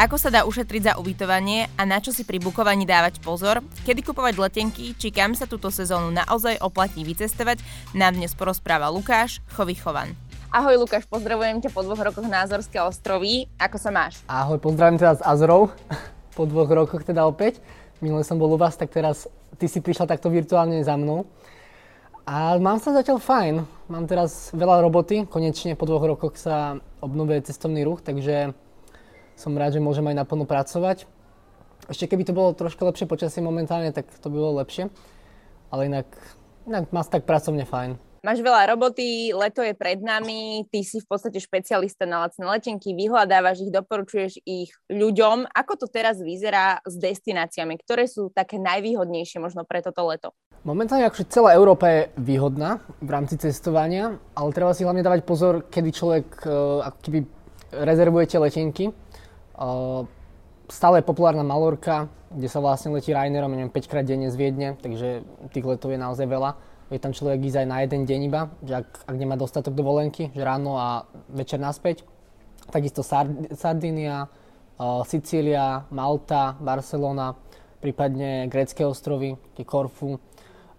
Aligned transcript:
ako 0.00 0.16
sa 0.16 0.32
dá 0.32 0.48
ušetriť 0.48 0.82
za 0.88 0.92
ubytovanie 0.96 1.68
a 1.76 1.84
na 1.84 2.00
čo 2.00 2.08
si 2.08 2.24
pri 2.24 2.40
bukovaní 2.40 2.88
dávať 2.88 3.20
pozor, 3.20 3.60
kedy 3.84 4.00
kupovať 4.00 4.40
letenky, 4.40 4.96
či 4.96 5.12
kam 5.12 5.36
sa 5.36 5.44
túto 5.44 5.68
sezónu 5.68 6.08
naozaj 6.08 6.56
oplatí 6.64 7.04
vycestovať, 7.04 7.60
nám 7.92 8.16
dnes 8.16 8.32
porozpráva 8.32 8.88
Lukáš 8.88 9.44
Chovichovan. 9.52 10.16
Ahoj 10.48 10.80
Lukáš, 10.80 11.04
pozdravujem 11.04 11.60
ťa 11.60 11.68
po 11.76 11.84
dvoch 11.84 12.00
rokoch 12.00 12.24
na 12.24 12.48
Azorské 12.48 12.80
ostrovy. 12.80 13.44
Ako 13.60 13.76
sa 13.76 13.92
máš? 13.92 14.24
Ahoj, 14.24 14.56
pozdravím 14.56 14.96
teda 14.96 15.20
z 15.20 15.22
Azorov. 15.22 15.76
po 16.36 16.48
dvoch 16.48 16.72
rokoch 16.72 17.04
teda 17.04 17.28
opäť. 17.28 17.60
Minule 18.00 18.24
som 18.24 18.40
bol 18.40 18.48
u 18.48 18.56
vás, 18.56 18.80
tak 18.80 18.88
teraz 18.88 19.28
ty 19.60 19.68
si 19.68 19.84
prišla 19.84 20.08
takto 20.08 20.32
virtuálne 20.32 20.80
za 20.80 20.96
mnou. 20.96 21.28
A 22.24 22.56
mám 22.56 22.80
sa 22.80 22.96
zatiaľ 22.96 23.20
fajn. 23.20 23.68
Mám 23.92 24.08
teraz 24.08 24.48
veľa 24.56 24.80
roboty. 24.80 25.28
Konečne 25.28 25.76
po 25.76 25.84
dvoch 25.84 26.08
rokoch 26.08 26.40
sa 26.40 26.80
obnovuje 27.04 27.44
cestovný 27.44 27.84
ruch, 27.84 28.00
takže 28.00 28.56
som 29.40 29.56
rád, 29.56 29.80
že 29.80 29.80
môžem 29.80 30.04
aj 30.12 30.20
naplno 30.20 30.44
pracovať. 30.44 31.08
Ešte 31.88 32.06
keby 32.06 32.28
to 32.28 32.36
bolo 32.36 32.52
troška 32.52 32.84
lepšie 32.84 33.08
počasie 33.08 33.40
momentálne, 33.40 33.90
tak 33.90 34.06
to 34.20 34.28
by 34.28 34.36
bolo 34.36 34.60
lepšie. 34.60 34.92
Ale 35.72 35.88
inak, 35.88 36.06
inak 36.68 36.92
má 36.92 37.00
tak 37.02 37.24
pracovne 37.24 37.64
fajn. 37.64 37.96
Máš 38.20 38.44
veľa 38.44 38.76
roboty, 38.76 39.32
leto 39.32 39.64
je 39.64 39.72
pred 39.72 39.96
nami, 39.96 40.68
ty 40.68 40.84
si 40.84 41.00
v 41.00 41.08
podstate 41.08 41.40
špecialista 41.40 42.04
na 42.04 42.28
lacné 42.28 42.44
letenky, 42.44 42.92
vyhľadávaš 42.92 43.64
ich, 43.64 43.72
doporučuješ 43.72 44.44
ich 44.44 44.76
ľuďom. 44.92 45.48
Ako 45.48 45.80
to 45.80 45.86
teraz 45.88 46.20
vyzerá 46.20 46.84
s 46.84 47.00
destináciami? 47.00 47.80
Ktoré 47.80 48.04
sú 48.04 48.28
také 48.28 48.60
najvýhodnejšie 48.60 49.40
možno 49.40 49.64
pre 49.64 49.80
toto 49.80 50.04
leto? 50.04 50.36
Momentálne 50.68 51.08
akože 51.08 51.32
celá 51.32 51.56
Európa 51.56 51.88
je 51.88 52.00
výhodná 52.20 52.84
v 53.00 53.08
rámci 53.08 53.40
cestovania, 53.40 54.20
ale 54.36 54.52
treba 54.52 54.76
si 54.76 54.84
hlavne 54.84 55.00
dávať 55.00 55.24
pozor, 55.24 55.64
kedy 55.72 55.88
človek 55.88 56.26
uh, 56.44 56.92
ako 56.92 56.98
keby 57.00 57.18
rezervujete 57.72 58.36
letenky 58.36 58.92
stále 60.70 61.02
je 61.02 61.04
populárna 61.04 61.44
Malorka, 61.44 62.08
kde 62.30 62.48
sa 62.48 62.62
vlastne 62.62 62.94
letí 62.94 63.12
Rainerom, 63.12 63.52
neviem, 63.52 63.68
5 63.68 63.90
krát 63.90 64.06
denne 64.06 64.30
z 64.30 64.38
Viedne, 64.38 64.78
takže 64.78 65.26
tých 65.50 65.66
letov 65.66 65.90
je 65.90 66.00
naozaj 66.00 66.26
veľa. 66.30 66.56
Je 66.90 66.98
tam 66.98 67.14
človek 67.14 67.38
ísť 67.42 67.58
aj 67.62 67.66
na 67.70 67.78
jeden 67.86 68.02
deň 68.02 68.20
iba, 68.26 68.42
že 68.66 68.82
ak, 68.82 69.06
ak 69.06 69.14
nemá 69.14 69.38
dostatok 69.38 69.74
dovolenky, 69.78 70.30
že 70.34 70.42
ráno 70.42 70.74
a 70.74 71.06
večer 71.30 71.62
naspäť. 71.62 72.02
Takisto 72.70 73.02
Sard- 73.06 73.54
Sardinia, 73.54 74.26
uh, 74.26 75.02
Sicília, 75.06 75.86
Malta, 75.90 76.58
Barcelona, 76.58 77.34
prípadne 77.78 78.50
grécké 78.50 78.82
ostrovy, 78.82 79.38
Korfu. 79.62 80.18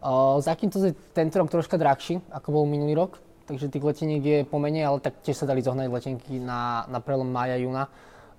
Uh, 0.02 0.42
za 0.44 0.58
to 0.58 0.84
je 0.84 0.96
tento 1.14 1.38
rok 1.40 1.48
troška 1.48 1.78
drahší, 1.80 2.20
ako 2.32 2.48
bol 2.60 2.66
minulý 2.68 2.96
rok, 2.96 3.22
takže 3.48 3.72
tých 3.72 3.86
leteniek 3.86 4.24
je 4.24 4.40
pomenej, 4.44 4.84
ale 4.88 4.98
tak 5.00 5.20
tiež 5.24 5.44
sa 5.44 5.46
dali 5.48 5.64
zohnať 5.64 5.88
letenky 5.88 6.44
na, 6.44 6.90
na 6.92 7.00
prelom 7.00 7.28
maja, 7.28 7.56
júna 7.56 7.88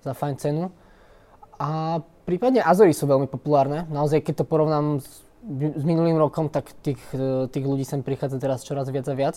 za 0.03 0.13
fajn 0.13 0.35
cenu. 0.39 0.65
A 1.63 2.03
prípadne 2.27 2.63
Azory 2.63 2.91
sú 2.91 3.07
veľmi 3.07 3.31
populárne. 3.31 3.87
Naozaj, 3.87 4.27
keď 4.27 4.43
to 4.43 4.51
porovnám 4.51 4.99
s, 4.99 5.23
s 5.57 5.85
minulým 5.87 6.19
rokom, 6.19 6.51
tak 6.51 6.75
tých, 6.83 6.99
tých 7.51 7.65
ľudí 7.67 7.87
sem 7.87 8.03
prichádza 8.03 8.43
teraz 8.43 8.67
čoraz 8.67 8.91
viac 8.91 9.07
a 9.07 9.15
viac. 9.15 9.37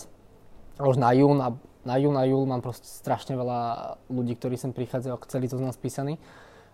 A 0.76 0.90
už 0.90 0.98
na 0.98 1.14
jún 1.14 1.38
a 1.38 1.54
na 1.86 1.96
jún 2.02 2.18
a 2.18 2.26
júl 2.26 2.44
mám 2.50 2.60
proste 2.60 2.90
strašne 2.90 3.38
veľa 3.38 3.94
ľudí, 4.10 4.34
ktorí 4.34 4.58
sem 4.58 4.74
prichádzajú 4.74 5.12
ako 5.14 5.26
celý 5.30 5.46
to 5.46 5.56
z 5.56 5.62
nás. 5.62 5.78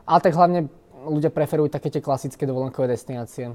Ale 0.08 0.20
tak 0.24 0.32
hlavne 0.32 0.72
ľudia 1.04 1.28
preferujú 1.28 1.68
také 1.68 1.92
tie 1.92 2.00
klasické 2.00 2.48
dovolenkové 2.48 2.88
destinácie. 2.96 3.52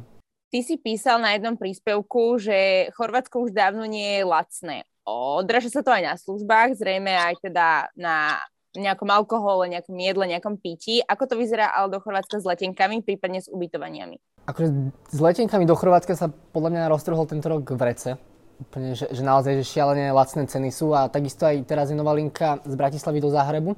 Ty 0.48 0.60
si 0.64 0.80
písal 0.80 1.20
na 1.20 1.36
jednom 1.36 1.60
príspevku, 1.60 2.40
že 2.40 2.88
Chorvátsko 2.96 3.44
už 3.44 3.52
dávno 3.52 3.84
nie 3.84 4.22
je 4.22 4.24
lacné. 4.24 4.78
Odraža 5.04 5.72
sa 5.74 5.82
to 5.84 5.92
aj 5.92 6.04
na 6.04 6.16
službách, 6.16 6.78
zrejme 6.80 7.12
aj 7.12 7.36
teda 7.44 7.92
na 8.00 8.40
nejakom 8.78 9.10
alkohole, 9.10 9.66
nejakom 9.68 9.98
jedle, 9.98 10.26
nejakom 10.30 10.62
pití. 10.62 11.02
Ako 11.04 11.26
to 11.26 11.36
vyzerá 11.36 11.74
ale 11.74 11.92
do 11.92 12.00
Chorvátska 12.00 12.40
s 12.40 12.46
letenkami, 12.46 13.02
prípadne 13.02 13.42
s 13.42 13.50
ubytovaniami? 13.50 14.22
Akože 14.48 14.70
s 15.12 15.20
letenkami 15.20 15.68
do 15.68 15.76
Chorvátska 15.76 16.16
sa 16.16 16.30
podľa 16.30 16.70
mňa 16.72 16.92
roztrhol 16.94 17.26
tento 17.28 17.52
rok 17.52 17.68
v 17.68 17.82
rece. 17.84 18.10
Úplne, 18.58 18.98
že, 18.98 19.06
že 19.12 19.22
naozaj, 19.22 19.62
že 19.62 19.70
šialené 19.70 20.10
lacné 20.10 20.50
ceny 20.50 20.70
sú 20.74 20.90
a 20.96 21.12
takisto 21.12 21.46
aj 21.46 21.62
teraz 21.70 21.94
je 21.94 21.98
nová 22.00 22.16
linka 22.16 22.58
z 22.66 22.74
Bratislavy 22.74 23.22
do 23.22 23.30
Záhrebu 23.30 23.78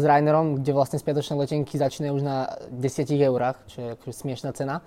s 0.00 0.04
Rainerom, 0.06 0.58
kde 0.58 0.74
vlastne 0.74 0.98
spiatočné 0.98 1.38
letenky 1.38 1.78
začínajú 1.78 2.12
už 2.18 2.24
na 2.26 2.50
10 2.74 3.06
eurách, 3.22 3.58
čo 3.70 3.76
je 3.78 3.88
akože 3.94 4.14
smiešná 4.14 4.50
cena. 4.50 4.82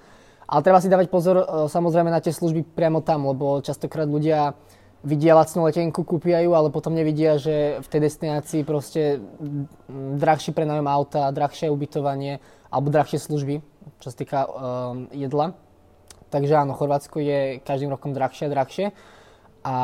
Ale 0.47 0.63
treba 0.63 0.80
si 0.84 0.91
dávať 0.91 1.07
pozor 1.07 1.40
uh, 1.40 1.46
samozrejme 1.72 2.12
na 2.12 2.19
tie 2.19 2.35
služby 2.35 2.75
priamo 2.75 3.00
tam, 3.00 3.31
lebo 3.31 3.63
častokrát 3.63 4.07
ľudia 4.12 4.59
vidia 5.06 5.38
lacnú 5.38 5.66
letenku, 5.69 6.02
kúpia 6.02 6.41
ju, 6.41 6.58
ale 6.58 6.74
potom 6.74 6.94
nevidia, 6.94 7.38
že 7.38 7.78
v 7.81 7.88
tej 7.88 8.02
destinácii 8.09 8.62
proste 8.66 9.22
drahší 10.18 10.53
prenájom 10.53 10.88
auta, 10.90 11.30
drahšie 11.30 11.69
ubytovanie 11.69 12.41
alebo 12.74 12.90
drahšie 12.90 13.22
služby, 13.22 13.62
čo 14.02 14.07
sa 14.09 14.16
týka 14.18 14.40
um, 14.46 15.07
jedla. 15.13 15.53
Takže 16.28 16.59
áno, 16.59 16.75
Chorvátsko 16.75 17.24
je 17.24 17.63
každým 17.63 17.94
rokom 17.94 18.12
drahšie 18.12 18.52
a 18.52 18.53
drahšie. 18.53 18.86
A 19.63 19.75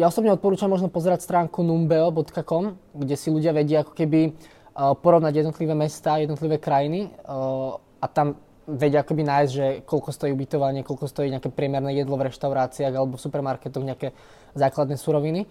ja 0.00 0.08
osobne 0.08 0.32
odporúčam 0.32 0.72
možno 0.72 0.88
pozerať 0.88 1.20
stránku 1.20 1.60
numbeo.com, 1.60 2.80
kde 2.96 3.16
si 3.18 3.28
ľudia 3.28 3.52
vedia 3.52 3.84
ako 3.84 3.92
keby 3.92 4.32
uh, 4.32 4.96
porovnať 4.96 5.44
jednotlivé 5.44 5.76
mesta, 5.76 6.16
jednotlivé 6.16 6.56
krajiny 6.56 7.12
uh, 7.28 7.76
a 8.00 8.06
tam 8.08 8.40
vedia 8.66 9.02
akoby 9.02 9.22
nájsť, 9.26 9.52
že 9.52 9.66
koľko 9.82 10.10
stojí 10.14 10.30
ubytovanie, 10.30 10.86
koľko 10.86 11.10
stojí 11.10 11.28
nejaké 11.34 11.50
priemerné 11.50 11.98
jedlo 11.98 12.14
v 12.14 12.30
reštauráciách 12.30 12.94
alebo 12.94 13.18
v 13.18 13.24
supermarketoch, 13.24 13.82
nejaké 13.82 14.14
základné 14.54 14.94
suroviny 14.94 15.46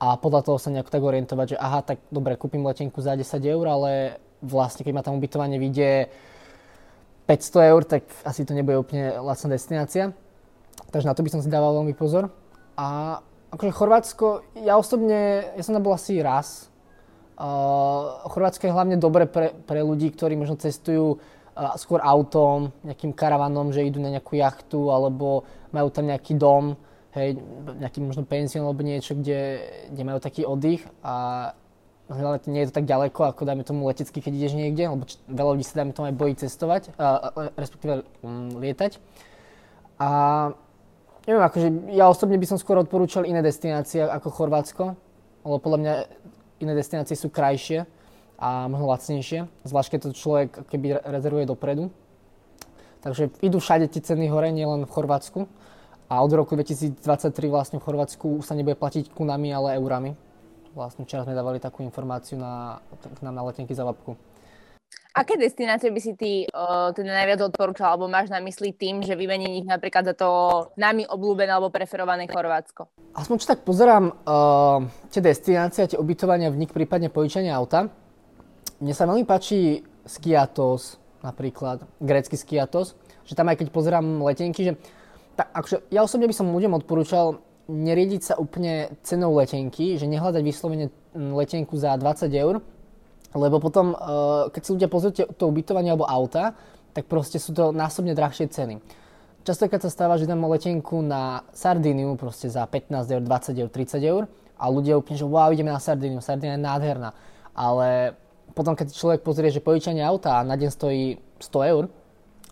a 0.00 0.16
podľa 0.16 0.48
toho 0.48 0.56
sa 0.56 0.72
nejako 0.72 0.92
tak 0.92 1.02
orientovať, 1.04 1.46
že 1.54 1.60
aha, 1.60 1.80
tak 1.84 2.00
dobre, 2.08 2.32
kúpim 2.40 2.64
letenku 2.64 3.04
za 3.04 3.12
10 3.12 3.36
eur, 3.44 3.64
ale 3.68 3.90
vlastne 4.40 4.80
keď 4.80 4.92
ma 4.96 5.04
tam 5.04 5.20
ubytovanie 5.20 5.60
vyjde 5.60 6.08
500 7.28 7.70
eur, 7.70 7.82
tak 7.84 8.08
asi 8.24 8.48
to 8.48 8.56
nebude 8.56 8.80
úplne 8.80 9.20
lacná 9.20 9.52
destinácia. 9.52 10.16
Takže 10.88 11.04
na 11.04 11.12
to 11.12 11.20
by 11.20 11.30
som 11.30 11.44
si 11.44 11.52
dával 11.52 11.76
veľmi 11.84 11.92
pozor. 11.92 12.32
A 12.80 13.20
akože 13.52 13.76
Chorvátsko, 13.76 14.26
ja 14.64 14.80
osobne, 14.80 15.52
ja 15.52 15.62
som 15.62 15.76
tam 15.76 15.84
bol 15.84 15.92
asi 15.92 16.16
raz. 16.24 16.72
Uh, 17.36 18.24
Chorvátsko 18.32 18.66
je 18.68 18.74
hlavne 18.74 18.96
dobre 18.96 19.28
pre, 19.28 19.52
pre 19.68 19.84
ľudí, 19.84 20.08
ktorí 20.16 20.32
možno 20.32 20.56
cestujú 20.56 21.20
skôr 21.76 22.00
autom, 22.00 22.72
nejakým 22.86 23.12
karavanom, 23.12 23.74
že 23.74 23.84
idú 23.84 24.00
na 24.00 24.08
nejakú 24.08 24.38
jachtu 24.38 24.88
alebo 24.88 25.44
majú 25.74 25.88
tam 25.92 26.08
nejaký 26.08 26.38
dom, 26.38 26.78
hej, 27.14 27.36
nejaký 27.78 27.98
možno 28.00 28.22
penzión 28.24 28.66
alebo 28.66 28.86
niečo, 28.86 29.18
kde, 29.18 29.66
kde 29.90 30.02
majú 30.06 30.18
taký 30.22 30.46
oddych 30.46 30.82
a 31.02 31.50
hlavne 32.10 32.42
nie 32.50 32.66
je 32.66 32.74
to 32.74 32.82
tak 32.82 32.90
ďaleko, 32.90 33.20
ako 33.30 33.46
dajme 33.46 33.62
tomu 33.62 33.86
letecky, 33.86 34.18
keď 34.18 34.32
ideš 34.34 34.54
niekde, 34.58 34.90
lebo 34.90 35.06
č- 35.06 35.22
veľa 35.30 35.50
ľudí 35.54 35.64
sa 35.66 35.78
dajme 35.82 35.94
tomu 35.94 36.06
aj 36.10 36.16
bojí 36.18 36.34
cestovať, 36.34 36.82
a, 36.98 37.30
respektíve 37.54 38.02
um, 38.26 38.58
lietať. 38.58 38.98
A 40.02 40.10
neviem, 41.28 41.44
akože 41.46 41.68
ja 41.94 42.10
osobne 42.10 42.34
by 42.34 42.46
som 42.50 42.58
skôr 42.58 42.82
odporúčal 42.82 43.22
iné 43.22 43.38
destinácie 43.46 44.02
ako 44.02 44.26
Chorvátsko, 44.34 44.84
lebo 45.46 45.56
podľa 45.62 45.78
mňa 45.78 45.94
iné 46.66 46.72
destinácie 46.74 47.14
sú 47.14 47.30
krajšie 47.30 47.86
a 48.40 48.66
možno 48.72 48.88
lacnejšie, 48.88 49.46
zvlášť 49.68 49.88
keď 49.92 50.00
to 50.00 50.10
človek 50.16 50.48
keby 50.72 50.96
rezervuje 51.04 51.44
dopredu. 51.44 51.92
Takže 53.04 53.28
idú 53.44 53.60
všade 53.60 53.92
tie 53.92 54.00
ceny 54.00 54.32
hore, 54.32 54.48
nielen 54.48 54.88
v 54.88 54.92
Chorvátsku. 54.92 55.44
A 56.10 56.24
od 56.24 56.32
roku 56.34 56.56
2023 56.56 56.98
vlastne 57.46 57.78
v 57.78 57.86
Chorvátsku 57.86 58.42
sa 58.42 58.56
nebude 58.56 58.74
platiť 58.74 59.12
kunami, 59.12 59.52
ale 59.52 59.76
eurami. 59.78 60.16
Vlastne 60.74 61.04
včera 61.04 61.22
sme 61.22 61.36
dávali 61.36 61.62
takú 61.62 61.84
informáciu 61.84 62.40
na, 62.40 62.82
k 62.98 63.20
nám 63.22 63.36
na 63.36 63.44
letenky 63.46 63.76
za 63.76 63.84
labku. 63.84 64.16
Aké 65.10 65.34
destinácie 65.34 65.90
by 65.90 66.00
si 66.00 66.12
ty 66.14 66.30
uh, 66.46 66.94
teda 66.94 67.10
najviac 67.10 67.42
odporúčal, 67.50 67.94
alebo 67.94 68.06
máš 68.06 68.30
na 68.30 68.38
mysli 68.38 68.70
tým, 68.70 69.02
že 69.02 69.18
vymení 69.18 69.58
ich 69.58 69.66
napríklad 69.66 70.06
za 70.06 70.14
to 70.14 70.30
nami 70.78 71.02
obľúbené 71.02 71.50
alebo 71.50 71.74
preferované 71.74 72.30
Chorvátsko? 72.30 72.86
Aspoň 73.18 73.36
čo 73.42 73.50
tak 73.50 73.66
pozerám 73.66 74.14
uh, 74.14 74.86
tie 75.10 75.18
destinácie 75.18 75.90
tie 75.90 75.98
ubytovania 75.98 76.54
v 76.54 76.62
nich, 76.62 76.70
prípadne 76.70 77.10
požičanie 77.10 77.50
auta, 77.50 77.90
mne 78.80 78.94
sa 78.96 79.04
veľmi 79.04 79.28
páči 79.28 79.84
Skiatos, 80.08 80.96
napríklad, 81.20 81.84
grécky 82.00 82.34
Skiatos, 82.34 82.96
že 83.28 83.36
tam 83.36 83.52
aj 83.52 83.60
keď 83.60 83.68
pozerám 83.68 84.24
letenky, 84.24 84.64
že 84.64 84.72
tak, 85.36 85.52
akože, 85.52 85.92
ja 85.92 86.00
osobne 86.00 86.26
by 86.26 86.34
som 86.34 86.52
ľuďom 86.52 86.80
odporúčal 86.80 87.44
neriediť 87.70 88.22
sa 88.24 88.34
úplne 88.40 88.90
cenou 89.06 89.36
letenky, 89.38 89.94
že 89.94 90.10
nehľadať 90.10 90.42
vyslovene 90.42 90.90
letenku 91.14 91.78
za 91.78 91.94
20 91.94 92.26
eur, 92.34 92.58
lebo 93.36 93.56
potom, 93.62 93.94
uh, 93.94 94.50
keď 94.50 94.60
si 94.64 94.70
ľudia 94.74 94.88
pozrú 94.90 95.14
to 95.14 95.44
ubytovanie 95.46 95.94
alebo 95.94 96.08
auta, 96.08 96.58
tak 96.90 97.06
proste 97.06 97.38
sú 97.38 97.54
to 97.54 97.70
násobne 97.70 98.10
drahšie 98.16 98.50
ceny. 98.50 98.82
Častokrát 99.46 99.80
sa 99.80 99.88
stáva, 99.88 100.18
že 100.18 100.26
dám 100.26 100.42
letenku 100.50 101.00
na 101.00 101.46
Sardíniu 101.54 102.18
proste 102.18 102.50
za 102.50 102.66
15 102.66 103.06
eur, 103.08 103.22
20 103.22 103.62
eur, 103.62 103.70
30 103.70 104.02
eur 104.02 104.22
a 104.60 104.64
ľudia 104.68 104.98
úplne, 104.98 105.16
že 105.16 105.24
wow, 105.24 105.48
ideme 105.54 105.72
na 105.72 105.80
Sardíniu, 105.80 106.20
Sardínia 106.20 106.58
je 106.58 106.66
nádherná. 106.66 107.10
Ale 107.54 108.18
potom 108.54 108.74
keď 108.74 108.92
človek 108.92 109.20
pozrie, 109.24 109.50
že 109.54 109.64
požičanie 109.64 110.02
auta 110.04 110.42
na 110.42 110.54
deň 110.58 110.70
stojí 110.70 111.18
100 111.40 111.70
eur, 111.72 111.84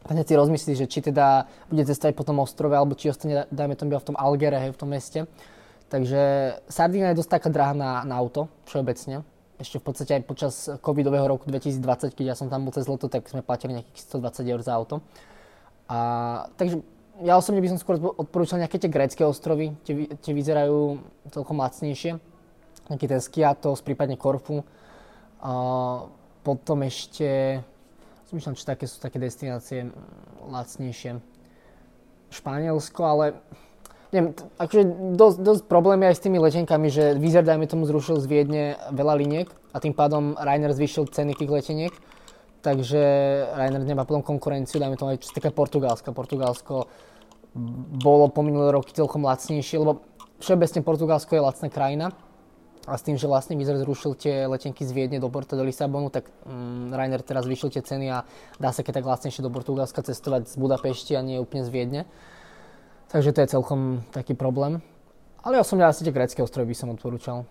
tak 0.08 0.24
si 0.24 0.34
rozmyslí, 0.38 0.72
že 0.78 0.86
či 0.88 1.04
teda 1.04 1.44
bude 1.68 1.84
cestovať 1.84 2.16
po 2.16 2.24
tom 2.24 2.40
ostrove, 2.40 2.72
alebo 2.72 2.96
či 2.96 3.12
ostane, 3.12 3.44
dajme 3.52 3.76
tomu, 3.76 3.92
v 3.92 4.08
tom 4.08 4.16
Algere, 4.16 4.72
v 4.72 4.78
tom 4.78 4.88
meste. 4.88 5.28
Takže 5.88 6.20
Sardína 6.68 7.12
je 7.12 7.20
dosť 7.20 7.40
taká 7.40 7.48
drahá 7.52 7.74
na, 7.76 8.04
na 8.04 8.16
auto, 8.16 8.48
všeobecne. 8.68 9.24
ešte 9.60 9.80
v 9.80 9.84
podstate 9.84 10.12
aj 10.20 10.22
počas 10.24 10.54
covidového 10.80 11.28
roku 11.28 11.48
2020, 11.48 12.16
keď 12.16 12.24
ja 12.24 12.36
som 12.36 12.48
tam 12.48 12.64
bol 12.64 12.72
cez 12.72 12.88
leto, 12.88 13.08
tak 13.08 13.28
sme 13.28 13.44
platili 13.44 13.80
nejakých 13.80 14.04
120 14.16 14.52
eur 14.52 14.60
za 14.64 14.72
auto. 14.76 15.04
A, 15.88 15.98
takže 16.60 16.80
ja 17.24 17.34
osobne 17.34 17.64
by 17.64 17.72
som 17.72 17.80
skôr 17.80 17.98
odporúčal 17.98 18.62
nejaké 18.62 18.78
tie 18.78 18.92
grécké 18.92 19.24
ostrovy, 19.24 19.74
tie, 19.82 20.06
tie 20.20 20.32
vyzerajú 20.36 21.02
celkom 21.32 21.58
lacnejšie. 21.58 22.20
Nejaký 22.88 23.06
ten 23.08 23.20
Skiatos, 23.20 23.84
prípadne 23.84 24.16
Korfu. 24.16 24.64
A 25.38 25.52
potom 26.42 26.82
ešte, 26.82 27.60
zmyšľam, 28.30 28.56
či 28.58 28.64
také 28.66 28.84
sú 28.90 28.98
také 28.98 29.22
destinácie 29.22 29.94
lacnejšie. 30.48 31.22
Španielsko, 32.28 33.00
ale 33.06 33.24
neviem, 34.12 34.34
akože 34.36 34.82
dosť, 35.16 35.38
dosť 35.40 35.62
problémy 35.64 36.10
aj 36.10 36.16
s 36.18 36.24
tými 36.24 36.38
letenkami, 36.42 36.88
že 36.90 37.16
Vizer, 37.16 37.46
dajme 37.46 37.70
tomu, 37.70 37.86
zrušil 37.86 38.20
z 38.20 38.26
Viedne 38.26 38.64
veľa 38.92 39.14
liniek 39.16 39.48
a 39.72 39.80
tým 39.80 39.94
pádom 39.96 40.36
Rainer 40.36 40.74
zvýšil 40.74 41.08
ceny 41.08 41.36
tých 41.38 41.48
leteniek. 41.48 41.94
Takže 42.58 43.00
Rainer 43.54 43.86
nemá 43.86 44.02
potom 44.02 44.20
konkurenciu, 44.20 44.82
dajme 44.82 44.98
tomu 44.98 45.14
aj 45.14 45.22
čo 45.22 45.30
sa 45.30 45.38
týka. 45.38 45.54
Portugalsko 45.54 46.90
bolo 48.02 48.26
po 48.28 48.42
minulé 48.42 48.74
roky 48.74 48.90
celkom 48.92 49.24
lacnejšie, 49.24 49.78
lebo 49.78 50.02
všeobecne 50.42 50.80
Portugalsko 50.82 51.38
je 51.38 51.42
lacná 51.42 51.68
krajina 51.70 52.12
a 52.88 52.96
s 52.96 53.04
tým, 53.04 53.20
že 53.20 53.28
vlastne 53.28 53.54
Vizer 53.54 53.76
zrušil 53.76 54.16
tie 54.16 54.48
letenky 54.48 54.80
z 54.82 54.96
Viedne 54.96 55.20
do 55.20 55.28
Porto 55.28 55.54
do 55.54 55.62
Lisabonu, 55.62 56.08
tak 56.08 56.26
um, 56.48 56.88
Rainer 56.88 57.20
teraz 57.20 57.44
vyšiel 57.44 57.68
tie 57.68 57.84
ceny 57.84 58.08
a 58.08 58.24
dá 58.56 58.72
sa 58.72 58.80
keď 58.80 59.04
tak 59.04 59.06
lacnejšie 59.06 59.44
do 59.44 59.52
Portugalska 59.52 60.00
cestovať 60.00 60.48
z 60.48 60.56
Budapešti 60.56 61.12
a 61.12 61.20
nie 61.20 61.36
úplne 61.36 61.68
z 61.68 61.70
Viedne. 61.70 62.00
Takže 63.12 63.36
to 63.36 63.44
je 63.44 63.52
celkom 63.52 64.00
taký 64.12 64.32
problém. 64.32 64.80
Ale 65.44 65.60
som 65.64 65.80
asi 65.84 66.04
tie 66.04 66.12
grecké 66.12 66.40
ostrovy 66.40 66.72
by 66.72 66.76
som 66.76 66.92
odporúčal. 66.92 67.44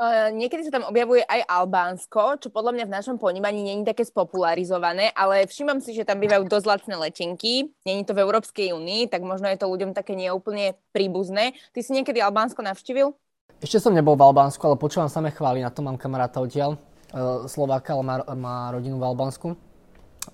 Uh, 0.00 0.32
niekedy 0.32 0.64
sa 0.64 0.80
tam 0.80 0.88
objavuje 0.88 1.20
aj 1.28 1.44
Albánsko, 1.44 2.40
čo 2.40 2.48
podľa 2.48 2.72
mňa 2.72 2.84
v 2.88 2.94
našom 2.96 3.16
ponímaní 3.20 3.60
není 3.60 3.84
také 3.84 4.00
spopularizované, 4.08 5.12
ale 5.12 5.44
všímam 5.44 5.76
si, 5.84 5.92
že 5.92 6.08
tam 6.08 6.24
bývajú 6.24 6.48
dosť 6.48 6.64
lacné 6.64 6.94
letenky. 6.96 7.68
Není 7.84 8.08
to 8.08 8.16
v 8.16 8.24
Európskej 8.24 8.72
únii, 8.72 9.12
tak 9.12 9.20
možno 9.20 9.52
je 9.52 9.60
to 9.60 9.68
ľuďom 9.68 9.92
také 9.92 10.16
neúplne 10.16 10.72
príbuzné. 10.96 11.52
Ty 11.76 11.80
si 11.84 11.92
niekedy 11.92 12.16
Albánsko 12.16 12.64
navštívil? 12.64 13.12
Ešte 13.58 13.82
som 13.82 13.90
nebol 13.90 14.14
v 14.14 14.22
Albánsku, 14.22 14.62
ale 14.62 14.78
počúvam 14.78 15.10
samé 15.10 15.34
chvály, 15.34 15.60
na 15.60 15.74
to 15.74 15.82
mám 15.82 15.98
kamaráta 15.98 16.38
odtiaľ, 16.38 16.78
uh, 17.12 17.44
Slováka, 17.50 17.98
ale 17.98 18.04
má, 18.06 18.16
má 18.38 18.56
rodinu 18.70 19.02
v 19.02 19.04
Albánsku. 19.10 19.58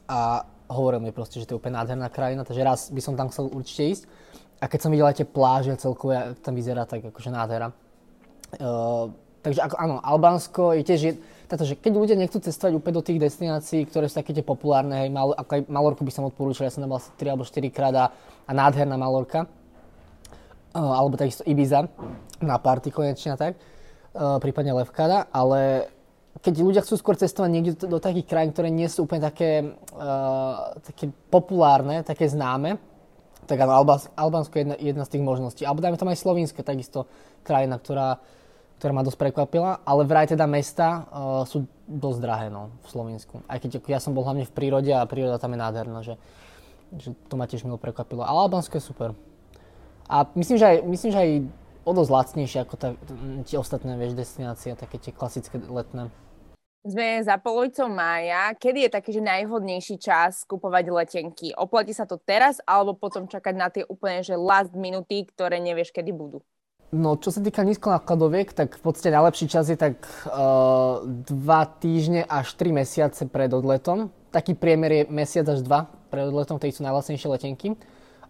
A 0.06 0.44
hovoril 0.68 1.00
mi 1.00 1.14
proste, 1.14 1.40
že 1.40 1.46
to 1.48 1.56
je 1.56 1.60
úplne 1.62 1.78
nádherná 1.78 2.10
krajina, 2.10 2.42
takže 2.42 2.62
raz 2.66 2.80
by 2.90 3.00
som 3.00 3.14
tam 3.14 3.30
chcel 3.30 3.50
určite 3.50 3.82
ísť. 3.96 4.04
A 4.60 4.68
keď 4.68 4.78
som 4.82 4.90
videl 4.92 5.06
aj 5.06 5.16
tie 5.22 5.28
pláže 5.28 5.72
celkovo, 5.78 6.16
tam 6.40 6.52
vyzerá 6.56 6.88
tak 6.88 7.04
akože 7.04 7.30
nádhera. 7.30 7.70
Uh, 8.56 9.12
takže 9.42 9.60
ako, 9.62 9.74
áno, 9.78 9.96
Albánsko 10.02 10.62
je 10.80 10.82
tiež, 10.86 11.00
tato, 11.46 11.62
že 11.62 11.78
keď 11.78 11.92
ľudia 11.94 12.16
nechcú 12.18 12.42
cestovať 12.42 12.74
úplne 12.74 12.98
do 12.98 13.06
tých 13.06 13.22
destinácií, 13.22 13.86
ktoré 13.86 14.10
sú 14.10 14.18
také 14.18 14.34
tie 14.34 14.42
populárne, 14.42 15.06
hej, 15.06 15.10
Mal, 15.14 15.34
ako 15.34 15.50
aj 15.50 15.62
Malorku 15.70 16.02
by 16.02 16.12
som 16.14 16.26
odporúčal, 16.26 16.66
ja 16.66 16.74
som 16.74 16.82
tam 16.82 16.90
bol 16.90 16.98
asi 16.98 17.10
3 17.14 17.34
alebo 17.34 17.46
4 17.46 17.70
krát 17.70 17.94
a, 17.94 18.06
a 18.46 18.50
nádherná 18.50 18.98
Malorka. 18.98 19.46
Alebo 20.76 21.16
takisto 21.16 21.40
Ibiza 21.48 21.88
na 22.44 22.60
party 22.60 22.92
konečne 22.92 23.32
tak, 23.40 23.56
prípadne 24.12 24.76
Levkada, 24.76 25.24
ale 25.32 25.88
keď 26.44 26.54
ľudia 26.60 26.84
chcú 26.84 27.00
skôr 27.00 27.16
cestovať 27.16 27.50
niekde 27.50 27.72
do, 27.80 27.96
do 27.96 27.98
takých 27.98 28.28
krajín, 28.28 28.52
ktoré 28.52 28.68
nie 28.68 28.88
sú 28.92 29.08
úplne 29.08 29.24
také, 29.24 29.72
uh, 29.96 30.76
také 30.84 31.08
populárne, 31.32 32.04
také 32.04 32.28
známe, 32.28 32.76
tak 33.46 33.62
áno, 33.62 33.78
Albánsko 34.18 34.52
je 34.58 34.62
jedna, 34.66 34.76
jedna 34.76 35.04
z 35.06 35.12
tých 35.16 35.22
možností. 35.24 35.62
Alebo 35.62 35.78
dajme 35.78 35.96
tam 35.96 36.10
aj 36.10 36.18
Slovinsko, 36.18 36.66
takisto 36.66 37.06
krajina, 37.46 37.78
ktorá, 37.78 38.18
ktorá 38.82 38.92
ma 38.92 39.06
dosť 39.06 39.22
prekvapila, 39.22 39.86
ale 39.86 40.02
vraj 40.02 40.28
teda 40.28 40.44
mesta 40.50 41.06
uh, 41.08 41.42
sú 41.46 41.64
dosť 41.86 42.18
drahé 42.20 42.46
no, 42.50 42.74
v 42.84 42.86
Slovensku. 42.90 43.40
Aj 43.46 43.56
keď 43.62 43.80
ja 43.86 44.02
som 44.02 44.12
bol 44.12 44.26
hlavne 44.26 44.44
v 44.44 44.52
prírode 44.52 44.92
a 44.92 45.06
príroda 45.08 45.40
tam 45.40 45.54
je 45.54 45.62
nádherná, 45.62 46.00
že, 46.04 46.20
že 47.00 47.14
to 47.30 47.34
ma 47.38 47.48
tiež 47.48 47.64
milo 47.64 47.80
prekvapilo. 47.80 48.26
Ale 48.26 48.44
Albánsko 48.50 48.76
je 48.76 48.84
super. 48.84 49.10
A 50.06 50.26
myslím, 50.38 50.56
že 50.58 50.66
aj, 50.66 50.76
myslím, 50.86 51.10
že 51.12 51.18
aj 51.18 51.30
o 51.86 51.90
dosť 51.94 52.10
lacnejšie 52.10 52.58
ako 52.66 52.74
tá, 52.74 52.88
tie 53.46 53.56
ostatné 53.58 53.94
vieš, 53.94 54.18
destinácie, 54.18 54.74
také 54.74 54.98
tie 54.98 55.14
klasické 55.14 55.58
letné. 55.62 56.10
Sme 56.86 57.18
za 57.18 57.34
polovicou 57.42 57.90
mája. 57.90 58.54
Kedy 58.54 58.86
je 58.86 58.90
taký, 58.94 59.10
že 59.18 59.22
najvhodnejší 59.22 59.98
čas 59.98 60.46
kupovať 60.46 60.86
letenky? 60.86 61.50
Oplatí 61.58 61.90
sa 61.90 62.06
to 62.06 62.14
teraz 62.14 62.62
alebo 62.62 62.94
potom 62.94 63.26
čakať 63.26 63.54
na 63.58 63.66
tie 63.74 63.82
úplne, 63.90 64.22
že 64.22 64.38
last 64.38 64.70
minuty, 64.70 65.26
ktoré 65.26 65.58
nevieš, 65.58 65.90
kedy 65.90 66.14
budú? 66.14 66.46
No, 66.94 67.18
čo 67.18 67.34
sa 67.34 67.42
týka 67.42 67.66
nízkonákladoviek, 67.66 68.54
tak 68.54 68.78
v 68.78 68.82
podstate 68.86 69.10
najlepší 69.10 69.50
čas 69.50 69.66
je 69.66 69.74
tak 69.74 69.98
uh, 70.30 71.02
dva 71.02 71.66
týždne 71.82 72.22
až 72.22 72.54
3 72.54 72.70
mesiace 72.70 73.26
pred 73.26 73.50
odletom. 73.50 74.14
Taký 74.30 74.54
priemer 74.54 74.90
je 74.94 75.02
mesiac 75.10 75.50
až 75.50 75.66
dva 75.66 75.90
pred 76.14 76.30
odletom, 76.30 76.62
ktorý 76.62 76.70
sú 76.70 76.86
najlacnejšie 76.86 77.26
letenky. 77.26 77.74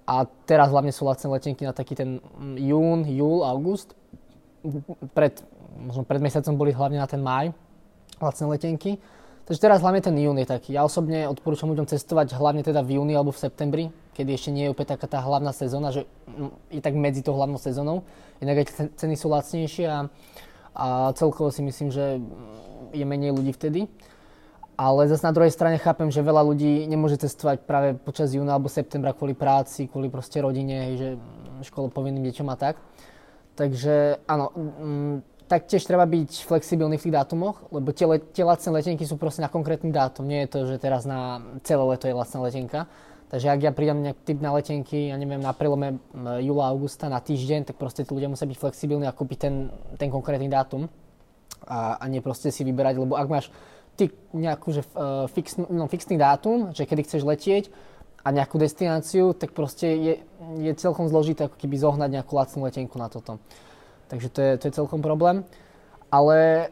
A 0.06 0.23
teraz 0.47 0.70
hlavne 0.70 0.94
sú 0.94 1.03
lacné 1.03 1.26
letenky 1.26 1.67
na 1.67 1.75
taký 1.75 1.99
ten 1.99 2.23
mm, 2.23 2.56
jún, 2.62 3.00
júl, 3.11 3.43
august. 3.43 3.99
Pred, 5.14 5.43
možno 5.82 6.06
pred 6.06 6.23
mesiacom 6.23 6.55
boli 6.55 6.70
hlavne 6.70 7.03
na 7.03 7.11
ten 7.11 7.19
maj, 7.19 7.50
lacné 8.23 8.47
letenky. 8.55 9.03
Takže 9.47 9.62
teraz 9.62 9.79
hlavne 9.79 10.03
ten 10.03 10.14
jún 10.14 10.38
je 10.43 10.47
taký. 10.47 10.75
Ja 10.75 10.87
osobne 10.87 11.26
odporúčam 11.31 11.70
ľuďom 11.70 11.87
cestovať 11.87 12.35
hlavne 12.35 12.67
teda 12.67 12.82
v 12.82 12.99
júni 12.99 13.14
alebo 13.14 13.31
v 13.31 13.43
septembri, 13.47 13.85
kedy 14.14 14.31
ešte 14.35 14.50
nie 14.50 14.67
je 14.67 14.75
úplne 14.75 14.91
taká 14.94 15.06
tá 15.06 15.23
hlavná 15.23 15.55
sezóna, 15.55 15.91
že 15.91 16.06
mm, 16.31 16.79
je 16.79 16.81
tak 16.82 16.94
medzi 16.94 17.26
tou 17.26 17.35
hlavnou 17.35 17.58
sezónou. 17.58 18.06
Inak 18.38 18.62
aj 18.62 18.94
ceny 18.94 19.14
sú 19.19 19.26
lacnejšie 19.31 19.87
a, 19.91 20.06
a 20.75 20.87
celkovo 21.19 21.50
si 21.50 21.67
myslím, 21.67 21.91
že 21.91 22.23
je 22.94 23.05
menej 23.06 23.35
ľudí 23.35 23.55
vtedy. 23.55 23.91
Ale 24.76 25.08
zase 25.08 25.25
na 25.25 25.32
druhej 25.32 25.56
strane 25.56 25.81
chápem, 25.81 26.12
že 26.12 26.20
veľa 26.20 26.44
ľudí 26.44 26.84
nemôže 26.84 27.17
cestovať 27.17 27.64
práve 27.64 27.96
počas 27.96 28.37
júna 28.37 28.61
alebo 28.61 28.69
septembra 28.69 29.17
kvôli 29.17 29.32
práci, 29.32 29.88
kvôli 29.88 30.12
proste 30.12 30.37
rodine, 30.44 31.00
že 31.00 31.08
škole 31.64 31.88
povinným 31.88 32.28
deťom 32.28 32.49
a 32.52 32.56
tak. 32.61 32.76
Takže 33.56 34.20
áno, 34.28 34.52
taktiež 35.49 35.81
treba 35.88 36.05
byť 36.05 36.44
flexibilný 36.44 37.00
v 37.00 37.08
tých 37.08 37.17
dátumoch, 37.17 37.73
lebo 37.73 37.88
tie, 37.96 38.05
le, 38.05 38.20
tie 38.20 38.44
lacné 38.44 38.69
letenky 38.69 39.08
sú 39.08 39.17
proste 39.17 39.40
na 39.40 39.49
konkrétny 39.49 39.88
dátum. 39.88 40.28
Nie 40.28 40.44
je 40.44 40.52
to, 40.52 40.58
že 40.69 40.76
teraz 40.76 41.08
na 41.08 41.40
celé 41.64 41.81
leto 41.81 42.05
je 42.05 42.12
lacná 42.12 42.38
letenka. 42.44 42.81
Takže 43.26 43.50
ak 43.50 43.61
ja 43.64 43.72
prídem 43.75 44.06
nejak 44.06 44.22
typ 44.22 44.38
na 44.38 44.55
letenky, 44.55 45.11
ja 45.11 45.17
neviem, 45.19 45.43
na 45.43 45.50
prelome 45.50 45.99
júla, 46.44 46.70
augusta 46.70 47.11
na 47.11 47.19
týždeň, 47.19 47.72
tak 47.72 47.81
proste 47.81 48.06
tí 48.06 48.12
ľudia 48.14 48.31
musia 48.31 48.46
byť 48.46 48.58
flexibilní 48.61 49.08
a 49.08 49.17
kúpiť 49.17 49.38
ten, 49.40 49.55
ten 49.99 50.12
konkrétny 50.12 50.46
dátum. 50.46 50.87
A, 51.67 51.99
a 51.99 52.05
nie 52.06 52.22
proste 52.22 52.55
si 52.55 52.62
vyberať, 52.62 53.02
lebo 53.02 53.19
ak 53.19 53.26
máš 53.26 53.50
ty 53.96 54.12
nejakú 54.36 54.69
že, 54.70 54.84
uh, 54.94 55.24
fix, 55.32 55.56
no, 55.56 55.88
fixný 55.88 56.20
dátum, 56.20 56.76
že 56.76 56.84
kedy 56.84 57.08
chceš 57.08 57.24
letieť 57.24 57.72
a 58.26 58.29
nejakú 58.34 58.60
destináciu, 58.60 59.32
tak 59.32 59.56
proste 59.56 59.86
je, 59.96 60.15
je 60.60 60.72
celkom 60.76 61.08
zložité 61.08 61.48
ako 61.48 61.56
keby 61.56 61.81
zohnať 61.81 62.10
nejakú 62.10 62.32
lacnú 62.36 62.69
letenku 62.69 62.98
na 63.00 63.08
toto. 63.08 63.41
Takže 64.12 64.29
to 64.31 64.38
je, 64.43 64.53
to 64.60 64.65
je 64.69 64.76
celkom 64.76 65.00
problém. 65.00 65.46
Ale 66.10 66.70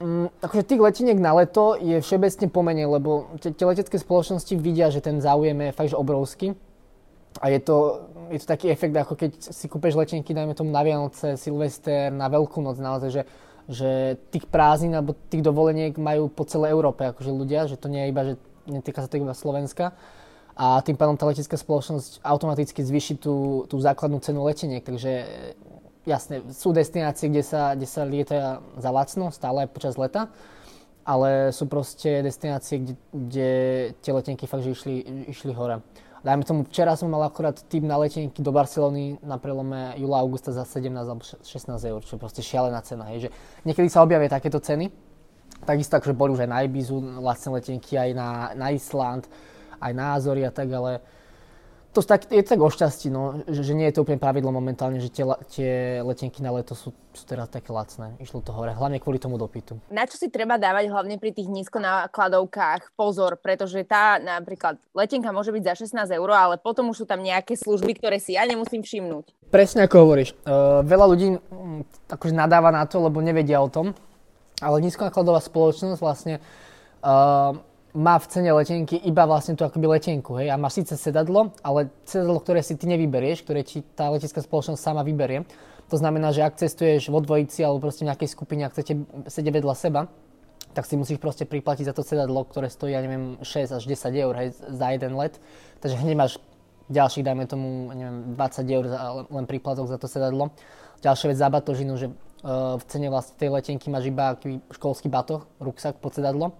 mm, 0.00 0.44
akože 0.44 0.68
tých 0.68 0.84
leteniek 0.84 1.18
na 1.20 1.32
leto 1.36 1.80
je 1.80 2.00
všeobecne 2.00 2.46
pomenej, 2.48 2.86
lebo 2.88 3.32
tie 3.40 3.52
letecké 3.52 3.96
spoločnosti 3.96 4.52
vidia, 4.56 4.92
že 4.92 5.04
ten 5.04 5.20
záujem 5.20 5.56
je 5.56 5.76
fakt 5.76 5.92
že 5.92 5.98
obrovský. 5.98 6.54
A 7.40 7.48
je 7.48 7.64
to, 7.64 8.04
je 8.28 8.44
to 8.44 8.46
taký 8.46 8.68
efekt, 8.68 8.92
ako 8.92 9.16
keď 9.16 9.32
si 9.40 9.64
kúpeš 9.72 9.96
letenky, 9.96 10.36
dajme 10.36 10.52
tomu 10.52 10.68
na 10.68 10.84
Vianoce, 10.84 11.40
Silvester, 11.40 12.12
na 12.12 12.28
Veľkú 12.28 12.60
noc, 12.60 12.76
naozaj, 12.76 13.08
že, 13.08 13.22
že 13.72 14.20
tých 14.30 14.46
prázdnin 14.46 14.94
alebo 14.94 15.16
tých 15.32 15.42
dovoleniek 15.42 15.96
majú 15.96 16.28
po 16.28 16.44
celej 16.44 16.76
Európe, 16.76 17.08
akože 17.08 17.32
ľudia, 17.32 17.66
že 17.66 17.80
to 17.80 17.88
nie 17.88 18.06
je 18.06 18.10
iba, 18.12 18.22
že 18.22 18.34
netýka 18.68 19.02
sa 19.02 19.08
to 19.08 19.18
iba 19.18 19.34
Slovenska. 19.34 19.96
A 20.52 20.84
tým 20.84 21.00
pádom 21.00 21.16
tá 21.16 21.24
letecká 21.24 21.56
spoločnosť 21.56 22.20
automaticky 22.20 22.84
zvýši 22.84 23.16
tú, 23.16 23.64
tú 23.72 23.80
základnú 23.80 24.20
cenu 24.20 24.44
leteniek, 24.44 24.84
takže 24.84 25.24
jasne, 26.04 26.44
sú 26.52 26.76
destinácie, 26.76 27.32
kde 27.32 27.40
sa, 27.40 27.72
kde 27.72 27.88
sa 27.88 28.04
lieta 28.04 28.60
za 28.76 28.90
lacno, 28.92 29.32
stále 29.32 29.64
počas 29.64 29.96
leta, 29.96 30.28
ale 31.08 31.56
sú 31.56 31.66
proste 31.66 32.20
destinácie, 32.20 32.84
kde, 32.84 32.94
kde 33.10 33.50
tie 34.04 34.12
letenky 34.12 34.44
fakt, 34.44 34.68
že 34.68 34.76
išli, 34.76 34.94
išli 35.32 35.56
hore. 35.56 35.80
Dajme 36.22 36.46
tomu, 36.46 36.62
včera 36.70 36.94
som 36.94 37.10
mal 37.10 37.26
akorát 37.26 37.58
tým 37.66 37.82
na 37.82 37.98
letenky 37.98 38.46
do 38.46 38.54
Barcelony 38.54 39.18
na 39.26 39.42
prelome 39.42 39.98
júla 39.98 40.22
augusta 40.22 40.54
za 40.54 40.62
17 40.62 40.94
alebo 40.94 41.26
16 41.26 41.42
eur, 41.82 42.00
čo 42.06 42.14
je 42.14 42.20
proste 42.22 42.46
šialená 42.46 42.78
cena. 42.86 43.10
Hej. 43.10 43.26
Že 43.26 43.28
niekedy 43.66 43.88
sa 43.90 44.06
objavia 44.06 44.30
takéto 44.30 44.62
ceny, 44.62 44.86
takisto 45.66 45.98
akože 45.98 46.14
boli 46.14 46.38
už 46.38 46.46
aj 46.46 46.50
na 46.54 46.62
Ibizu 46.62 47.18
lacné 47.18 47.48
letenky, 47.58 47.98
aj 47.98 48.10
na, 48.14 48.28
na 48.54 48.70
Island, 48.70 49.26
aj 49.82 49.92
na 49.98 50.04
Azory 50.14 50.46
a 50.46 50.54
tak, 50.54 50.70
ale 50.70 51.02
to 51.92 52.00
tak, 52.00 52.24
je 52.32 52.40
tak 52.40 52.56
o 52.56 52.72
šťastí, 52.72 53.12
no, 53.12 53.44
že, 53.44 53.68
že 53.68 53.76
nie 53.76 53.84
je 53.92 54.00
to 54.00 54.08
úplne 54.08 54.16
pravidlo 54.16 54.48
momentálne, 54.48 54.96
že 54.96 55.12
tie, 55.12 55.28
tie 55.52 55.70
letenky 56.00 56.40
na 56.40 56.48
leto 56.48 56.72
sú, 56.72 56.96
sú 57.12 57.24
teraz 57.28 57.52
také 57.52 57.68
lacné. 57.68 58.16
Išlo 58.16 58.40
to 58.40 58.48
hore, 58.56 58.72
hlavne 58.72 58.96
kvôli 58.96 59.20
tomu 59.20 59.36
dopytu. 59.36 59.76
Na 59.92 60.08
čo 60.08 60.16
si 60.16 60.32
treba 60.32 60.56
dávať 60.56 60.88
hlavne 60.88 61.20
pri 61.20 61.36
tých 61.36 61.52
nízkonákladovkách 61.52 62.96
pozor, 62.96 63.36
pretože 63.36 63.84
tá 63.84 64.16
napríklad 64.16 64.80
letenka 64.96 65.28
môže 65.36 65.52
byť 65.52 65.62
za 65.68 65.74
16 66.08 66.16
eur, 66.16 66.30
ale 66.32 66.56
potom 66.56 66.88
už 66.88 67.04
sú 67.04 67.06
tam 67.06 67.20
nejaké 67.20 67.60
služby, 67.60 68.00
ktoré 68.00 68.16
si 68.16 68.40
ja 68.40 68.48
nemusím 68.48 68.80
všimnúť. 68.80 69.52
Presne 69.52 69.84
ako 69.84 70.08
hovoríš. 70.08 70.32
Uh, 70.48 70.80
veľa 70.88 71.06
ľudí 71.12 71.28
um, 71.36 71.84
akože 72.08 72.32
nadáva 72.32 72.72
na 72.72 72.88
to, 72.88 73.04
lebo 73.04 73.20
nevedia 73.20 73.60
o 73.60 73.68
tom, 73.68 73.92
ale 74.64 74.80
nízkonákladová 74.80 75.44
spoločnosť 75.44 76.00
vlastne 76.00 76.40
uh, 77.04 77.52
má 77.92 78.16
v 78.16 78.26
cene 78.32 78.50
letenky 78.56 78.96
iba 79.04 79.28
vlastne 79.28 79.52
tú 79.52 79.68
akoby 79.68 79.84
letenku, 79.84 80.40
hej, 80.40 80.48
a 80.48 80.56
máš 80.56 80.80
síce 80.80 80.96
sedadlo, 80.96 81.52
ale 81.60 81.92
sedadlo, 82.08 82.40
ktoré 82.40 82.64
si 82.64 82.72
ty 82.80 82.88
nevyberieš, 82.88 83.44
ktoré 83.44 83.60
ti 83.60 83.84
tá 83.92 84.08
letecká 84.08 84.40
spoločnosť 84.40 84.80
sama 84.80 85.04
vyberie. 85.04 85.44
To 85.92 86.00
znamená, 86.00 86.32
že 86.32 86.40
ak 86.40 86.56
cestuješ 86.56 87.12
vo 87.12 87.20
dvojici 87.20 87.60
alebo 87.60 87.84
proste 87.84 88.08
v 88.08 88.08
nejakej 88.08 88.32
skupine 88.32 88.64
a 88.64 88.72
chcete 88.72 88.96
sedieť 89.28 89.52
vedľa 89.60 89.74
seba, 89.76 90.08
tak 90.72 90.88
si 90.88 90.96
musíš 90.96 91.20
proste 91.20 91.44
priplatiť 91.44 91.84
za 91.84 91.92
to 91.92 92.00
sedadlo, 92.00 92.48
ktoré 92.48 92.72
stojí, 92.72 92.96
ja 92.96 93.04
neviem, 93.04 93.36
6 93.44 93.76
až 93.76 93.84
10 93.84 94.24
eur 94.24 94.32
hej, 94.40 94.56
za 94.56 94.88
jeden 94.88 95.12
let. 95.20 95.36
Takže 95.84 96.00
hneď 96.00 96.16
máš 96.16 96.32
ďalších, 96.88 97.28
dajme 97.28 97.44
tomu, 97.44 97.92
neviem, 97.92 98.32
20 98.40 98.72
eur 98.72 98.84
za, 98.88 98.98
len 99.28 99.44
príplatok 99.44 99.84
za 99.84 100.00
to 100.00 100.08
sedadlo. 100.08 100.48
Ďalšia 101.04 101.28
vec 101.28 101.36
za 101.36 101.52
batožinu, 101.52 102.00
že 102.00 102.08
uh, 102.08 102.80
v 102.80 102.84
cene 102.88 103.12
vlastne 103.12 103.36
tej 103.36 103.52
letenky 103.52 103.92
máš 103.92 104.08
iba 104.08 104.32
školský 104.72 105.12
batoh, 105.12 105.44
ruksak 105.60 106.00
pod 106.00 106.16
sedadlo 106.16 106.56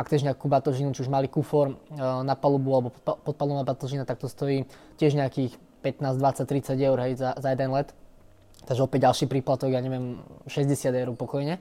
ak 0.00 0.08
chceš 0.08 0.24
nejakú 0.24 0.48
batožinu, 0.48 0.96
či 0.96 1.04
už 1.04 1.12
malý 1.12 1.28
kufor 1.28 1.72
e, 1.72 1.74
na 2.24 2.32
palubu 2.32 2.72
alebo 2.72 2.88
podpalubná 3.04 3.68
batožina, 3.68 4.08
tak 4.08 4.16
to 4.16 4.32
stojí 4.32 4.64
tiež 4.96 5.12
nejakých 5.12 5.60
15, 5.84 6.16
20, 6.16 6.48
30 6.48 6.88
eur 6.88 6.98
hej, 7.04 7.12
za, 7.20 7.36
za 7.36 7.48
jeden 7.52 7.68
let. 7.76 7.92
Takže 8.64 8.80
opäť 8.80 9.08
ďalší 9.08 9.24
príplatok, 9.28 9.72
ja 9.72 9.80
neviem, 9.84 10.24
60 10.48 10.88
eur 10.88 11.12
pokojne. 11.16 11.60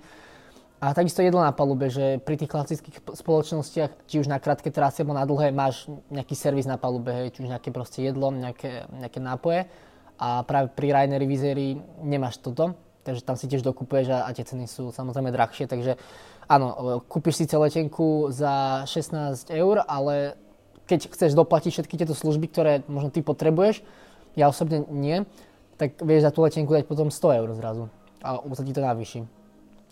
A 0.80 0.96
takisto 0.96 1.20
jedlo 1.20 1.44
na 1.44 1.52
palube, 1.52 1.92
že 1.92 2.24
pri 2.24 2.40
tých 2.40 2.52
klasických 2.56 3.04
spoločnostiach, 3.12 4.08
či 4.08 4.24
už 4.24 4.32
na 4.32 4.40
krátke 4.40 4.72
trasy 4.72 5.04
alebo 5.04 5.20
na 5.20 5.28
dlhé, 5.28 5.52
máš 5.52 5.92
nejaký 6.08 6.40
servis 6.40 6.64
na 6.64 6.80
palube, 6.80 7.12
hej, 7.12 7.36
či 7.36 7.44
už 7.44 7.52
nejaké 7.52 7.76
proste 7.76 8.00
jedlo, 8.00 8.32
nejaké, 8.32 8.88
nejaké 8.88 9.20
nápoje. 9.20 9.68
A 10.16 10.48
práve 10.48 10.72
pri 10.72 10.96
Rainery 10.96 11.28
Vizery 11.28 11.80
nemáš 12.00 12.40
toto, 12.40 12.80
takže 13.10 13.26
tam 13.26 13.36
si 13.36 13.50
tiež 13.50 13.66
dokupuješ 13.66 14.14
a, 14.14 14.20
a 14.26 14.30
tie 14.38 14.46
ceny 14.46 14.70
sú 14.70 14.94
samozrejme 14.94 15.34
drahšie, 15.34 15.66
takže 15.66 15.98
áno, 16.46 17.02
kúpiš 17.10 17.42
síce 17.42 17.58
letenku 17.58 18.30
za 18.30 18.86
16 18.86 19.50
eur, 19.50 19.82
ale 19.90 20.38
keď 20.86 21.10
chceš 21.10 21.34
doplatiť 21.34 21.74
všetky 21.74 21.96
tieto 21.98 22.14
služby, 22.14 22.46
ktoré 22.54 22.86
možno 22.86 23.10
ty 23.10 23.26
potrebuješ, 23.26 23.82
ja 24.38 24.46
osobne 24.46 24.86
nie, 24.94 25.26
tak 25.82 25.98
vieš 26.06 26.30
za 26.30 26.32
tú 26.34 26.46
letenku 26.46 26.70
dať 26.70 26.86
potom 26.86 27.10
100 27.10 27.40
eur 27.42 27.50
zrazu 27.58 27.86
a 28.22 28.38
sa 28.54 28.64
ti 28.64 28.76
to 28.76 28.84
navýši. 28.84 29.26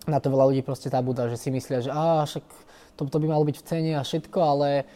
Na 0.08 0.20
to 0.24 0.32
veľa 0.32 0.52
ľudí 0.52 0.62
proste 0.64 0.88
zabúda, 0.88 1.28
že 1.28 1.40
si 1.40 1.52
myslia, 1.52 1.84
že 1.84 1.92
á, 1.92 2.24
však 2.24 2.44
to, 2.96 3.08
to 3.08 3.18
by 3.20 3.28
malo 3.28 3.44
byť 3.44 3.58
v 3.60 3.66
cene 3.68 3.92
a 4.00 4.04
všetko, 4.04 4.40
ale 4.40 4.88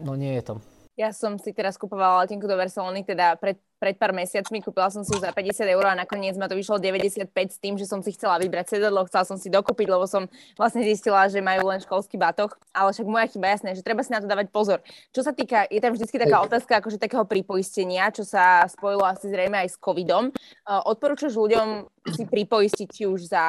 no 0.00 0.16
nie 0.16 0.36
je 0.36 0.42
to. 0.52 0.54
Ja 0.98 1.14
som 1.14 1.38
si 1.38 1.54
teraz 1.54 1.78
kupovala 1.78 2.26
letenku 2.26 2.50
do 2.50 2.58
Barcelony, 2.58 3.06
teda 3.06 3.38
pred 3.38 3.54
pred 3.78 3.94
pár 3.94 4.10
mesiacmi, 4.10 4.58
kúpila 4.58 4.90
som 4.90 5.06
si 5.06 5.14
ju 5.14 5.22
za 5.22 5.30
50 5.30 5.62
eur 5.62 5.84
a 5.86 5.94
nakoniec 5.94 6.34
ma 6.34 6.50
to 6.50 6.58
vyšlo 6.58 6.82
95 6.82 7.30
s 7.30 7.58
tým, 7.62 7.78
že 7.78 7.86
som 7.86 8.02
si 8.02 8.10
chcela 8.10 8.36
vybrať 8.42 8.74
sedadlo, 8.74 9.06
chcela 9.06 9.22
som 9.22 9.38
si 9.38 9.46
dokúpiť, 9.46 9.86
lebo 9.86 10.04
som 10.10 10.26
vlastne 10.58 10.82
zistila, 10.82 11.30
že 11.30 11.38
majú 11.38 11.70
len 11.70 11.78
školský 11.78 12.18
batoh, 12.18 12.50
ale 12.74 12.90
však 12.90 13.06
moja 13.06 13.30
chyba 13.30 13.54
jasné, 13.54 13.78
že 13.78 13.86
treba 13.86 14.02
si 14.02 14.10
na 14.10 14.18
to 14.18 14.26
dávať 14.26 14.50
pozor. 14.50 14.82
Čo 15.14 15.22
sa 15.22 15.30
týka, 15.30 15.70
je 15.70 15.78
tam 15.78 15.94
vždy 15.94 16.10
taká 16.10 16.42
otázka 16.42 16.82
akože 16.82 16.98
takého 16.98 17.22
pripoistenia, 17.22 18.10
čo 18.10 18.26
sa 18.26 18.66
spojilo 18.66 19.06
asi 19.06 19.30
zrejme 19.30 19.62
aj 19.62 19.68
s 19.70 19.76
covidom. 19.78 20.34
Odporúčaš 20.66 21.38
ľuďom 21.38 21.86
si 22.10 22.26
pripoistiť 22.26 23.06
už 23.06 23.30
za, 23.30 23.46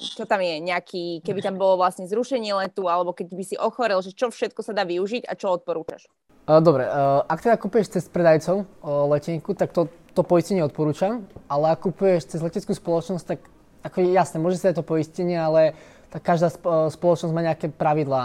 čo 0.00 0.24
tam 0.24 0.40
je, 0.40 0.64
nejaký, 0.64 1.20
keby 1.20 1.44
tam 1.44 1.60
bolo 1.60 1.76
vlastne 1.76 2.08
zrušenie 2.08 2.56
letu, 2.56 2.88
alebo 2.88 3.12
keď 3.12 3.28
by 3.36 3.44
si 3.44 3.56
ochorel, 3.60 4.00
že 4.00 4.16
čo 4.16 4.32
všetko 4.32 4.64
sa 4.64 4.72
dá 4.72 4.88
využiť 4.88 5.28
a 5.28 5.36
čo 5.36 5.52
odporúčaš? 5.52 6.08
Dobre, 6.42 6.84
ak 7.30 7.38
teda 7.38 7.54
kúpeš 7.54 7.94
cez 7.94 8.10
predajcov 8.10 8.66
letenku, 8.82 9.54
tak 9.54 9.70
to, 9.70 9.86
to 10.10 10.26
poistenie 10.26 10.66
odporúčam, 10.66 11.22
ale 11.46 11.70
ak 11.70 11.86
kúpuješ 11.86 12.34
cez 12.34 12.42
leteckú 12.42 12.74
spoločnosť, 12.74 13.24
tak 13.24 13.38
ako 13.86 14.02
jasné, 14.10 14.42
môže 14.42 14.58
sa 14.58 14.74
to 14.74 14.82
poistenie, 14.82 15.38
ale 15.38 15.78
tak 16.10 16.26
každá 16.26 16.50
spoločnosť 16.90 17.30
má 17.30 17.46
nejaké 17.46 17.70
pravidlá 17.70 18.22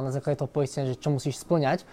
na 0.00 0.10
základe 0.10 0.40
toho 0.40 0.48
poistenia, 0.48 0.90
že 0.90 0.96
čo 0.96 1.12
musíš 1.12 1.44
splňať. 1.44 1.84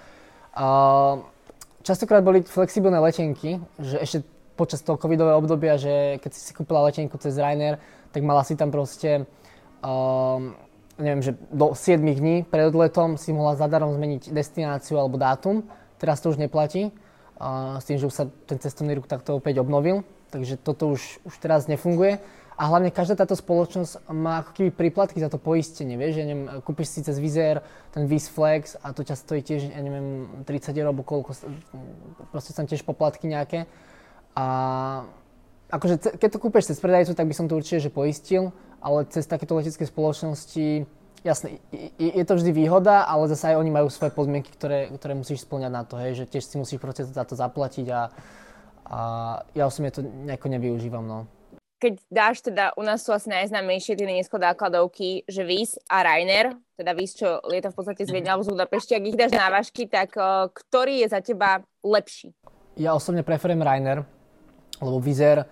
Častokrát 1.85 2.23
boli 2.23 2.41
flexibilné 2.47 2.97
letenky, 3.03 3.59
že 3.77 3.99
ešte 3.99 4.17
počas 4.55 4.79
toho 4.79 4.95
covidového 4.95 5.43
obdobia, 5.43 5.75
že 5.75 6.23
keď 6.23 6.31
si 6.31 6.39
si 6.39 6.51
kúpila 6.55 6.87
letenku 6.87 7.19
cez 7.19 7.35
Ryanair, 7.35 7.83
tak 8.15 8.23
mala 8.23 8.47
si 8.47 8.55
tam 8.55 8.71
proste 8.71 9.27
neviem, 10.97 11.21
že 11.23 11.35
do 11.51 11.75
7 11.75 11.99
dní 11.99 12.43
pred 12.47 12.71
odletom 12.71 13.19
si 13.19 13.35
mohla 13.35 13.59
zadarom 13.59 13.91
zmeniť 13.95 14.31
destináciu 14.31 14.99
alebo 14.99 15.19
dátum. 15.19 15.67
Teraz 15.99 16.19
to 16.23 16.31
už 16.31 16.39
neplatí, 16.39 16.91
uh, 17.39 17.79
s 17.79 17.87
tým, 17.87 17.99
že 17.99 18.07
už 18.07 18.15
sa 18.15 18.25
ten 18.47 18.59
cestovný 18.59 18.95
ruch 18.99 19.07
takto 19.07 19.39
opäť 19.39 19.63
obnovil, 19.63 20.03
takže 20.31 20.59
toto 20.59 20.91
už, 20.91 21.23
už 21.23 21.33
teraz 21.39 21.67
nefunguje. 21.67 22.19
A 22.55 22.71
hlavne 22.71 22.87
každá 22.87 23.19
táto 23.19 23.35
spoločnosť 23.35 24.07
má 24.15 24.39
ako 24.39 24.51
keby 24.55 24.71
príplatky 24.71 25.19
za 25.19 25.27
to 25.27 25.35
poistenie, 25.35 25.99
vieš, 25.99 26.23
ja 26.23 26.25
neviem, 26.27 26.47
kúpiš 26.63 26.87
si 26.95 26.99
cez 27.03 27.19
Vizer 27.19 27.59
ten 27.91 28.07
Viz 28.07 28.31
Flex 28.31 28.79
a 28.79 28.95
to 28.95 29.03
ťa 29.03 29.19
stojí 29.19 29.43
tiež, 29.43 29.75
ja 29.75 29.81
neviem, 29.83 30.31
30 30.47 30.71
eur 30.71 30.87
alebo 30.95 31.03
koľko, 31.03 31.35
proste 32.31 32.55
tam 32.55 32.63
tiež 32.63 32.87
poplatky 32.87 33.27
nejaké. 33.27 33.67
A 34.39 34.45
akože 35.67 36.15
keď 36.15 36.29
to 36.31 36.39
kúpeš 36.39 36.71
cez 36.71 36.79
predajcu, 36.79 37.11
tak 37.11 37.27
by 37.27 37.35
som 37.35 37.51
to 37.51 37.59
určite 37.59 37.83
že 37.83 37.91
poistil, 37.91 38.55
ale 38.85 39.09
cez 39.09 39.25
takéto 39.25 39.57
letecké 39.57 39.89
spoločnosti, 39.89 40.85
jasné, 41.25 41.57
je, 41.97 42.21
to 42.21 42.37
vždy 42.37 42.53
výhoda, 42.53 43.01
ale 43.09 43.25
zase 43.25 43.49
aj 43.49 43.57
oni 43.57 43.73
majú 43.73 43.89
svoje 43.89 44.13
podmienky, 44.13 44.53
ktoré, 44.53 44.93
ktoré 44.93 45.17
musíš 45.17 45.41
splňať 45.41 45.71
na 45.73 45.81
to, 45.81 45.97
hej, 45.97 46.21
že 46.21 46.29
tiež 46.29 46.45
si 46.45 46.55
musíš 46.61 46.77
proste 46.77 47.01
za 47.01 47.25
to 47.25 47.33
zaplatiť 47.33 47.89
a, 47.89 48.13
a 48.85 48.99
ja 49.57 49.65
osobne 49.65 49.89
to 49.89 50.05
nejako 50.05 50.53
nevyužívam, 50.53 51.01
no. 51.01 51.25
Keď 51.81 51.93
dáš 52.07 52.39
teda, 52.39 52.71
u 52.79 52.85
nás 52.85 53.03
sú 53.03 53.11
asi 53.11 53.27
najznámejšie 53.27 53.99
tie 53.99 54.07
nízkodákladovky, 54.07 55.27
že 55.27 55.43
VIS 55.43 55.75
a 55.91 56.05
Rainer, 56.05 56.55
teda 56.77 56.95
VIS, 56.95 57.19
čo 57.19 57.41
lieta 57.51 57.73
v 57.73 57.77
podstate 57.81 58.07
z 58.07 58.13
Viedňa 58.15 58.31
alebo 58.31 58.47
z 58.47 58.53
Budapešti, 58.55 58.95
ak 58.95 59.03
ich 59.03 59.19
dáš 59.19 59.33
na 59.35 59.51
vážky, 59.51 59.83
tak 59.89 60.15
uh, 60.15 60.47
ktorý 60.55 61.03
je 61.03 61.07
za 61.11 61.19
teba 61.19 61.67
lepší? 61.83 62.31
Ja 62.79 62.95
osobne 62.95 63.27
preferujem 63.27 63.59
Rainer, 63.59 64.07
lebo 64.79 65.03
Vizer 65.03 65.43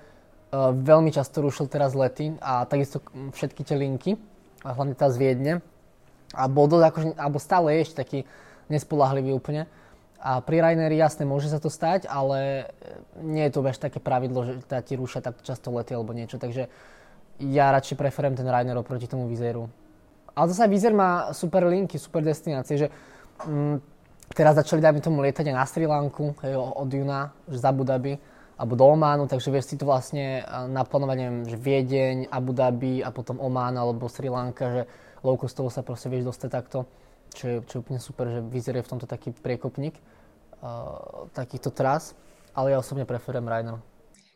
veľmi 0.53 1.09
často 1.09 1.41
rušil 1.41 1.65
teraz 1.65 1.97
lety 1.97 2.37
a 2.37 2.69
takisto 2.69 3.01
všetky 3.33 3.65
tie 3.65 3.73
linky 3.73 4.21
a 4.61 4.77
hlavne 4.77 4.93
tá 4.93 5.09
z 5.09 5.17
Viedne. 5.17 5.53
A 6.33 6.49
bol 6.49 6.69
dosť 6.69 6.85
akože, 6.89 7.07
alebo 7.17 7.37
stále 7.41 7.67
je 7.77 7.83
ešte 7.85 7.97
taký 7.97 8.19
nespolahlivý 8.69 9.33
úplne. 9.33 9.69
A 10.23 10.39
pri 10.39 10.63
Raineri 10.63 10.95
jasne 10.95 11.27
môže 11.27 11.51
sa 11.51 11.59
to 11.59 11.67
stať, 11.67 12.07
ale 12.07 12.71
nie 13.19 13.43
je 13.43 13.53
to 13.53 13.59
až 13.67 13.75
také 13.75 13.99
pravidlo, 13.99 14.47
že 14.47 14.51
teda 14.63 14.81
ti 14.81 14.93
rúšia 14.95 15.19
tak 15.19 15.43
často 15.43 15.67
lety 15.73 15.91
alebo 15.91 16.15
niečo. 16.15 16.39
Takže 16.39 16.71
ja 17.43 17.65
radšej 17.75 17.99
preferujem 17.99 18.39
ten 18.39 18.47
Rainer 18.47 18.77
oproti 18.79 19.09
tomu 19.09 19.27
Vizeru. 19.27 19.67
Ale 20.33 20.49
zase 20.49 20.71
Vizer 20.71 20.95
má 20.95 21.35
super 21.35 21.67
linky, 21.67 21.99
super 21.99 22.23
destinácie, 22.23 22.77
že 22.79 22.87
mm, 23.45 23.77
teraz 24.33 24.57
začali, 24.57 24.81
dajme 24.81 25.03
tomu, 25.03 25.21
lietať 25.21 25.51
aj 25.51 25.55
na 25.59 25.65
Sri 25.67 25.85
Lanku, 25.85 26.33
hej, 26.41 26.57
od 26.57 26.89
júna, 26.89 27.35
že 27.45 27.61
za 27.61 27.69
Abu 27.69 27.85
alebo 28.53 28.77
do 28.77 28.85
Ománu, 28.85 29.25
takže 29.25 29.49
vieš 29.49 29.73
si 29.73 29.75
to 29.75 29.89
vlastne 29.89 30.45
naplánovať, 30.69 31.17
neviem, 31.17 31.41
že 31.49 31.57
Viedeň, 31.57 32.29
Abu 32.29 32.53
Dhabi 32.53 33.01
a 33.01 33.09
potom 33.09 33.41
Omán 33.41 33.73
alebo 33.73 34.05
Sri 34.05 34.29
Lanka, 34.29 34.65
že 34.69 34.81
low 35.25 35.35
costovo 35.39 35.73
sa 35.73 35.81
proste 35.81 36.11
vieš 36.11 36.29
dostať 36.29 36.49
takto, 36.53 36.85
čo 37.33 37.43
je, 37.49 37.55
čo 37.65 37.73
je 37.77 37.81
úplne 37.81 37.97
super, 37.97 38.29
že 38.29 38.39
vyzerá 38.45 38.85
v 38.85 38.91
tomto 38.93 39.09
taký 39.09 39.33
priekopník 39.33 39.97
uh, 39.97 41.25
takýchto 41.33 41.73
tras, 41.73 42.13
ale 42.53 42.75
ja 42.75 42.77
osobne 42.77 43.09
preferujem 43.09 43.49
Ryanair. 43.49 43.81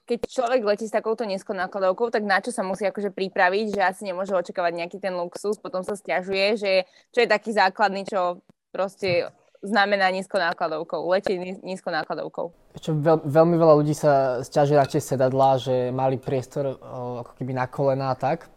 Keď 0.08 0.24
človek 0.24 0.64
letí 0.64 0.88
s 0.88 0.96
takouto 0.96 1.28
nízkou 1.28 1.52
nákladovkou, 1.52 2.08
tak 2.16 2.24
na 2.24 2.40
čo 2.40 2.56
sa 2.56 2.64
musí 2.64 2.88
akože 2.88 3.12
pripraviť, 3.12 3.76
že 3.76 3.82
asi 3.84 4.02
nemôže 4.08 4.32
očakávať 4.32 4.74
nejaký 4.80 4.98
ten 5.04 5.12
luxus, 5.12 5.60
potom 5.60 5.84
sa 5.84 6.00
stiažuje, 6.00 6.56
že 6.56 6.72
čo 7.12 7.20
je 7.22 7.28
taký 7.28 7.52
základný, 7.52 8.08
čo 8.08 8.40
proste 8.72 9.28
znamená 9.62 10.10
nízko 10.14 10.38
nákladovkou, 10.38 11.02
letieť 11.10 11.62
nízko 11.66 11.90
nákladovkou. 11.90 12.54
Čo 12.78 12.92
veľ, 12.94 13.26
veľmi 13.26 13.56
veľa 13.58 13.74
ľudí 13.82 13.96
sa 13.98 14.44
stiažuje 14.46 14.78
na 14.78 14.86
tie 14.86 15.02
sedadlá, 15.02 15.58
že 15.58 15.90
mali 15.90 16.22
priestor 16.22 16.78
o, 16.78 17.26
ako 17.26 17.32
keby 17.38 17.58
na 17.58 17.66
kolena 17.66 18.14
a 18.14 18.16
tak. 18.18 18.50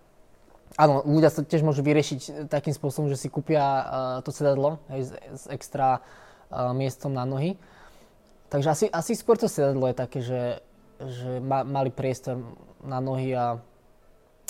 Áno, 0.79 1.03
ľudia 1.03 1.33
sa 1.33 1.43
tiež 1.43 1.67
môžu 1.67 1.83
vyriešiť 1.83 2.47
takým 2.47 2.73
spôsobom, 2.73 3.11
že 3.11 3.19
si 3.19 3.27
kúpia 3.27 3.65
uh, 3.65 3.85
to 4.23 4.31
sedadlo 4.31 4.79
hej, 4.93 5.09
s, 5.09 5.11
s 5.13 5.45
extra 5.51 5.99
uh, 5.99 6.71
miestom 6.71 7.11
na 7.11 7.27
nohy. 7.27 7.59
Takže 8.51 8.69
asi, 8.71 8.87
asi 8.91 9.13
skôr 9.19 9.35
to 9.35 9.51
sedadlo 9.51 9.91
je 9.91 9.97
také, 9.99 10.19
že, 10.23 10.63
že 10.99 11.43
ma, 11.43 11.67
mali 11.67 11.91
priestor 11.91 12.39
na 12.87 13.03
nohy 13.03 13.35
a 13.35 13.59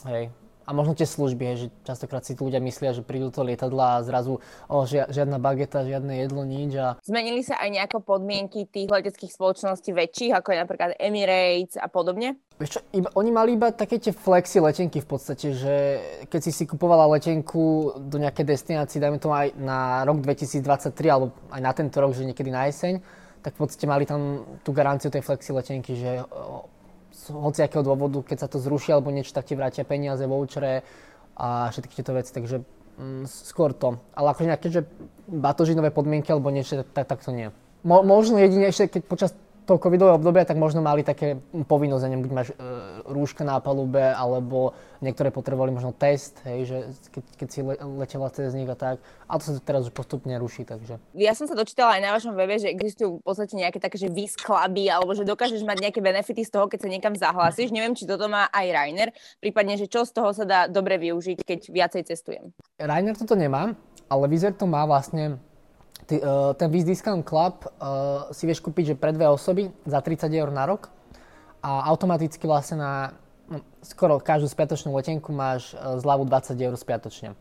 hej, 0.07 0.29
a 0.71 0.73
možno 0.73 0.95
tie 0.95 1.03
služby, 1.03 1.45
že 1.59 1.67
častokrát 1.83 2.23
si 2.23 2.39
tu 2.39 2.47
ľudia 2.47 2.63
myslia, 2.63 2.95
že 2.95 3.03
prídu 3.03 3.35
to 3.35 3.43
lietadla 3.43 3.99
a 3.99 4.05
zrazu 4.07 4.39
oh, 4.71 4.87
žiadna 4.87 5.43
bageta, 5.43 5.83
žiadne 5.83 6.23
jedlo, 6.23 6.47
nič. 6.47 6.79
A... 6.79 6.95
Zmenili 7.03 7.43
sa 7.43 7.59
aj 7.59 7.75
nejako 7.75 7.99
podmienky 8.07 8.71
tých 8.71 8.87
leteckých 8.87 9.35
spoločností 9.35 9.91
väčších, 9.91 10.31
ako 10.31 10.55
je 10.55 10.59
napríklad 10.63 10.91
Emirates 11.03 11.75
a 11.75 11.91
podobne? 11.91 12.39
Vieš 12.63 12.79
čo, 12.79 12.81
iba, 12.95 13.11
oni 13.19 13.31
mali 13.35 13.59
iba 13.59 13.75
také 13.75 13.99
tie 13.99 14.15
flexi 14.15 14.63
letenky 14.63 15.03
v 15.03 15.09
podstate, 15.11 15.59
že 15.59 15.75
keď 16.31 16.41
si 16.47 16.53
si 16.55 16.65
kupovala 16.71 17.11
letenku 17.19 17.99
do 17.99 18.23
nejakej 18.23 18.47
destinácie, 18.47 19.03
dajme 19.03 19.19
to 19.19 19.35
aj 19.35 19.59
na 19.59 20.07
rok 20.07 20.23
2023 20.23 20.95
alebo 21.11 21.35
aj 21.51 21.61
na 21.67 21.73
tento 21.75 21.99
rok, 21.99 22.15
že 22.15 22.23
niekedy 22.23 22.55
na 22.55 22.71
jeseň, 22.71 23.03
tak 23.43 23.59
v 23.59 23.67
podstate 23.67 23.91
mali 23.91 24.07
tam 24.07 24.47
tú 24.63 24.71
garanciu 24.71 25.11
tej 25.11 25.25
flexi 25.25 25.51
letenky, 25.51 25.99
že 25.99 26.23
z 27.11 27.35
hociakého 27.35 27.83
dôvodu, 27.83 28.23
keď 28.23 28.47
sa 28.47 28.49
to 28.49 28.63
zruší 28.63 28.95
alebo 28.95 29.11
niečo, 29.11 29.35
tak 29.35 29.47
ti 29.47 29.59
vrátia 29.59 29.83
peniaze, 29.85 30.23
vouchere, 30.25 30.87
a 31.41 31.73
všetky 31.73 31.97
tieto 31.97 32.13
veci, 32.13 32.31
takže 32.37 32.61
mm, 33.01 33.25
skôr 33.25 33.73
to. 33.73 33.97
Ale 34.13 34.37
akože 34.37 34.51
nejaké, 34.51 34.69
že 34.69 34.83
batožinové 35.25 35.89
podmienky 35.89 36.29
alebo 36.29 36.53
niečo, 36.53 36.85
tak, 36.93 37.09
tak 37.09 37.25
to 37.25 37.33
nie. 37.33 37.49
Mo, 37.81 38.05
možno 38.05 38.37
jedine 38.37 38.69
ešte, 38.69 39.01
keď 39.01 39.03
počas 39.09 39.31
toho 39.71 39.79
covidového 39.79 40.19
obdobia, 40.19 40.43
tak 40.43 40.59
možno 40.59 40.83
mali 40.83 41.07
také 41.07 41.39
povinnosť, 41.55 42.03
neviem, 42.11 42.27
buď 42.27 42.33
máš 42.35 42.49
e, 42.51 42.57
rúška 43.07 43.47
na 43.47 43.63
palube, 43.63 44.03
alebo 44.03 44.75
niektoré 44.99 45.31
potrebovali 45.31 45.71
možno 45.71 45.95
test, 45.95 46.43
hej, 46.43 46.67
že 46.67 46.77
keď, 47.15 47.25
keď 47.39 47.49
si 47.55 47.61
le, 47.63 47.79
letela 48.03 48.27
cez 48.35 48.51
nich 48.51 48.67
a 48.67 48.75
tak. 48.75 48.99
A 49.31 49.39
to 49.39 49.55
sa 49.55 49.63
teraz 49.63 49.87
už 49.87 49.95
postupne 49.95 50.35
ruší, 50.43 50.67
takže. 50.67 50.99
Ja 51.15 51.39
som 51.39 51.47
sa 51.47 51.55
dočítala 51.55 51.95
aj 51.95 52.03
na 52.03 52.11
vašom 52.11 52.35
webe, 52.35 52.59
že 52.59 52.67
existujú 52.67 53.23
v 53.23 53.25
podstate 53.25 53.55
nejaké 53.55 53.79
také, 53.79 53.95
že 53.95 54.11
výs 54.11 54.35
klaby, 54.35 54.91
alebo 54.91 55.15
že 55.15 55.23
dokážeš 55.23 55.63
mať 55.63 55.87
nejaké 55.87 56.03
benefity 56.03 56.43
z 56.43 56.51
toho, 56.51 56.67
keď 56.67 56.79
sa 56.83 56.89
niekam 56.91 57.15
zahlásiš. 57.15 57.71
Neviem, 57.71 57.95
či 57.95 58.11
toto 58.11 58.27
má 58.27 58.51
aj 58.51 58.67
Rainer, 58.75 59.15
prípadne, 59.39 59.79
že 59.79 59.87
čo 59.87 60.03
z 60.03 60.11
toho 60.11 60.35
sa 60.35 60.43
dá 60.43 60.67
dobre 60.67 60.99
využiť, 60.99 61.47
keď 61.47 61.61
viacej 61.71 62.03
cestujem. 62.11 62.51
Rainer 62.75 63.15
toto 63.15 63.39
nemá, 63.39 63.79
ale 64.11 64.25
Vizer 64.27 64.51
to 64.51 64.67
má 64.67 64.83
vlastne 64.83 65.39
Ty, 66.07 66.15
uh, 66.21 66.53
ten 66.57 66.69
Viz 66.73 66.85
Discount 66.85 67.23
Club 67.27 67.67
uh, 67.67 68.31
si 68.33 68.49
vieš 68.49 68.65
kúpiť, 68.65 68.95
že 68.95 68.99
pre 68.99 69.13
dve 69.13 69.29
osoby 69.29 69.69
za 69.85 70.01
30 70.01 70.31
eur 70.33 70.51
na 70.51 70.65
rok 70.67 70.89
a 71.61 71.87
automaticky 71.93 72.49
vlastne 72.49 72.81
na 72.81 72.93
no, 73.47 73.61
skoro 73.85 74.17
každú 74.19 74.49
spiatočnú 74.49 74.95
letenku 74.97 75.31
máš 75.31 75.77
uh, 75.77 76.01
zľavu 76.01 76.27
20 76.27 76.57
eur 76.57 76.75
spiatočne. 76.75 77.37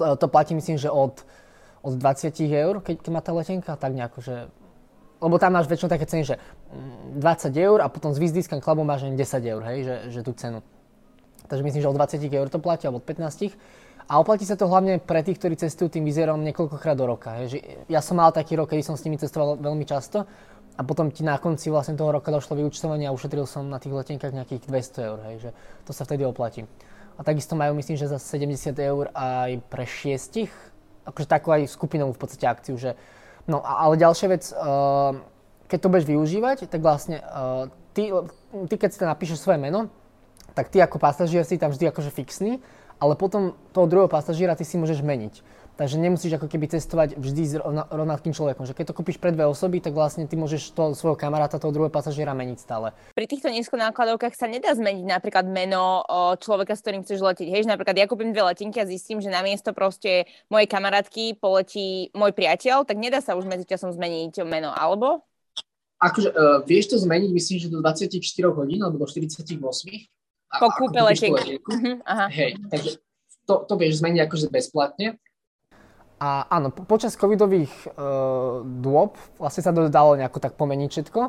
Uh, 0.00 0.16
to 0.16 0.26
platí 0.26 0.56
myslím, 0.56 0.80
že 0.80 0.90
od, 0.90 1.22
od 1.84 1.94
20 1.96 2.34
eur, 2.50 2.80
keď, 2.80 3.04
keď 3.04 3.10
má 3.12 3.20
tá 3.20 3.32
letenka, 3.36 3.72
tak 3.76 3.92
nejako, 3.92 4.20
že 4.24 4.36
lebo 5.24 5.40
tam 5.40 5.56
máš 5.56 5.70
väčšinou 5.72 5.88
také 5.88 6.04
ceny, 6.04 6.22
že 6.28 6.36
20 7.16 7.16
mm, 7.16 7.56
eur 7.56 7.78
a 7.80 7.88
potom 7.88 8.12
z 8.12 8.20
Viz 8.20 8.32
Discount 8.36 8.60
Clubu 8.60 8.84
máš 8.84 9.08
len 9.08 9.16
10 9.16 9.24
eur, 9.40 9.62
hej, 9.72 9.78
že, 9.88 9.96
že 10.10 10.20
tú 10.20 10.36
cenu. 10.36 10.60
Takže 11.48 11.64
myslím, 11.64 11.80
že 11.80 11.88
od 11.88 11.96
20 11.96 12.20
eur 12.28 12.48
to 12.52 12.60
platí, 12.60 12.84
alebo 12.84 13.00
od 13.00 13.06
15. 13.08 13.56
A 14.04 14.20
oplatí 14.20 14.44
sa 14.44 14.52
to 14.52 14.68
hlavne 14.68 15.00
pre 15.00 15.24
tých, 15.24 15.40
ktorí 15.40 15.56
cestujú 15.56 15.88
tým 15.88 16.04
vizerom 16.04 16.44
niekoľkokrát 16.44 16.92
do 16.92 17.08
roka. 17.08 17.40
Hej. 17.40 17.64
Ja 17.88 18.04
som 18.04 18.20
mal 18.20 18.36
taký 18.36 18.52
rok, 18.52 18.68
kedy 18.68 18.84
som 18.84 19.00
s 19.00 19.04
nimi 19.08 19.16
cestoval 19.16 19.56
veľmi 19.56 19.88
často 19.88 20.28
a 20.76 20.80
potom 20.84 21.08
ti 21.08 21.24
na 21.24 21.40
konci 21.40 21.72
vlastne 21.72 21.96
toho 21.96 22.12
roka 22.12 22.28
došlo 22.28 22.60
vyučtovanie 22.60 23.08
a 23.08 23.16
ušetril 23.16 23.48
som 23.48 23.64
na 23.64 23.80
tých 23.80 23.96
letenkách 23.96 24.36
nejakých 24.36 24.68
200 24.68 25.08
eur. 25.08 25.18
Hej. 25.32 25.34
To 25.88 25.92
sa 25.96 26.04
vtedy 26.04 26.28
oplatí. 26.28 26.68
A 27.16 27.24
takisto 27.24 27.56
majú, 27.56 27.78
myslím, 27.80 27.96
že 27.96 28.12
za 28.12 28.20
70 28.20 28.76
eur 28.76 29.08
aj 29.16 29.62
pre 29.72 29.88
šiestich, 29.88 30.52
akože 31.08 31.30
takú 31.30 31.54
aj 31.56 31.64
skupinovú 31.72 32.12
v 32.12 32.20
podstate 32.20 32.44
akciu. 32.44 32.76
Že... 32.76 33.00
No 33.48 33.64
ale 33.64 33.96
ďalšia 33.96 34.28
vec, 34.28 34.44
uh, 34.52 35.16
keď 35.70 35.78
to 35.80 35.88
budeš 35.88 36.06
využívať, 36.10 36.68
tak 36.68 36.84
vlastne 36.84 37.24
uh, 37.24 37.72
ty, 37.96 38.12
ty, 38.68 38.74
keď 38.76 38.88
si 38.92 38.98
tam 39.00 39.08
napíšeš 39.08 39.40
svoje 39.40 39.62
meno, 39.62 39.88
tak 40.52 40.68
ty 40.68 40.82
ako 40.82 41.00
pasažier 41.00 41.46
si 41.46 41.56
tam 41.56 41.72
vždy 41.72 41.88
akože 41.88 42.10
fixný 42.12 42.60
ale 42.98 43.14
potom 43.18 43.56
toho 43.74 43.86
druhého 43.86 44.10
pasažiera 44.10 44.58
ty 44.58 44.62
si 44.62 44.78
môžeš 44.78 45.00
meniť. 45.00 45.34
Takže 45.74 45.98
nemusíš 45.98 46.38
ako 46.38 46.46
keby 46.46 46.70
cestovať 46.70 47.18
vždy 47.18 47.42
s 47.50 47.54
rovnakým 47.90 48.30
človekom. 48.30 48.62
Že 48.62 48.78
keď 48.78 48.84
to 48.86 48.94
kúpiš 48.94 49.18
pre 49.18 49.34
dve 49.34 49.50
osoby, 49.50 49.82
tak 49.82 49.90
vlastne 49.90 50.22
ty 50.22 50.38
môžeš 50.38 50.70
toho 50.70 50.94
svojho 50.94 51.18
kamaráta, 51.18 51.58
toho 51.58 51.74
druhého 51.74 51.90
pasažiera 51.90 52.30
meniť 52.30 52.58
stále. 52.62 52.94
Pri 53.18 53.26
týchto 53.26 53.50
nízkonákladovkách 53.50 54.38
sa 54.38 54.46
nedá 54.46 54.70
zmeniť 54.70 55.02
napríklad 55.02 55.50
meno 55.50 56.06
človeka, 56.38 56.78
s 56.78 56.82
ktorým 56.86 57.02
chceš 57.02 57.26
letieť. 57.26 57.50
Hej, 57.50 57.66
napríklad 57.66 57.98
ja 57.98 58.06
kúpim 58.06 58.30
dve 58.30 58.54
letenky 58.54 58.78
a 58.78 58.86
zistím, 58.86 59.18
že 59.18 59.34
na 59.34 59.42
miesto 59.42 59.74
proste 59.74 60.30
mojej 60.46 60.70
kamarátky 60.70 61.42
poletí 61.42 62.14
môj 62.14 62.30
priateľ, 62.30 62.86
tak 62.86 62.94
nedá 62.94 63.18
sa 63.18 63.34
už 63.34 63.42
medzi 63.50 63.66
časom 63.66 63.90
zmeniť 63.90 64.46
meno, 64.46 64.70
alebo? 64.70 65.26
Akože, 65.98 66.30
uh, 66.30 66.62
vieš 66.62 66.94
to 66.94 67.02
zmeniť, 67.02 67.30
myslím, 67.34 67.58
že 67.58 67.68
do 67.74 67.82
24 67.82 68.14
hodín 68.54 68.78
alebo 68.78 69.02
do 69.02 69.06
48 69.10 69.58
po 70.58 70.68
kúpe 70.74 71.00
letenky. 71.00 71.58
Uh-huh, 71.60 72.28
Hej, 72.30 72.58
takže 72.70 72.90
to, 73.44 73.64
to 73.68 73.74
vieš 73.76 74.00
zmeniť 74.00 74.20
akože 74.28 74.46
bezplatne. 74.48 75.18
A 76.22 76.46
áno, 76.48 76.70
po, 76.70 76.86
počas 76.86 77.18
covidových 77.18 77.72
uh, 77.92 78.62
dôb 78.64 79.18
vlastne 79.36 79.62
sa 79.66 79.74
to 79.74 79.90
dalo 79.90 80.16
nejako 80.16 80.38
tak 80.40 80.56
pomeniť 80.56 80.88
všetko, 80.88 81.20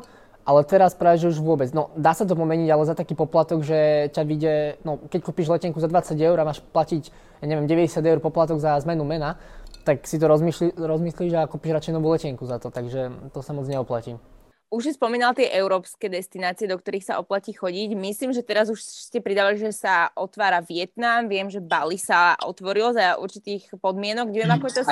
ale 0.46 0.60
teraz 0.62 0.94
práve, 0.94 1.18
že 1.18 1.34
už 1.34 1.42
vôbec. 1.42 1.74
No, 1.74 1.90
dá 1.98 2.14
sa 2.14 2.22
to 2.22 2.38
pomeniť, 2.38 2.68
ale 2.70 2.86
za 2.86 2.94
taký 2.94 3.18
poplatok, 3.18 3.66
že 3.66 4.08
ťa 4.14 4.22
vyjde, 4.22 4.54
no, 4.86 5.02
keď 5.10 5.20
kúpiš 5.26 5.50
letenku 5.50 5.82
za 5.82 5.90
20 5.90 6.16
eur 6.16 6.38
a 6.38 6.46
máš 6.46 6.62
platiť, 6.62 7.10
ja 7.42 7.46
neviem, 7.50 7.66
90 7.66 7.98
eur 7.98 8.18
poplatok 8.22 8.62
za 8.62 8.78
zmenu 8.86 9.02
mena, 9.02 9.36
tak 9.82 10.06
si 10.06 10.18
to 10.22 10.30
rozmyslí, 10.30 10.78
rozmyslíš 10.78 11.32
a 11.34 11.50
kúpiš 11.50 11.74
radšej 11.74 11.94
novú 11.94 12.14
letenku 12.14 12.46
za 12.46 12.62
to, 12.62 12.70
takže 12.70 13.10
to 13.34 13.38
sa 13.42 13.52
moc 13.54 13.66
neoplatí. 13.66 14.18
Už 14.66 14.90
si 14.90 14.92
spomínal 14.98 15.30
tie 15.30 15.46
európske 15.54 16.10
destinácie, 16.10 16.66
do 16.66 16.74
ktorých 16.74 17.14
sa 17.14 17.18
oplatí 17.22 17.54
chodiť. 17.54 17.94
Myslím, 17.94 18.34
že 18.34 18.42
teraz 18.42 18.66
už 18.66 18.82
ste 18.82 19.22
pridávali, 19.22 19.62
že 19.62 19.70
sa 19.70 20.10
otvára 20.18 20.58
Vietnam. 20.58 21.30
Viem, 21.30 21.46
že 21.46 21.62
Bali 21.62 21.94
sa 21.94 22.34
otvoril 22.42 22.90
za 22.90 23.14
určitých 23.14 23.78
podmienok. 23.78 24.26
Neviem, 24.34 24.50
ako 24.58 24.66
to 24.66 24.82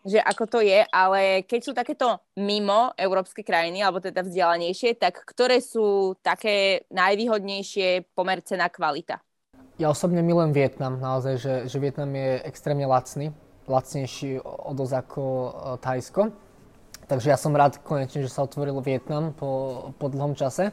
že 0.00 0.16
ako 0.16 0.44
to 0.48 0.58
je, 0.64 0.80
ale 0.88 1.44
keď 1.44 1.60
sú 1.60 1.72
takéto 1.76 2.24
mimo 2.40 2.88
európske 2.96 3.44
krajiny, 3.44 3.84
alebo 3.84 4.00
teda 4.00 4.24
vzdialenejšie, 4.24 4.96
tak 4.96 5.20
ktoré 5.28 5.60
sú 5.60 6.16
také 6.24 6.88
najvýhodnejšie 6.88 8.16
pomer 8.16 8.40
cena 8.40 8.72
kvalita? 8.72 9.20
Ja 9.76 9.92
osobne 9.92 10.24
milujem 10.24 10.56
Vietnam, 10.56 11.00
naozaj, 11.00 11.34
že, 11.36 11.54
že 11.68 11.76
Vietnam 11.80 12.12
je 12.16 12.40
extrémne 12.48 12.88
lacný, 12.88 13.32
lacnejší 13.68 14.40
o 14.44 14.72
dosť 14.72 14.94
ako 15.04 15.22
e, 15.24 15.50
Thajsko 15.84 16.22
Takže 17.10 17.26
ja 17.26 17.34
som 17.34 17.50
rád 17.50 17.82
konečne, 17.82 18.22
že 18.22 18.30
sa 18.30 18.46
otvoril 18.46 18.78
Vietnam 18.86 19.34
po, 19.34 19.90
po 19.98 20.06
dlhom 20.06 20.38
čase. 20.38 20.70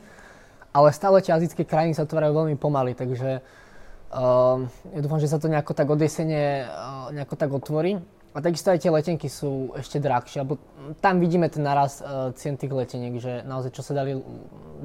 Ale 0.69 0.93
stále 0.93 1.25
tie 1.25 1.33
azijské 1.33 1.65
krajiny 1.65 1.97
sa 1.97 2.05
otvárajú 2.05 2.37
veľmi 2.37 2.53
pomaly, 2.61 2.93
takže 2.93 3.41
uh, 3.41 4.61
ja 4.93 4.99
dúfam, 5.01 5.17
že 5.17 5.33
sa 5.33 5.41
to 5.41 5.49
nejako 5.49 5.73
tak 5.73 5.89
od 5.89 5.97
jesene 5.97 6.69
uh, 6.69 7.09
nejako 7.09 7.33
tak 7.41 7.49
otvorí. 7.49 7.97
A 8.37 8.45
takisto 8.45 8.69
aj 8.69 8.85
tie 8.85 8.93
letenky 8.93 9.25
sú 9.33 9.73
ešte 9.73 9.97
drahšie, 9.97 10.45
lebo 10.45 10.61
tam 11.01 11.17
vidíme 11.17 11.49
ten 11.49 11.65
naraz 11.65 12.05
uh, 12.05 12.29
cien 12.37 12.53
tých 12.53 12.69
leteniek, 12.69 13.17
že 13.17 13.41
naozaj 13.41 13.73
čo 13.73 13.81
sa 13.81 13.97
dali 13.97 14.13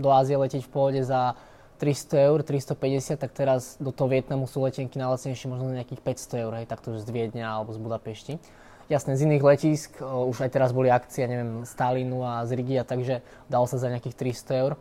do 0.00 0.08
Ázie 0.08 0.40
letieť 0.40 0.64
v 0.64 0.72
pohode 0.72 1.04
za 1.04 1.36
300 1.76 2.32
eur, 2.32 2.40
350, 2.40 3.20
tak 3.20 3.36
teraz 3.36 3.76
do 3.76 3.92
toho 3.92 4.08
Vietnamu 4.08 4.48
sú 4.48 4.64
letenky 4.64 4.96
na 4.96 5.12
lacnejšie 5.12 5.52
možno 5.52 5.76
nejakých 5.76 6.00
500 6.00 6.44
eur, 6.48 6.52
hej, 6.56 6.66
takto 6.70 6.96
z 6.96 7.04
Viedňa 7.04 7.44
alebo 7.44 7.76
z 7.76 7.78
Budapešti 7.84 8.40
jasné, 8.88 9.14
z 9.14 9.28
iných 9.28 9.44
letísk, 9.44 9.90
už 10.02 10.46
aj 10.46 10.50
teraz 10.50 10.70
boli 10.74 10.88
akcie, 10.90 11.26
neviem, 11.28 11.62
z 11.62 11.72
Talinu 11.74 12.24
a 12.26 12.42
z 12.48 12.56
Rigia, 12.56 12.82
takže 12.82 13.20
dalo 13.46 13.66
sa 13.66 13.78
za 13.78 13.90
nejakých 13.92 14.34
300 14.34 14.62
eur, 14.62 14.72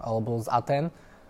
alebo 0.00 0.40
z 0.40 0.48
Aten, 0.48 0.84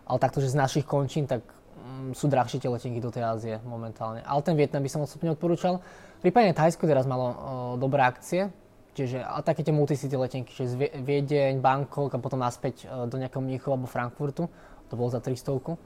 ale 0.07 0.19
takto, 0.19 0.39
že 0.39 0.53
z 0.53 0.57
našich 0.59 0.87
končín, 0.87 1.27
tak 1.27 1.43
mm, 1.43 2.15
sú 2.15 2.29
drahšie 2.29 2.63
tie 2.63 2.71
letenky 2.71 3.01
do 3.03 3.11
tej 3.11 3.25
Ázie 3.27 3.55
momentálne. 3.67 4.23
Ale 4.23 4.41
ten 4.43 4.55
Vietnam 4.55 4.83
by 4.83 4.91
som 4.91 5.03
osobne 5.03 5.35
odporúčal. 5.35 5.83
Prípadne 6.23 6.55
Thajsko 6.55 6.87
teraz 6.87 7.09
malo 7.09 7.27
o, 7.27 7.35
dobré 7.79 8.07
akcie, 8.07 8.51
čiže 8.95 9.23
a 9.23 9.43
také 9.43 9.67
tie 9.67 9.75
multicity 9.75 10.15
letenky, 10.15 10.55
čiže 10.55 10.69
z 10.69 10.77
Viedeň, 11.03 11.59
Bangkok 11.59 12.15
a 12.15 12.19
potom 12.23 12.39
naspäť 12.39 12.87
o, 12.87 13.11
do 13.11 13.19
nejakého 13.19 13.43
Mníchova 13.43 13.75
alebo 13.75 13.91
Frankfurtu, 13.91 14.47
to 14.87 14.95
bolo 14.95 15.11
za 15.11 15.19
300 15.19 15.79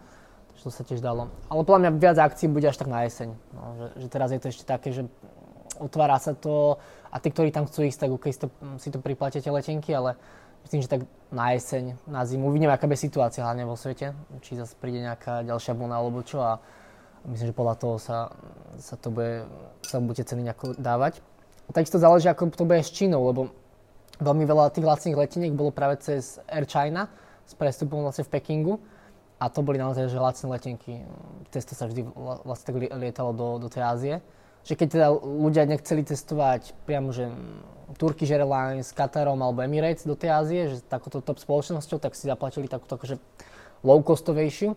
takže 0.56 0.62
to 0.64 0.72
sa 0.72 0.82
tiež 0.88 1.00
dalo. 1.04 1.28
Ale 1.52 1.68
podľa 1.68 1.80
mňa 1.84 1.90
viac 2.00 2.16
akcií 2.16 2.48
bude 2.48 2.64
až 2.64 2.80
tak 2.80 2.88
na 2.88 3.04
jeseň. 3.04 3.36
No, 3.52 3.62
že, 3.76 3.86
že 4.00 4.06
teraz 4.08 4.32
je 4.32 4.40
to 4.40 4.48
ešte 4.48 4.64
také, 4.64 4.88
že 4.88 5.04
otvára 5.78 6.18
sa 6.20 6.32
to 6.36 6.80
a 7.12 7.16
tí, 7.22 7.32
ktorí 7.32 7.54
tam 7.54 7.64
chcú 7.64 7.86
ísť, 7.88 8.06
tak 8.06 8.10
okay, 8.12 8.32
si 8.32 8.40
to, 8.44 8.48
si 8.76 8.88
to 8.92 8.98
priplatíte 9.00 9.48
letenky, 9.48 9.94
ale 9.96 10.18
myslím, 10.66 10.82
že 10.82 10.90
tak 10.90 11.02
na 11.30 11.54
jeseň, 11.54 11.96
na 12.10 12.26
zimu. 12.26 12.50
Uvidíme, 12.50 12.74
aká 12.74 12.90
bude 12.90 12.98
situácia 12.98 13.46
hlavne 13.46 13.64
vo 13.64 13.78
svete, 13.78 14.12
či 14.42 14.58
zase 14.58 14.74
príde 14.74 15.00
nejaká 15.00 15.46
ďalšia 15.46 15.78
vlna 15.78 15.94
alebo 15.96 16.20
čo 16.26 16.42
a 16.42 16.58
myslím, 17.30 17.50
že 17.50 17.56
podľa 17.56 17.74
toho 17.78 17.96
sa, 18.02 18.30
sa 18.78 18.98
to 18.98 19.14
bude, 19.14 19.46
sa 19.86 20.02
budete 20.02 20.28
ceny 20.28 20.42
nejako 20.46 20.74
dávať. 20.78 21.22
Takisto 21.70 21.98
záleží, 21.98 22.30
ako 22.30 22.54
to 22.54 22.66
bude 22.66 22.82
s 22.82 22.94
Čínou, 22.94 23.26
lebo 23.26 23.50
veľmi 24.22 24.44
veľa 24.46 24.70
tých 24.70 24.86
lacných 24.86 25.18
leteniek 25.18 25.52
bolo 25.54 25.74
práve 25.74 25.98
cez 25.98 26.38
Air 26.46 26.66
China 26.66 27.10
s 27.46 27.54
prestupom 27.58 28.02
vlastne 28.06 28.26
v 28.26 28.32
Pekingu 28.38 28.74
a 29.36 29.50
to 29.52 29.60
boli 29.60 29.76
naozaj 29.76 30.08
že 30.08 30.18
lacné 30.18 30.46
letenky. 30.50 30.92
Cez 31.52 31.66
to 31.66 31.74
sa 31.76 31.90
vždy 31.90 32.06
vlastne 32.46 32.66
tak 32.72 32.76
lietalo 32.96 33.30
do, 33.36 33.48
do 33.60 33.68
tej 33.68 33.82
Ázie 33.82 34.14
že 34.66 34.74
keď 34.74 34.88
teda 34.90 35.09
ľudia 35.14 35.62
nechceli 35.62 36.02
testovať 36.02 36.74
priamo, 36.90 37.14
že 37.14 37.31
Turkish 37.94 38.35
Airlines, 38.35 38.90
Qatarom 38.90 39.38
alebo 39.38 39.62
Emirates 39.62 40.02
do 40.02 40.18
tej 40.18 40.35
Ázie, 40.35 40.62
že 40.74 40.83
takúto 40.83 41.22
top 41.22 41.38
spoločnosťou, 41.38 42.02
tak 42.02 42.18
si 42.18 42.26
zaplatili 42.26 42.66
takúto 42.66 42.98
akože 42.98 43.22
low 43.87 44.02
costovejšiu 44.02 44.74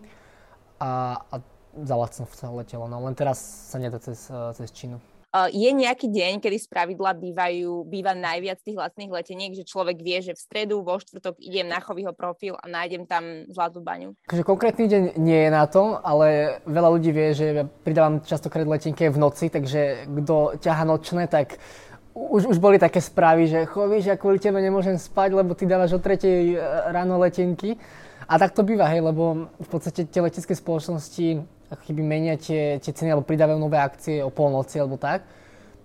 a, 0.78 1.18
a 1.18 1.36
za 1.74 1.94
lacno 1.98 2.30
letelo. 2.54 2.86
No 2.86 3.02
len 3.02 3.18
teraz 3.18 3.42
sa 3.42 3.82
nedá 3.82 3.98
cez, 3.98 4.30
cez 4.30 4.68
Čínu. 4.70 5.02
Je 5.30 5.70
nejaký 5.70 6.10
deň, 6.10 6.42
kedy 6.42 6.58
z 6.58 6.66
pravidla 6.66 7.14
bývajú, 7.14 7.86
býva 7.86 8.18
najviac 8.18 8.58
tých 8.66 8.74
lacných 8.74 9.14
leteniek, 9.14 9.54
že 9.54 9.62
človek 9.62 10.02
vie, 10.02 10.18
že 10.26 10.34
v 10.34 10.42
stredu, 10.42 10.82
vo 10.82 10.98
štvrtok 10.98 11.38
idem 11.38 11.70
na 11.70 11.78
chovýho 11.78 12.10
profil 12.10 12.58
a 12.58 12.66
nájdem 12.66 13.06
tam 13.06 13.46
zlatú 13.46 13.78
baňu? 13.78 14.18
Takže 14.26 14.42
konkrétny 14.42 14.90
deň 14.90 15.02
nie 15.22 15.46
je 15.46 15.50
na 15.54 15.70
to, 15.70 16.02
ale 16.02 16.58
veľa 16.66 16.88
ľudí 16.98 17.14
vie, 17.14 17.30
že 17.30 17.46
ja 17.62 17.64
pridávam 17.64 18.18
častokrát 18.26 18.66
letenky 18.66 19.06
v 19.06 19.22
noci, 19.22 19.46
takže 19.54 20.10
kto 20.10 20.58
ťaha 20.58 20.82
nočné, 20.82 21.30
tak 21.30 21.62
už, 22.10 22.50
už 22.50 22.58
boli 22.58 22.82
také 22.82 22.98
správy, 22.98 23.46
že 23.46 23.70
chovíš, 23.70 24.10
ja 24.10 24.18
kvôli 24.18 24.42
tebe 24.42 24.58
nemôžem 24.58 24.98
spať, 24.98 25.30
lebo 25.30 25.54
ty 25.54 25.62
dávaš 25.62 25.94
o 25.94 26.02
tretej 26.02 26.54
e, 26.54 26.60
ráno 26.90 27.22
letenky. 27.22 27.78
A 28.26 28.34
tak 28.38 28.50
to 28.50 28.66
býva, 28.66 28.90
hej, 28.90 29.02
lebo 29.02 29.46
v 29.46 29.68
podstate 29.70 30.06
tie 30.10 30.22
letecké 30.22 30.58
spoločnosti 30.58 31.42
ako 31.70 31.82
keby 31.86 32.02
menia 32.02 32.34
tie, 32.34 32.82
tie 32.82 32.90
ceny 32.90 33.14
alebo 33.14 33.26
pridávajú 33.26 33.58
nové 33.62 33.78
akcie 33.78 34.26
o 34.26 34.30
polnoci 34.34 34.82
alebo 34.82 34.98
tak. 34.98 35.22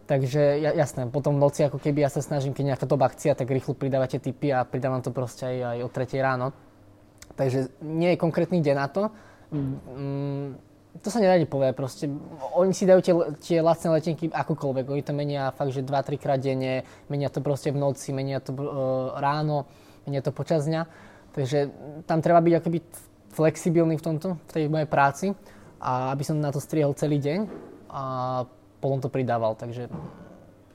Takže 0.05 0.61
jasné, 0.61 1.09
potom 1.09 1.33
v 1.37 1.41
noci 1.41 1.65
ako 1.65 1.81
keby 1.81 2.05
ja 2.05 2.13
sa 2.13 2.21
snažím, 2.21 2.53
keď 2.53 2.77
nejaká 2.77 2.85
top 2.85 3.01
akcia, 3.01 3.33
tak 3.33 3.49
rýchlo 3.49 3.73
pridávate 3.73 4.21
tipy 4.21 4.53
a 4.53 4.61
pridávam 4.61 5.01
to 5.01 5.09
proste 5.09 5.49
aj, 5.49 5.57
aj 5.65 5.79
o 5.81 5.89
3 5.89 6.21
ráno. 6.21 6.47
Takže 7.33 7.73
nie 7.81 8.13
je 8.13 8.21
konkrétny 8.21 8.61
deň 8.61 8.75
na 8.77 8.87
to. 8.89 9.09
Mm, 9.49 10.61
to 11.01 11.09
sa 11.09 11.17
nedá 11.17 11.33
povedať 11.49 11.73
proste. 11.73 12.05
Oni 12.53 12.69
si 12.77 12.85
dajú 12.85 13.01
tie, 13.01 13.13
tie 13.41 13.57
lacné 13.65 13.97
letenky 13.97 14.29
akokoľvek. 14.29 14.85
Oni 14.93 15.01
to 15.01 15.13
menia 15.17 15.49
fakt, 15.57 15.73
že 15.73 15.81
2-3 15.81 16.21
krát 16.21 16.37
denne, 16.37 16.85
menia 17.09 17.33
to 17.33 17.41
proste 17.41 17.73
v 17.73 17.81
noci, 17.81 18.13
menia 18.13 18.37
to 18.45 18.53
uh, 18.53 19.17
ráno, 19.17 19.65
menia 20.05 20.21
to 20.21 20.29
počas 20.29 20.69
dňa. 20.69 20.85
Takže 21.33 21.57
tam 22.05 22.21
treba 22.21 22.45
byť 22.45 22.53
akoby 22.61 22.79
flexibilný 23.33 23.97
v 23.97 24.05
tomto, 24.05 24.37
v 24.37 24.51
tej 24.53 24.65
mojej 24.69 24.87
práci 24.87 25.25
a 25.85 26.09
aby 26.17 26.25
som 26.25 26.41
na 26.41 26.49
to 26.49 26.57
strihol 26.57 26.97
celý 26.97 27.21
deň 27.21 27.45
a 27.93 28.03
potom 28.81 28.97
to 28.97 29.13
pridával. 29.13 29.53
Takže 29.53 29.85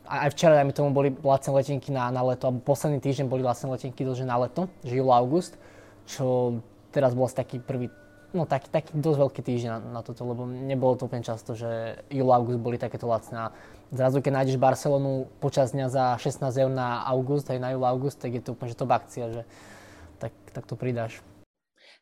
aj 0.06 0.30
včera, 0.34 0.62
mi 0.62 0.70
tomu, 0.70 0.94
boli 0.94 1.10
lacné 1.10 1.50
letenky 1.50 1.90
na, 1.90 2.14
na 2.14 2.22
leto, 2.22 2.46
alebo 2.46 2.62
posledný 2.62 3.02
týždeň 3.02 3.26
boli 3.26 3.42
lacné 3.42 3.66
letenky 3.74 4.06
dlže 4.06 4.22
na 4.22 4.38
leto, 4.38 4.70
že 4.86 4.94
júl, 4.94 5.10
august, 5.10 5.58
čo 6.06 6.58
teraz 6.94 7.18
bol 7.18 7.26
asi 7.26 7.38
taký 7.38 7.58
prvý 7.58 7.90
no 8.30 8.46
taký, 8.46 8.70
taký 8.70 8.94
dosť 8.94 9.18
veľký 9.26 9.40
týždeň 9.42 9.70
na, 9.74 9.78
na 9.98 10.00
toto, 10.06 10.22
lebo 10.22 10.46
nebolo 10.46 10.94
to 10.94 11.10
úplne 11.10 11.26
často, 11.26 11.58
že 11.58 11.98
júl, 12.14 12.30
august 12.30 12.62
boli 12.62 12.78
takéto 12.78 13.10
lacné. 13.10 13.50
A 13.50 13.54
zrazu, 13.90 14.22
keď 14.22 14.42
nájdeš 14.42 14.62
Barcelonu 14.62 15.26
počas 15.42 15.74
dňa 15.74 15.90
za 15.90 16.04
16 16.14 16.46
eur 16.54 16.70
na 16.70 17.02
august, 17.10 17.50
aj 17.50 17.58
na 17.58 17.74
júl, 17.74 17.82
august, 17.82 18.22
tak 18.22 18.38
je 18.38 18.42
to 18.42 18.54
úplne 18.54 18.70
že 18.70 18.78
top 18.78 18.94
akcia, 18.94 19.24
že 19.34 19.42
tak, 20.22 20.30
tak 20.54 20.62
to 20.70 20.78
pridáš. 20.78 21.18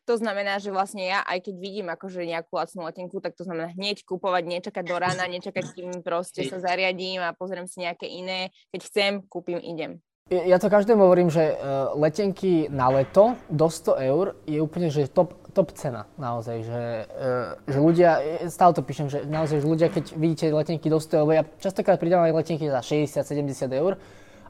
To 0.09 0.17
znamená, 0.17 0.57
že 0.57 0.73
vlastne 0.73 1.05
ja, 1.05 1.21
aj 1.21 1.45
keď 1.45 1.55
vidím 1.61 1.87
akože 1.93 2.25
nejakú 2.25 2.57
lacnú 2.57 2.81
letenku, 2.89 3.21
tak 3.21 3.37
to 3.37 3.45
znamená 3.45 3.69
hneď 3.77 4.01
kúpovať, 4.09 4.41
nečakať 4.49 4.81
do 4.89 4.97
rána, 4.97 5.29
nečakať, 5.29 5.69
kým 5.77 6.01
proste 6.01 6.49
sa 6.49 6.57
zariadím 6.57 7.21
a 7.21 7.37
pozriem 7.37 7.69
si 7.69 7.85
nejaké 7.85 8.09
iné. 8.09 8.49
Keď 8.73 8.81
chcem, 8.89 9.11
kúpim, 9.29 9.61
idem. 9.61 10.01
Ja 10.33 10.57
to 10.57 10.73
každému 10.73 11.05
hovorím, 11.05 11.29
že 11.29 11.53
uh, 11.53 11.93
letenky 11.93 12.73
na 12.73 12.89
leto 12.89 13.37
do 13.53 13.69
100 13.69 14.09
eur 14.09 14.25
je 14.49 14.57
úplne 14.57 14.89
že 14.89 15.09
top, 15.09 15.37
top 15.53 15.77
cena 15.77 16.09
naozaj, 16.17 16.57
že, 16.65 16.83
uh, 17.05 17.57
že 17.69 17.77
ľudia, 17.77 18.11
stále 18.49 18.73
to 18.73 18.81
píšem, 18.81 19.13
že 19.13 19.29
naozaj, 19.29 19.61
že 19.61 19.65
ľudia, 19.69 19.93
keď 19.93 20.17
vidíte 20.17 20.45
letenky 20.49 20.89
do 20.89 20.97
100 20.97 21.21
eur, 21.21 21.31
ja 21.33 21.43
častokrát 21.61 22.01
pridávam 22.01 22.29
aj 22.29 22.45
letenky 22.45 22.65
za 22.65 22.81
60-70 22.81 23.73
eur 23.77 24.01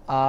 a 0.09 0.19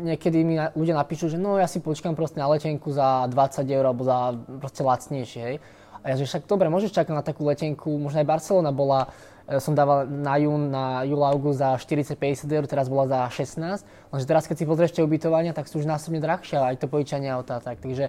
niekedy 0.00 0.40
mi 0.40 0.56
ľudia 0.56 0.96
napíšu, 0.96 1.28
že 1.28 1.36
no 1.36 1.60
ja 1.60 1.68
si 1.68 1.84
počkám 1.84 2.16
proste 2.16 2.40
na 2.40 2.48
letenku 2.48 2.88
za 2.88 3.28
20 3.28 3.68
eur 3.68 3.84
alebo 3.84 4.00
za 4.00 4.32
proste 4.64 4.80
lacnejšie, 4.80 5.42
hej. 5.44 5.56
A 6.00 6.04
ja 6.08 6.14
že 6.16 6.24
však 6.24 6.48
dobre, 6.48 6.72
môžeš 6.72 6.96
čakať 6.96 7.12
na 7.12 7.20
takú 7.20 7.44
letenku, 7.44 8.00
možno 8.00 8.24
aj 8.24 8.30
Barcelona 8.32 8.72
bola, 8.72 9.12
e, 9.44 9.60
som 9.60 9.76
dával 9.76 10.08
na 10.08 10.40
jún, 10.40 10.72
na 10.72 11.04
júl, 11.04 11.20
august 11.20 11.60
za 11.60 11.76
40-50 11.76 12.48
eur, 12.48 12.64
teraz 12.64 12.88
bola 12.88 13.12
za 13.12 13.20
16, 13.28 13.84
lenže 13.84 14.24
teraz 14.24 14.48
keď 14.48 14.56
si 14.56 14.64
pozrieš 14.64 14.96
tie 14.96 15.04
ubytovania, 15.04 15.52
tak 15.52 15.68
sú 15.68 15.84
už 15.84 15.86
násobne 15.90 16.16
drahšie, 16.16 16.56
aj 16.56 16.80
to 16.80 16.88
požičanie 16.88 17.28
auta, 17.28 17.60
tak, 17.60 17.84
takže 17.84 18.08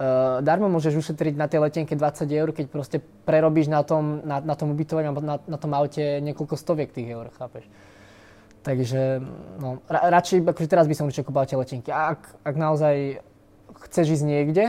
Uh, 0.00 0.40
darmo 0.40 0.64
môžeš 0.72 0.96
ušetriť 0.96 1.36
na 1.36 1.44
tej 1.44 1.60
letenke 1.60 1.92
20 1.92 2.24
eur, 2.32 2.56
keď 2.56 2.72
proste 2.72 3.04
prerobíš 3.28 3.68
na 3.68 3.84
tom, 3.84 4.24
na, 4.24 4.40
na 4.40 4.56
tom 4.56 4.72
ubytovaní 4.72 5.12
alebo 5.12 5.20
na, 5.20 5.36
na 5.44 5.60
tom 5.60 5.76
aute 5.76 6.24
niekoľko 6.24 6.56
stoviek 6.56 6.88
tých 6.88 7.12
eur, 7.12 7.28
chápeš? 7.36 7.68
Takže 8.60 9.24
no, 9.56 9.80
ra, 9.88 10.20
radšej, 10.20 10.44
akože 10.44 10.68
teraz 10.68 10.84
by 10.84 10.92
som 10.92 11.08
určite 11.08 11.24
kúpal 11.24 11.48
tie 11.48 11.56
letenky. 11.56 11.88
A 11.88 12.12
ak, 12.12 12.44
ak 12.44 12.54
naozaj 12.60 13.24
chceš 13.88 14.20
ísť 14.20 14.24
niekde, 14.28 14.64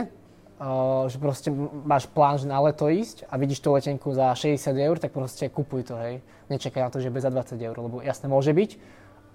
uh, 0.56 1.04
že 1.12 1.20
proste 1.20 1.52
máš 1.84 2.08
plán, 2.08 2.40
že 2.40 2.48
na 2.48 2.56
leto 2.64 2.88
ísť 2.88 3.28
a 3.28 3.36
vidíš 3.36 3.60
tú 3.60 3.76
letenku 3.76 4.16
za 4.16 4.32
60 4.32 4.72
eur, 4.80 4.96
tak 4.96 5.12
proste 5.12 5.52
kupuj 5.52 5.92
to, 5.92 5.94
hej. 6.00 6.24
Nečakaj 6.48 6.88
na 6.88 6.90
to, 6.92 7.04
že 7.04 7.12
bez 7.12 7.20
za 7.20 7.28
20 7.28 7.60
eur, 7.60 7.76
lebo 7.76 8.00
jasne 8.00 8.32
môže 8.32 8.56
byť, 8.56 8.70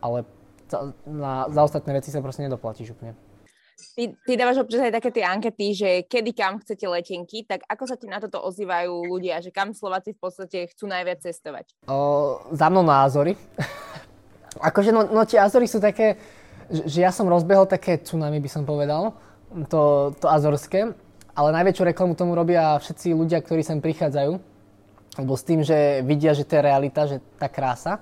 ale 0.01 0.25
za, 0.65 0.89
na, 1.05 1.45
za 1.53 1.61
ostatné 1.61 1.93
veci 1.93 2.09
sa 2.09 2.25
proste 2.25 2.41
nedoplatíš 2.41 2.97
úplne. 2.97 3.13
Ty, 3.77 4.09
ty 4.25 4.33
dávaš 4.33 4.65
občas 4.65 4.89
aj 4.89 4.93
také 4.97 5.13
tie 5.13 5.21
ankety, 5.21 5.67
že 5.77 5.89
kedy 6.09 6.33
kam 6.33 6.57
chcete 6.57 6.81
letenky, 6.89 7.45
tak 7.45 7.61
ako 7.69 7.85
sa 7.85 7.93
ti 7.93 8.09
na 8.09 8.17
toto 8.17 8.41
ozývajú 8.41 9.05
ľudia, 9.05 9.37
že 9.37 9.53
kam 9.53 9.69
Slováci 9.69 10.17
v 10.17 10.21
podstate 10.21 10.65
chcú 10.73 10.89
najviac 10.89 11.21
cestovať? 11.21 11.77
O, 11.85 12.41
za 12.57 12.73
mnou 12.73 12.81
názory. 12.81 13.37
Akože 14.59 14.91
no, 14.91 15.07
no 15.09 15.21
tie 15.23 15.41
Azory 15.41 15.65
sú 15.69 15.81
také, 15.81 16.17
že, 16.67 16.83
že 16.87 16.99
ja 17.01 17.11
som 17.13 17.29
rozbehol 17.29 17.65
také 17.69 18.01
tsunami, 18.01 18.41
by 18.41 18.49
som 18.49 18.63
povedal, 18.67 19.15
to, 19.71 20.13
to 20.19 20.27
azorské, 20.27 20.91
ale 21.37 21.55
najväčšiu 21.55 21.83
reklamu 21.93 22.17
tomu 22.17 22.33
robia 22.33 22.75
všetci 22.81 23.13
ľudia, 23.13 23.39
ktorí 23.39 23.61
sem 23.61 23.79
prichádzajú, 23.79 24.33
lebo 25.21 25.33
s 25.33 25.43
tým, 25.45 25.61
že 25.61 26.01
vidia, 26.03 26.33
že 26.33 26.45
to 26.45 26.57
je 26.57 26.65
realita, 26.65 27.09
že 27.09 27.21
tá 27.37 27.47
krása, 27.47 28.01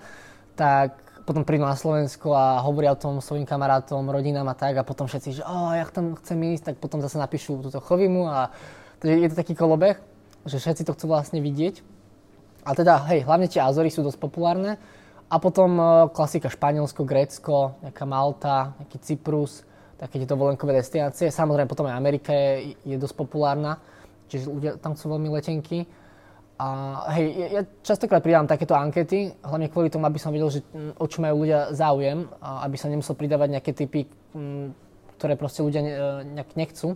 tak 0.56 0.96
potom 1.26 1.42
prídu 1.42 1.66
na 1.66 1.74
Slovensko 1.74 2.38
a 2.38 2.62
hovoria 2.62 2.94
o 2.94 3.02
tom 3.02 3.18
svojim 3.18 3.50
kamarátom, 3.50 4.06
rodinám 4.08 4.46
a 4.52 4.56
tak 4.56 4.78
a 4.78 4.86
potom 4.86 5.10
všetci, 5.10 5.42
že 5.42 5.44
oh, 5.44 5.74
ja 5.74 5.84
tam 5.90 6.14
chcem 6.22 6.38
ísť, 6.54 6.64
tak 6.72 6.76
potom 6.78 7.02
zase 7.02 7.18
napíšu 7.18 7.66
túto 7.66 7.82
chovimu 7.82 8.30
a 8.30 8.54
takže 9.02 9.14
je 9.20 9.30
to 9.34 9.40
taký 9.42 9.54
kolobeh, 9.58 9.98
že 10.46 10.62
všetci 10.62 10.86
to 10.86 10.94
chcú 10.94 11.06
vlastne 11.10 11.42
vidieť. 11.42 11.82
A 12.66 12.74
teda, 12.74 13.02
hej, 13.10 13.26
hlavne 13.26 13.50
tie 13.50 13.62
Azory 13.62 13.90
sú 13.90 14.02
dosť 14.06 14.22
populárne 14.22 14.78
a 15.26 15.36
potom 15.42 15.72
uh, 15.78 15.88
klasika 16.14 16.50
Španielsko, 16.54 17.02
Grécko, 17.02 17.82
nejaká 17.82 18.06
Malta, 18.06 18.78
nejaký 18.78 18.98
Cyprus, 19.02 19.66
také 19.98 20.22
tieto 20.22 20.38
volenkové 20.38 20.78
destinácie. 20.78 21.34
Samozrejme 21.34 21.72
potom 21.72 21.88
aj 21.90 21.98
Amerika 21.98 22.30
je, 22.30 22.76
je 22.84 22.96
dosť 23.00 23.16
populárna, 23.16 23.80
čiže 24.30 24.52
ľudia 24.52 24.72
tam 24.78 24.94
sú 24.94 25.10
veľmi 25.10 25.32
letenky. 25.34 25.88
A 26.56 26.68
hej, 27.20 27.52
ja 27.52 27.62
častokrát 27.84 28.24
pridám 28.24 28.48
takéto 28.48 28.80
ankety, 28.80 29.28
hlavne 29.44 29.68
kvôli 29.68 29.92
tomu, 29.92 30.08
aby 30.08 30.16
som 30.16 30.32
vedel, 30.32 30.48
že, 30.48 30.64
o 30.96 31.04
čo 31.04 31.20
majú 31.20 31.44
ľudia 31.44 31.76
záujem, 31.76 32.32
a 32.40 32.64
aby 32.64 32.80
sa 32.80 32.88
nemusel 32.88 33.12
pridávať 33.20 33.60
nejaké 33.60 33.72
typy, 33.76 34.08
ktoré 35.20 35.36
proste 35.36 35.68
ľudia 35.68 35.82
ne, 35.84 35.94
nejak 36.32 36.56
nechcú. 36.56 36.96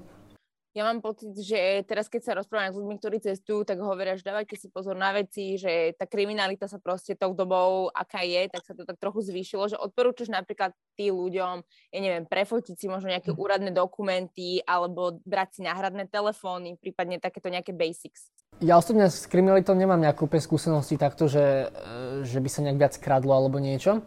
Ja 0.79 0.87
mám 0.87 1.03
pocit, 1.03 1.35
že 1.35 1.83
teraz 1.83 2.07
keď 2.07 2.21
sa 2.23 2.37
rozprávame 2.39 2.71
s 2.71 2.79
ľuďmi, 2.79 2.95
ktorí 3.03 3.19
cestujú, 3.19 3.67
tak 3.67 3.83
hovoria, 3.83 4.15
že 4.15 4.23
dávajte 4.23 4.55
si 4.55 4.71
pozor 4.71 4.95
na 4.95 5.11
veci, 5.11 5.59
že 5.59 5.91
tá 5.99 6.07
kriminalita 6.07 6.71
sa 6.71 6.79
proste 6.79 7.19
tou 7.19 7.35
dobou, 7.35 7.91
aká 7.91 8.23
je, 8.23 8.47
tak 8.47 8.63
sa 8.63 8.71
to 8.71 8.87
tak 8.87 8.95
trochu 8.95 9.27
zvýšilo, 9.27 9.67
že 9.67 9.75
odporúčaš 9.75 10.31
napríklad 10.31 10.71
tým 10.95 11.19
ľuďom, 11.19 11.55
ja 11.67 11.99
neviem, 11.99 12.23
prefotiť 12.23 12.79
si 12.79 12.87
možno 12.87 13.11
nejaké 13.11 13.35
hm. 13.35 13.43
úradné 13.43 13.71
dokumenty 13.75 14.63
alebo 14.63 15.19
brať 15.27 15.59
si 15.59 15.61
náhradné 15.67 16.07
telefóny, 16.07 16.79
prípadne 16.79 17.19
takéto 17.19 17.51
nejaké 17.51 17.75
basics. 17.75 18.31
Ja 18.63 18.79
osobne 18.79 19.11
s 19.11 19.27
kriminalitou 19.27 19.75
nemám 19.75 19.99
nejakú 19.99 20.31
úplne 20.31 20.39
skúsenosti 20.39 20.95
takto, 20.95 21.27
že, 21.27 21.75
e, 21.75 22.23
že 22.23 22.39
by 22.39 22.47
sa 22.47 22.63
nejak 22.63 22.79
viac 22.79 22.95
kradlo 23.03 23.35
alebo 23.35 23.59
niečo, 23.59 23.99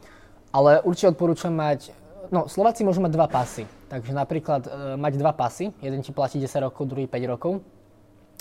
ale 0.56 0.80
určite 0.80 1.12
odporúčam 1.12 1.52
mať 1.52 1.92
No, 2.33 2.49
Slováci 2.49 2.81
môžu 2.81 3.05
mať 3.05 3.12
dva 3.12 3.29
pasy. 3.29 3.68
Takže 3.92 4.16
napríklad 4.16 4.64
e, 4.64 4.71
mať 4.97 5.21
dva 5.21 5.37
pasy. 5.37 5.68
Jeden 5.85 6.01
ti 6.01 6.16
platí 6.16 6.40
10 6.40 6.64
rokov, 6.64 6.88
druhý 6.88 7.05
5 7.05 7.29
rokov. 7.29 7.61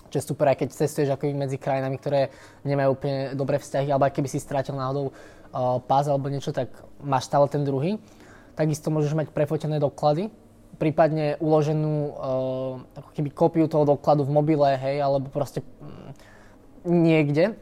Čo 0.08 0.16
je 0.16 0.24
super, 0.24 0.48
aj 0.48 0.64
keď 0.64 0.68
cestuješ 0.72 1.12
ako 1.12 1.28
medzi 1.36 1.60
krajinami, 1.60 2.00
ktoré 2.00 2.32
nemajú 2.64 2.96
úplne 2.96 3.36
dobré 3.36 3.60
vzťahy, 3.60 3.92
alebo 3.92 4.08
aj 4.08 4.16
keby 4.16 4.32
si 4.32 4.40
strátil 4.40 4.80
náhodou 4.80 5.12
e, 5.12 5.14
pás 5.84 6.08
alebo 6.08 6.32
niečo, 6.32 6.56
tak 6.56 6.72
máš 7.04 7.28
stále 7.28 7.52
ten 7.52 7.68
druhý. 7.68 8.00
Takisto 8.56 8.96
môžeš 8.96 9.12
mať 9.12 9.28
prefotené 9.36 9.76
doklady, 9.76 10.32
prípadne 10.80 11.36
uloženú 11.44 11.92
e, 11.92 12.12
ako 12.96 13.10
keby 13.12 13.30
kópiu 13.36 13.68
toho 13.68 13.84
dokladu 13.84 14.24
v 14.24 14.32
mobile, 14.32 14.72
hej, 14.72 15.04
alebo 15.04 15.28
proste 15.28 15.68
mm, 15.68 16.16
niekde. 16.88 17.60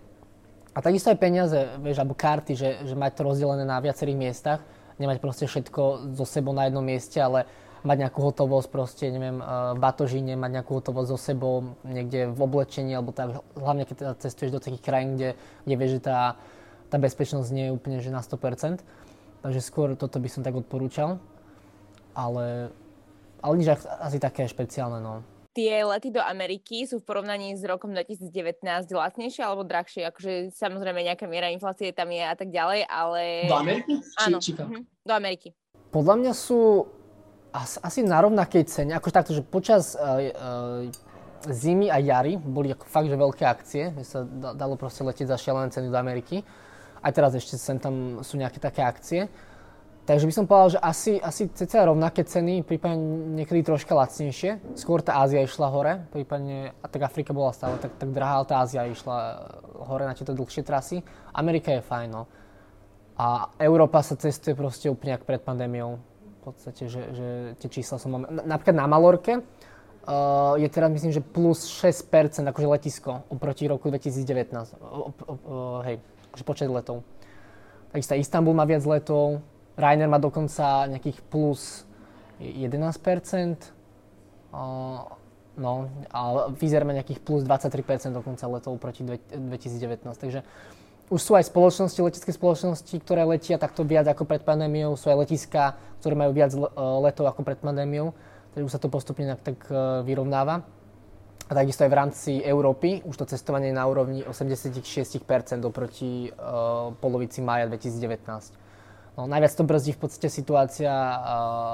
A 0.78 0.86
takisto 0.86 1.10
aj 1.10 1.18
peniaze, 1.18 1.58
vieš, 1.82 1.98
alebo 1.98 2.13
karty, 2.13 2.54
že, 2.54 2.70
že 2.86 2.94
mať 2.94 3.18
to 3.18 3.26
rozdelené 3.26 3.65
na 3.65 3.82
viacerých 3.82 4.13
miestach 4.30 4.62
nemať 5.00 5.18
proste 5.24 5.46
všetko 5.48 6.14
so 6.14 6.26
sebou 6.28 6.52
na 6.52 6.68
jednom 6.68 6.84
mieste, 6.84 7.18
ale 7.18 7.48
mať 7.84 7.98
nejakú 8.06 8.20
hotovosť 8.20 8.68
proste, 8.68 9.08
neviem, 9.08 9.40
v 9.40 9.80
batožine, 9.80 10.36
mať 10.36 10.52
nejakú 10.60 10.72
hotovosť 10.84 11.10
so 11.16 11.18
sebou 11.18 11.80
niekde 11.88 12.28
v 12.28 12.40
oblečení, 12.44 12.92
alebo 12.92 13.16
tak, 13.16 13.40
hlavne 13.56 13.88
keď 13.88 13.96
teda 13.96 14.14
cestuješ 14.20 14.52
do 14.52 14.60
takých 14.60 14.84
krajín, 14.84 15.16
kde, 15.16 15.40
kde 15.64 15.76
vieš, 15.80 15.92
že 16.00 16.02
tá, 16.12 16.36
tá 16.92 17.00
bezpečnosť 17.00 17.50
nie 17.56 17.72
je 17.72 17.76
úplne 17.76 18.04
že 18.04 18.12
na 18.12 18.20
100%. 18.20 18.84
Takže 19.40 19.62
skôr 19.64 19.96
toto 19.96 20.20
by 20.20 20.28
som 20.28 20.44
tak 20.44 20.60
odporúčal. 20.60 21.24
Ale, 22.12 22.76
ale 23.40 23.54
nič 23.56 23.72
asi 23.80 24.20
také 24.20 24.44
špeciálne, 24.44 25.00
no 25.00 25.24
tie 25.54 25.82
lety 25.86 26.14
do 26.14 26.22
Ameriky 26.22 26.86
sú 26.86 27.02
v 27.02 27.08
porovnaní 27.08 27.58
s 27.58 27.66
rokom 27.66 27.92
2019 27.92 28.62
lacnejšie 28.90 29.42
alebo 29.42 29.66
drahšie? 29.66 30.08
Akože 30.10 30.54
samozrejme 30.54 31.02
nejaká 31.04 31.26
miera 31.26 31.50
inflácie 31.50 31.92
tam 31.92 32.10
je 32.14 32.24
a 32.24 32.36
tak 32.38 32.54
ďalej, 32.54 32.86
ale... 32.86 33.22
Do 33.50 33.60
Ameriky? 33.60 33.94
Áno, 34.22 34.38
či, 34.40 34.54
či 34.54 34.62
uh-huh, 34.62 34.84
do 34.86 35.14
Ameriky. 35.14 35.50
Podľa 35.90 36.16
mňa 36.22 36.34
sú 36.38 36.86
asi, 37.50 37.78
asi 37.82 38.00
na 38.06 38.22
rovnakej 38.22 38.64
cene, 38.70 38.94
akože 38.94 39.16
takto, 39.16 39.34
že 39.34 39.42
počas 39.42 39.98
uh, 39.98 40.22
uh, 40.22 40.86
zimy 41.50 41.90
a 41.90 41.98
jary 41.98 42.38
boli 42.38 42.76
ako 42.76 42.86
fakt, 42.86 43.10
že 43.10 43.18
veľké 43.18 43.44
akcie, 43.48 43.84
že 43.98 44.06
sa 44.06 44.20
dalo 44.54 44.76
proste 44.76 45.02
letieť 45.02 45.34
za 45.34 45.38
šialené 45.40 45.74
ceny 45.74 45.88
do 45.90 45.98
Ameriky. 45.98 46.46
Aj 47.00 47.16
teraz 47.16 47.32
ešte 47.32 47.56
sem 47.56 47.80
tam 47.80 48.20
sú 48.22 48.36
nejaké 48.36 48.60
také 48.60 48.84
akcie 48.84 49.32
Takže 50.10 50.26
by 50.26 50.34
som 50.34 50.50
povedal, 50.50 50.74
že 50.74 50.80
asi, 50.82 51.12
asi 51.22 51.54
cca 51.54 51.86
rovnaké 51.86 52.26
ceny, 52.26 52.65
prípadne 52.65 52.98
niekedy 53.38 53.62
troška 53.62 53.93
lacnejšie. 53.93 54.74
Skôr 54.74 55.06
tá 55.06 55.22
Ázia 55.22 55.45
išla 55.45 55.69
hore, 55.69 56.02
prípadne, 56.10 56.74
a 56.82 56.89
tak 56.89 57.06
Afrika 57.06 57.30
bola 57.30 57.54
stále 57.54 57.78
tak, 57.78 57.93
tak 57.93 58.10
drahá, 58.10 58.41
ale 58.41 58.50
tá 58.50 58.58
Ázia 58.58 58.89
išla 58.89 59.17
hore 59.86 60.10
na 60.10 60.17
tieto 60.17 60.34
dlhšie 60.34 60.65
trasy. 60.65 61.06
Amerika 61.30 61.78
je 61.78 61.86
fajn, 61.86 62.10
no. 62.10 62.26
A 63.22 63.54
Európa 63.62 64.02
sa 64.02 64.17
cestuje 64.17 64.58
proste 64.58 64.89
úplne 64.89 65.13
ako 65.13 65.30
pred 65.30 65.45
pandémiou. 65.45 66.02
V 66.02 66.41
podstate, 66.41 66.89
že, 66.89 67.02
že 67.13 67.28
tie 67.62 67.69
čísla 67.69 68.02
som... 68.02 68.10
Napríklad 68.26 68.82
na 68.82 68.89
Malorke 68.89 69.38
uh, 69.38 70.58
je 70.58 70.74
teraz 70.74 70.89
myslím, 70.89 71.13
že 71.13 71.22
plus 71.22 71.69
6% 71.86 72.50
akože 72.50 72.65
letisko 72.65 73.30
oproti 73.30 73.69
roku 73.69 73.93
2019. 73.93 74.74
Uh, 74.74 75.13
uh, 75.13 75.38
uh, 75.45 75.80
hej, 75.86 76.02
akože 76.34 76.45
počet 76.50 76.65
letov. 76.65 77.06
Takisto 77.93 78.17
Istanbul 78.17 78.58
má 78.58 78.65
viac 78.65 78.82
letov, 78.89 79.45
Rainer 79.80 80.12
má 80.12 80.20
dokonca 80.20 80.84
nejakých 80.92 81.24
plus 81.32 81.88
11%, 82.44 82.76
no 85.60 85.74
a 86.12 86.20
Vizer 86.52 86.84
má 86.84 86.92
nejakých 86.92 87.20
plus 87.24 87.48
23% 87.48 88.12
dokonca 88.12 88.44
letov 88.52 88.76
proti 88.76 89.08
2019. 89.08 90.04
Takže 90.04 90.44
už 91.10 91.20
sú 91.26 91.34
aj 91.34 91.50
spoločnosti, 91.50 92.00
letecké 92.06 92.30
spoločnosti, 92.30 92.96
ktoré 93.02 93.26
letia 93.26 93.58
takto 93.58 93.82
viac 93.82 94.06
ako 94.06 94.30
pred 94.30 94.46
pandémiou, 94.46 94.94
sú 94.94 95.10
aj 95.10 95.26
letiska, 95.26 95.74
ktoré 96.04 96.13
majú 96.13 96.32
viac 96.38 96.54
e, 96.54 96.60
letov 97.02 97.26
ako 97.34 97.42
pred 97.42 97.58
pandémiou, 97.58 98.13
takže 98.54 98.65
už 98.70 98.74
sa 98.78 98.78
to 98.78 98.94
postupne 98.94 99.26
tak 99.42 99.58
e, 99.74 100.06
vyrovnáva. 100.06 100.62
A 101.50 101.52
takisto 101.58 101.82
aj 101.82 101.89
v 101.89 101.98
rámci 101.98 102.32
Európy 102.46 103.02
už 103.10 103.18
to 103.18 103.26
cestovanie 103.26 103.74
je 103.74 103.80
na 103.82 103.89
úrovni 103.89 104.22
86% 104.22 105.18
oproti 105.65 106.30
uh, 106.30 106.94
polovici 107.02 107.42
maja 107.42 107.65
2019. 107.65 108.68
No, 109.19 109.27
najviac 109.27 109.51
to 109.51 109.67
brzdí 109.67 109.91
v 109.99 110.08
podstate 110.08 110.32
situácia 110.32 110.88
uh, 110.88 111.19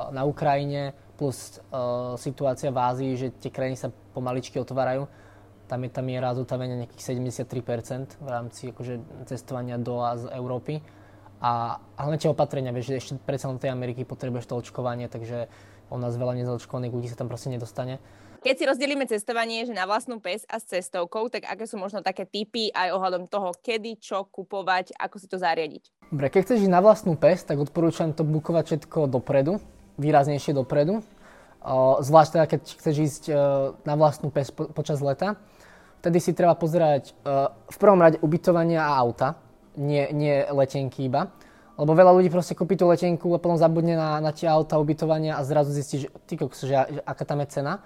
na 0.09 0.25
Ukrajine 0.25 0.97
plus 1.13 1.61
uh, 1.69 2.17
situácia 2.17 2.73
v 2.73 2.81
Ázii, 2.81 3.11
že 3.13 3.27
tie 3.37 3.53
krajiny 3.53 3.77
sa 3.77 3.93
pomaličky 4.17 4.57
otvárajú. 4.57 5.05
Tam 5.69 5.77
je 5.85 5.93
tá 5.93 6.01
miera 6.01 6.33
zotavenia 6.33 6.73
nejakých 6.81 7.21
73% 7.21 8.17
v 8.17 8.27
rámci 8.33 8.73
akože, 8.73 8.97
cestovania 9.29 9.77
do 9.77 10.01
a 10.01 10.17
z 10.17 10.25
Európy. 10.33 10.81
A 11.37 11.77
hlavne 12.01 12.17
tie 12.17 12.33
opatrenia, 12.33 12.73
vieš, 12.73 12.89
že 12.89 12.97
ešte 12.97 13.13
predsa 13.21 13.45
tej 13.61 13.69
Ameriky 13.69 14.09
potrebuješ 14.09 14.49
to 14.49 14.57
očkovanie, 14.57 15.05
takže 15.05 15.45
u 15.93 16.01
nás 16.01 16.17
veľa 16.17 16.41
nezaočkovaných 16.41 16.93
ľudí 16.97 17.13
sa 17.13 17.21
tam 17.21 17.29
proste 17.29 17.53
nedostane. 17.53 18.01
Keď 18.45 18.61
si 18.61 18.69
rozdelíme 18.69 19.09
cestovanie 19.09 19.65
že 19.65 19.73
na 19.73 19.89
vlastnú 19.89 20.21
pes 20.21 20.45
a 20.45 20.61
s 20.61 20.69
cestovkou, 20.69 21.33
tak 21.33 21.49
aké 21.49 21.65
sú 21.65 21.81
možno 21.81 22.05
také 22.05 22.29
typy 22.29 22.69
aj 22.69 22.93
ohľadom 22.93 23.25
toho, 23.25 23.57
kedy, 23.57 23.97
čo 23.97 24.29
kupovať, 24.29 24.93
ako 25.01 25.15
si 25.17 25.25
to 25.25 25.41
zariadiť? 25.41 26.13
Dobre, 26.13 26.29
keď 26.29 26.41
chceš 26.45 26.69
ísť 26.69 26.69
na 26.69 26.77
vlastnú 26.77 27.17
pes, 27.17 27.41
tak 27.41 27.57
odporúčam 27.57 28.13
to 28.13 28.21
bukovať 28.21 28.63
všetko 28.69 29.09
dopredu, 29.09 29.57
výraznejšie 29.97 30.53
dopredu. 30.53 31.01
Zvlášť 32.05 32.29
teda, 32.37 32.45
keď 32.45 32.61
chceš 32.77 32.95
ísť 33.01 33.23
e, 33.25 33.35
na 33.81 33.97
vlastnú 33.97 34.29
pes 34.29 34.53
po, 34.53 34.69
počas 34.69 35.01
leta. 35.01 35.41
Vtedy 36.05 36.21
si 36.21 36.37
treba 36.37 36.53
pozerať 36.53 37.17
e, 37.25 37.49
v 37.49 37.77
prvom 37.81 37.97
rade 37.97 38.21
ubytovania 38.21 38.85
a 38.85 39.01
auta, 39.01 39.41
nie, 39.73 40.05
nie 40.13 40.45
letenky 40.53 41.09
iba. 41.09 41.33
Lebo 41.81 41.97
veľa 41.97 42.13
ľudí 42.13 42.29
proste 42.29 42.53
kúpi 42.53 42.77
tú 42.77 42.85
letenku 42.85 43.25
a 43.33 43.41
potom 43.41 43.57
zabudne 43.57 43.97
na, 43.97 44.21
na 44.21 44.29
tie 44.29 44.45
auta, 44.45 44.77
ubytovania 44.77 45.33
a 45.33 45.41
zrazu 45.41 45.73
zistí, 45.73 46.05
že, 46.05 46.13
ty 46.29 46.37
kokos, 46.37 46.61
že, 46.61 46.77
že 46.77 47.01
aká 47.01 47.25
tam 47.25 47.41
je 47.41 47.49
cena. 47.49 47.81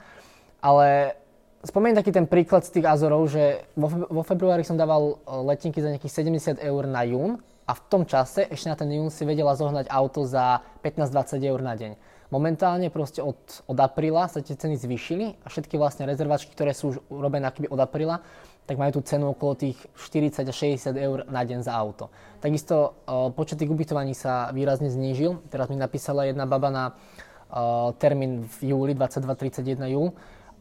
Ale 0.59 1.15
spomeniem 1.63 1.99
taký 1.99 2.11
ten 2.11 2.27
príklad 2.27 2.63
z 2.63 2.79
tých 2.79 2.85
Azorov, 2.87 3.27
že 3.27 3.67
vo, 3.75 3.91
vo 4.07 4.23
februári 4.23 4.63
som 4.63 4.79
dával 4.79 5.15
e, 5.15 5.43
letenky 5.47 5.79
za 5.79 5.91
nejakých 5.91 6.23
70 6.59 6.63
eur 6.63 6.83
na 6.87 7.03
jún 7.03 7.39
a 7.67 7.71
v 7.75 7.81
tom 7.91 8.03
čase 8.07 8.47
ešte 8.47 8.67
na 8.71 8.75
ten 8.79 8.89
jún 8.89 9.11
si 9.11 9.27
vedela 9.27 9.53
zohnať 9.53 9.91
auto 9.91 10.23
za 10.23 10.63
15-20 10.81 11.43
eur 11.43 11.59
na 11.59 11.75
deň. 11.75 11.91
Momentálne 12.29 12.93
proste 12.93 13.25
od, 13.25 13.37
od 13.65 13.77
apríla 13.81 14.29
sa 14.29 14.37
tie 14.45 14.53
ceny 14.53 14.77
zvýšili 14.77 15.41
a 15.41 15.47
všetky 15.49 15.81
vlastne 15.81 16.05
rezervačky, 16.05 16.53
ktoré 16.53 16.77
sú 16.77 16.93
už 16.93 16.97
urobené 17.09 17.49
akoby 17.49 17.73
od 17.73 17.81
apríla, 17.81 18.21
tak 18.69 18.77
majú 18.77 19.01
tú 19.01 19.01
cenu 19.01 19.33
okolo 19.33 19.57
tých 19.57 19.81
40 19.97 20.45
až 20.45 20.57
60 20.93 20.93
eur 20.93 21.25
na 21.25 21.41
deň 21.41 21.65
za 21.65 21.73
auto. 21.73 22.13
Takisto 22.37 23.01
uh, 23.09 23.33
počet 23.33 23.57
tých 23.57 23.73
ubytovaní 23.73 24.13
sa 24.13 24.53
výrazne 24.53 24.93
znížil. 24.93 25.41
Teraz 25.49 25.73
mi 25.73 25.77
napísala 25.81 26.29
jedna 26.29 26.45
baba 26.45 26.69
na 26.69 26.83
uh, 26.93 27.97
termín 27.97 28.45
v 28.45 28.77
júli, 28.77 28.93
22-31 28.93 29.89
júl, 29.89 30.13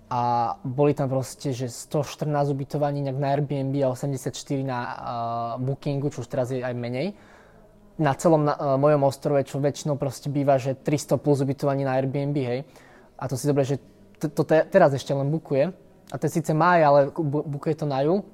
a 0.09 0.57
boli 0.65 0.97
tam 0.97 1.13
proste, 1.13 1.53
že 1.53 1.69
114 1.69 2.33
ubytovaní 2.57 3.05
nejak 3.05 3.19
na 3.21 3.29
Airbnb 3.37 3.77
a 3.85 3.93
84 3.93 4.33
na 4.65 4.79
uh, 4.81 4.95
Bookingu, 5.61 6.09
čo 6.09 6.25
už 6.25 6.29
teraz 6.33 6.49
je 6.49 6.65
aj 6.65 6.73
menej. 6.73 7.13
Na 8.01 8.17
celom 8.17 8.49
na, 8.49 8.57
uh, 8.57 8.81
mojom 8.81 9.05
ostrove, 9.05 9.45
čo 9.45 9.61
väčšinou 9.61 10.01
proste 10.01 10.33
býva, 10.33 10.57
že 10.57 10.73
300 10.73 11.21
plus 11.21 11.45
ubytovaní 11.45 11.85
na 11.85 12.01
Airbnb, 12.01 12.37
hej. 12.41 12.65
A 13.21 13.29
to 13.29 13.37
si 13.37 13.45
dobre, 13.45 13.69
že 13.69 13.77
to, 14.17 14.33
to 14.33 14.49
te, 14.49 14.65
teraz 14.73 14.97
ešte 14.97 15.13
len 15.13 15.29
bukuje. 15.29 15.77
A 16.09 16.15
to 16.17 16.25
je 16.25 16.41
síce 16.41 16.57
máj, 16.57 16.89
ale 16.89 17.01
bukuje 17.45 17.77
to 17.77 17.85
na 17.85 18.01
júl. 18.01 18.25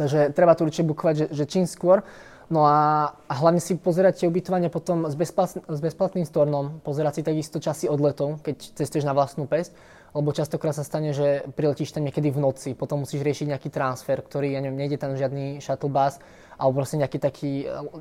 Takže 0.00 0.32
treba 0.32 0.56
to 0.56 0.64
určite 0.64 0.88
bukovať, 0.88 1.14
že, 1.14 1.26
že 1.28 1.44
čím 1.44 1.68
skôr. 1.68 2.00
No 2.48 2.64
a, 2.64 3.12
a 3.28 3.32
hlavne 3.36 3.60
si 3.60 3.76
pozerať 3.76 4.24
tie 4.24 4.26
ubytovania 4.32 4.72
potom 4.72 5.04
s, 5.04 5.12
bezplat, 5.12 5.60
s 5.60 5.80
bezplatným 5.80 6.24
stornom, 6.24 6.80
pozerať 6.80 7.20
si 7.20 7.22
takisto 7.24 7.60
časy 7.60 7.84
odletov, 7.88 8.40
keď 8.40 8.80
cestuješ 8.80 9.04
na 9.04 9.12
vlastnú 9.12 9.44
pesť 9.44 9.76
lebo 10.12 10.28
častokrát 10.36 10.76
sa 10.76 10.84
stane, 10.84 11.16
že 11.16 11.48
priletíš 11.56 11.96
tam 11.96 12.04
niekedy 12.04 12.28
v 12.28 12.38
noci, 12.44 12.70
potom 12.76 13.04
musíš 13.04 13.24
riešiť 13.24 13.56
nejaký 13.56 13.68
transfer, 13.72 14.20
ktorý, 14.20 14.52
ja 14.52 14.60
neviem, 14.60 14.84
nejde 14.84 15.00
tam 15.00 15.16
žiadny 15.16 15.64
shuttle 15.64 15.88
bus, 15.88 16.20
alebo 16.60 16.84
proste 16.84 17.00
nejaký 17.00 17.18
taký, 17.18 17.52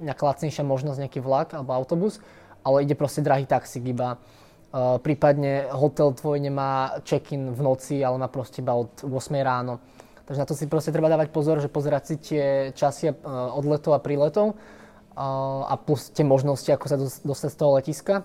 nejaká 0.04 0.24
lacnejšia 0.28 0.68
možnosť, 0.68 1.00
nejaký 1.08 1.20
vlak 1.24 1.56
alebo 1.56 1.72
autobus, 1.72 2.20
ale 2.68 2.84
ide 2.84 3.00
proste 3.00 3.24
drahý 3.24 3.48
taxík 3.48 3.88
iba. 3.88 4.20
Uh, 4.72 4.96
prípadne 5.04 5.68
hotel 5.72 6.16
tvoj 6.16 6.40
nemá 6.40 6.96
check-in 7.04 7.52
v 7.52 7.60
noci, 7.60 8.00
ale 8.04 8.16
má 8.20 8.32
proste 8.32 8.64
iba 8.64 8.72
od 8.72 9.04
8 9.04 9.12
ráno. 9.44 9.84
Takže 10.24 10.40
na 10.40 10.48
to 10.48 10.56
si 10.56 10.64
proste 10.68 10.96
treba 10.96 11.12
dávať 11.12 11.28
pozor, 11.28 11.60
že 11.60 11.68
pozerať 11.68 12.04
si 12.08 12.16
tie 12.20 12.46
časy 12.72 13.12
uh, 13.12 13.16
odletov 13.52 13.96
a 13.96 14.04
príletov 14.04 14.56
uh, 14.56 15.68
a 15.68 15.76
plus 15.76 16.12
tie 16.16 16.24
možnosti, 16.24 16.72
ako 16.72 16.86
sa 16.88 16.96
dostať 17.00 17.50
z 17.52 17.58
toho 17.60 17.72
letiska. 17.80 18.16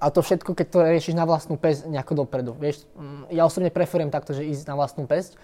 A 0.00 0.08
to 0.08 0.24
všetko, 0.24 0.56
keď 0.56 0.66
to 0.72 0.78
riešiš 0.80 1.14
na 1.14 1.28
vlastnú 1.28 1.60
pesť 1.60 1.84
nejako 1.84 2.24
dopredu. 2.24 2.56
Vieš, 2.56 2.88
mm, 2.96 3.28
ja 3.36 3.44
osobne 3.44 3.68
preferujem 3.68 4.08
takto, 4.08 4.32
že 4.32 4.48
ísť 4.48 4.64
na 4.72 4.74
vlastnú 4.80 5.04
pesť, 5.04 5.36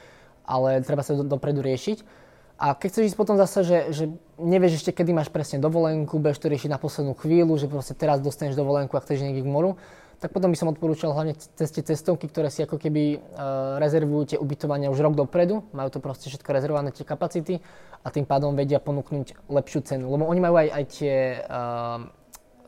ale 0.48 0.80
treba 0.80 1.04
sa 1.04 1.12
do, 1.12 1.28
dopredu 1.28 1.60
riešiť. 1.60 2.24
A 2.56 2.72
keď 2.72 2.88
chceš 2.88 3.04
ísť 3.12 3.18
potom 3.20 3.36
zase, 3.36 3.60
že, 3.68 3.78
že 3.92 4.04
nevieš 4.40 4.80
ešte, 4.80 4.96
kedy 4.96 5.12
máš 5.12 5.28
presne 5.28 5.60
dovolenku, 5.60 6.16
budeš 6.16 6.40
to 6.40 6.48
riešiť 6.48 6.72
na 6.72 6.80
poslednú 6.80 7.12
chvíľu, 7.12 7.52
že 7.60 7.68
proste 7.68 7.92
teraz 7.92 8.24
dostaneš 8.24 8.56
dovolenku 8.56 8.96
a 8.96 9.04
chceš 9.04 9.28
niekde 9.28 9.44
k 9.44 9.52
moru, 9.52 9.76
tak 10.16 10.32
potom 10.32 10.48
by 10.48 10.56
som 10.56 10.72
odporúčal 10.72 11.12
hlavne 11.12 11.36
ceste 11.36 11.84
cestovky, 11.84 12.32
ktoré 12.32 12.48
si 12.48 12.64
ako 12.64 12.80
keby 12.80 13.20
uh, 13.20 13.76
rezervujú 13.76 14.32
tie 14.32 14.38
ubytovania 14.40 14.88
už 14.88 15.04
rok 15.04 15.12
dopredu, 15.12 15.68
majú 15.76 15.92
to 15.92 16.00
proste 16.00 16.32
všetko 16.32 16.56
rezervované 16.56 16.88
tie 16.96 17.04
kapacity 17.04 17.60
a 18.00 18.08
tým 18.08 18.24
pádom 18.24 18.56
vedia 18.56 18.80
ponúknuť 18.80 19.36
lepšiu 19.52 19.84
cenu. 19.84 20.08
Lebo 20.08 20.24
oni 20.24 20.40
majú 20.40 20.56
aj, 20.56 20.68
aj 20.72 20.84
tie 20.88 21.14
uh, 21.44 22.08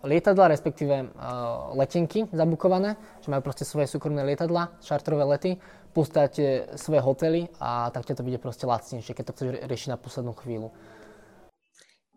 lietadla, 0.04 0.52
respektíve 0.52 1.10
uh, 1.10 1.74
letenky 1.74 2.28
zabukované, 2.30 2.98
že 3.22 3.28
majú 3.30 3.42
proste 3.42 3.66
svoje 3.66 3.90
súkromné 3.90 4.22
lietadla, 4.22 4.74
šartrové 4.82 5.24
lety, 5.26 5.56
plus 5.92 6.12
dáte 6.12 6.70
svoje 6.78 7.00
hotely 7.02 7.50
a 7.58 7.90
tak 7.90 8.06
to 8.06 8.22
bude 8.22 8.38
proste 8.38 8.68
lacnejšie, 8.68 9.16
keď 9.16 9.24
to 9.30 9.34
chceš 9.34 9.48
riešiť 9.66 9.88
na 9.90 9.98
poslednú 9.98 10.36
chvíľu. 10.36 10.70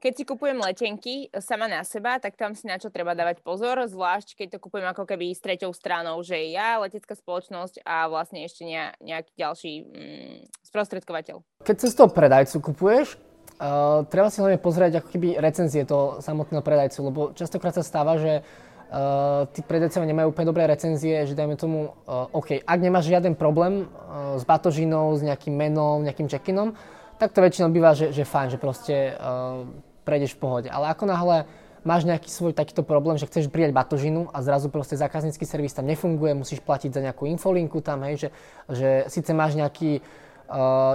Keď 0.01 0.13
si 0.17 0.25
kupujem 0.25 0.57
letenky 0.57 1.29
sama 1.45 1.69
na 1.69 1.85
seba, 1.85 2.17
tak 2.17 2.33
tam 2.33 2.57
si 2.57 2.65
na 2.65 2.81
čo 2.81 2.89
treba 2.89 3.13
dávať 3.13 3.45
pozor, 3.45 3.85
zvlášť 3.85 4.33
keď 4.33 4.57
to 4.57 4.63
kupujem 4.65 4.89
ako 4.89 5.05
keby 5.05 5.29
s 5.29 5.45
treťou 5.45 5.69
stranou, 5.77 6.17
že 6.25 6.41
ja, 6.49 6.81
letecká 6.81 7.13
spoločnosť 7.13 7.85
a 7.85 8.09
vlastne 8.09 8.41
ešte 8.41 8.65
nejaký 8.97 9.31
ďalší 9.37 9.73
mm, 9.85 10.37
sprostredkovateľ. 10.73 11.45
Keď 11.61 11.75
cez 11.77 11.93
toho 11.93 12.09
predajcu 12.09 12.73
kupuješ, 12.73 13.13
Uh, 13.61 14.09
treba 14.09 14.33
si 14.33 14.41
hlavne 14.41 14.57
pozrieť 14.57 15.05
ako 15.05 15.07
keby 15.13 15.37
recenzie 15.37 15.85
toho 15.85 16.17
samotného 16.17 16.65
predajcu, 16.65 16.99
lebo 17.05 17.21
častokrát 17.37 17.77
sa 17.77 17.85
stáva, 17.85 18.17
že 18.17 18.41
uh, 18.41 19.45
tí 19.53 19.61
predajcovia 19.61 20.09
nemajú 20.09 20.33
úplne 20.33 20.49
dobré 20.49 20.65
recenzie, 20.65 21.29
že 21.29 21.37
dajme 21.37 21.53
tomu, 21.61 21.93
uh, 22.09 22.25
OK, 22.33 22.57
ak 22.57 22.79
nemáš 22.81 23.13
žiaden 23.13 23.37
problém 23.37 23.85
uh, 23.85 24.33
s 24.41 24.49
batožinou, 24.49 25.13
s 25.13 25.21
nejakým 25.21 25.53
menom, 25.53 26.01
nejakým 26.01 26.25
check-inom, 26.25 26.73
tak 27.21 27.37
to 27.37 27.45
väčšinou 27.45 27.69
býva, 27.69 27.93
že, 27.93 28.09
že 28.09 28.25
fajn, 28.25 28.49
že 28.49 28.57
proste 28.57 29.13
uh, 29.13 29.61
prejdeš 30.09 30.33
v 30.33 30.41
pohode. 30.41 30.69
Ale 30.73 30.89
ako 30.89 31.05
náhle 31.05 31.45
máš 31.85 32.05
nejaký 32.05 32.33
svoj 32.33 32.57
takýto 32.57 32.81
problém, 32.81 33.17
že 33.21 33.29
chceš 33.29 33.49
prijať 33.49 33.77
batožinu 33.77 34.29
a 34.33 34.41
zrazu 34.41 34.73
proste 34.73 34.97
zákaznícky 34.97 35.45
servis 35.45 35.77
tam 35.77 35.85
nefunguje, 35.85 36.33
musíš 36.33 36.65
platiť 36.65 36.97
za 36.97 37.01
nejakú 37.01 37.29
infolinku 37.29 37.81
tam, 37.81 38.05
hej, 38.05 38.25
že, 38.25 38.29
že 38.73 38.89
síce 39.09 39.33
máš 39.33 39.57
nejaký 39.57 40.01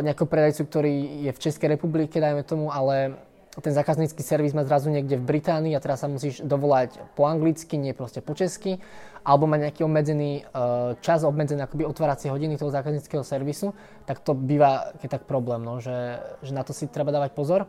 nejakého 0.05 0.29
predajcu, 0.29 0.63
ktorý 0.69 0.95
je 1.29 1.31
v 1.33 1.43
Českej 1.43 1.69
republike, 1.77 2.21
dajme 2.21 2.45
tomu, 2.45 2.69
ale 2.69 3.17
ten 3.57 3.73
zákaznícky 3.73 4.21
servis 4.21 4.53
má 4.53 4.69
zrazu 4.69 4.93
niekde 4.93 5.17
v 5.17 5.25
Británii 5.25 5.73
a 5.73 5.81
teraz 5.81 6.05
sa 6.05 6.13
musíš 6.13 6.45
dovolať 6.45 7.01
po 7.17 7.25
anglicky, 7.25 7.81
nie 7.81 7.97
proste 7.97 8.21
po 8.21 8.37
česky, 8.37 8.77
alebo 9.25 9.49
má 9.49 9.57
nejaký 9.57 9.81
obmedzený 9.81 10.45
uh, 10.45 10.93
čas, 11.01 11.25
obmedzené 11.25 11.65
akoby 11.65 11.89
otváracie 11.89 12.29
hodiny 12.29 12.61
toho 12.61 12.69
zákazníckého 12.69 13.25
servisu, 13.25 13.73
tak 14.05 14.21
to 14.21 14.37
býva 14.37 14.93
keď 15.01 15.19
tak 15.19 15.23
problém, 15.25 15.65
no, 15.65 15.81
že, 15.81 16.21
že 16.45 16.53
na 16.53 16.69
to 16.69 16.77
si 16.77 16.85
treba 16.85 17.09
dávať 17.09 17.33
pozor. 17.33 17.65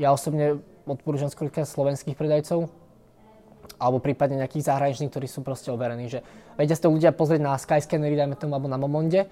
Ja 0.00 0.16
osobne 0.16 0.56
odporúčam 0.88 1.28
skôr 1.28 1.52
slovenských 1.52 2.16
predajcov, 2.16 2.72
alebo 3.76 4.00
prípadne 4.00 4.40
nejakých 4.40 4.72
zahraničných, 4.72 5.12
ktorí 5.12 5.28
sú 5.28 5.44
proste 5.44 5.68
overení. 5.68 6.08
Že 6.08 6.24
vedia 6.56 6.76
si 6.76 6.82
to 6.84 6.92
ľudia 6.92 7.12
pozrieť 7.12 7.40
na 7.44 7.58
Skyscannery, 7.60 8.16
dajme 8.16 8.38
tomu, 8.40 8.56
alebo 8.56 8.72
na 8.72 8.80
Momonde, 8.80 9.28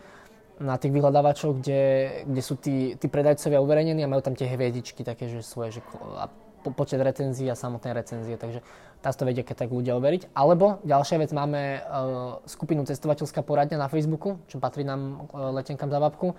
na 0.63 0.79
tých 0.79 0.95
vyhľadávačoch, 0.95 1.59
kde, 1.59 1.83
kde 2.31 2.43
sú 2.43 2.55
tí, 2.55 2.95
tí 2.95 3.07
predajcovia 3.11 3.59
uverejnení 3.59 4.07
a 4.07 4.11
majú 4.11 4.23
tam 4.23 4.39
tie 4.39 4.47
hviezdičky 4.47 5.03
také, 5.03 5.27
že 5.27 5.43
svoje, 5.43 5.79
že 5.79 5.81
a 6.15 6.31
po, 6.63 6.71
počet 6.73 7.03
recenzií 7.03 7.51
a 7.51 7.59
samotné 7.59 7.93
recenzie, 7.93 8.39
takže 8.39 8.65
tá 9.05 9.13
to 9.13 9.29
vedia 9.29 9.45
keď 9.45 9.67
tak 9.67 9.71
ľudia 9.71 9.99
overiť. 10.01 10.33
Alebo 10.33 10.81
ďalšia 10.87 11.21
vec, 11.21 11.31
máme 11.37 11.85
uh, 11.85 12.41
skupinu 12.49 12.89
Cestovateľská 12.89 13.45
poradňa 13.45 13.77
na 13.77 13.93
Facebooku, 13.93 14.41
čo 14.49 14.57
patrí 14.57 14.87
nám 14.87 15.29
uh, 15.29 15.53
letenkám 15.53 15.93
za 15.93 16.01
babku 16.01 16.33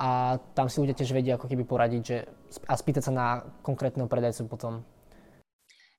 a 0.00 0.40
tam 0.56 0.72
si 0.72 0.80
ľudia 0.80 0.96
tiež 0.96 1.12
vedia 1.12 1.36
ako 1.36 1.48
keby 1.48 1.64
poradiť 1.64 2.02
že, 2.04 2.18
a 2.68 2.72
spýtať 2.76 3.02
sa 3.04 3.12
na 3.12 3.26
konkrétneho 3.60 4.08
predajcu 4.08 4.48
potom. 4.48 4.84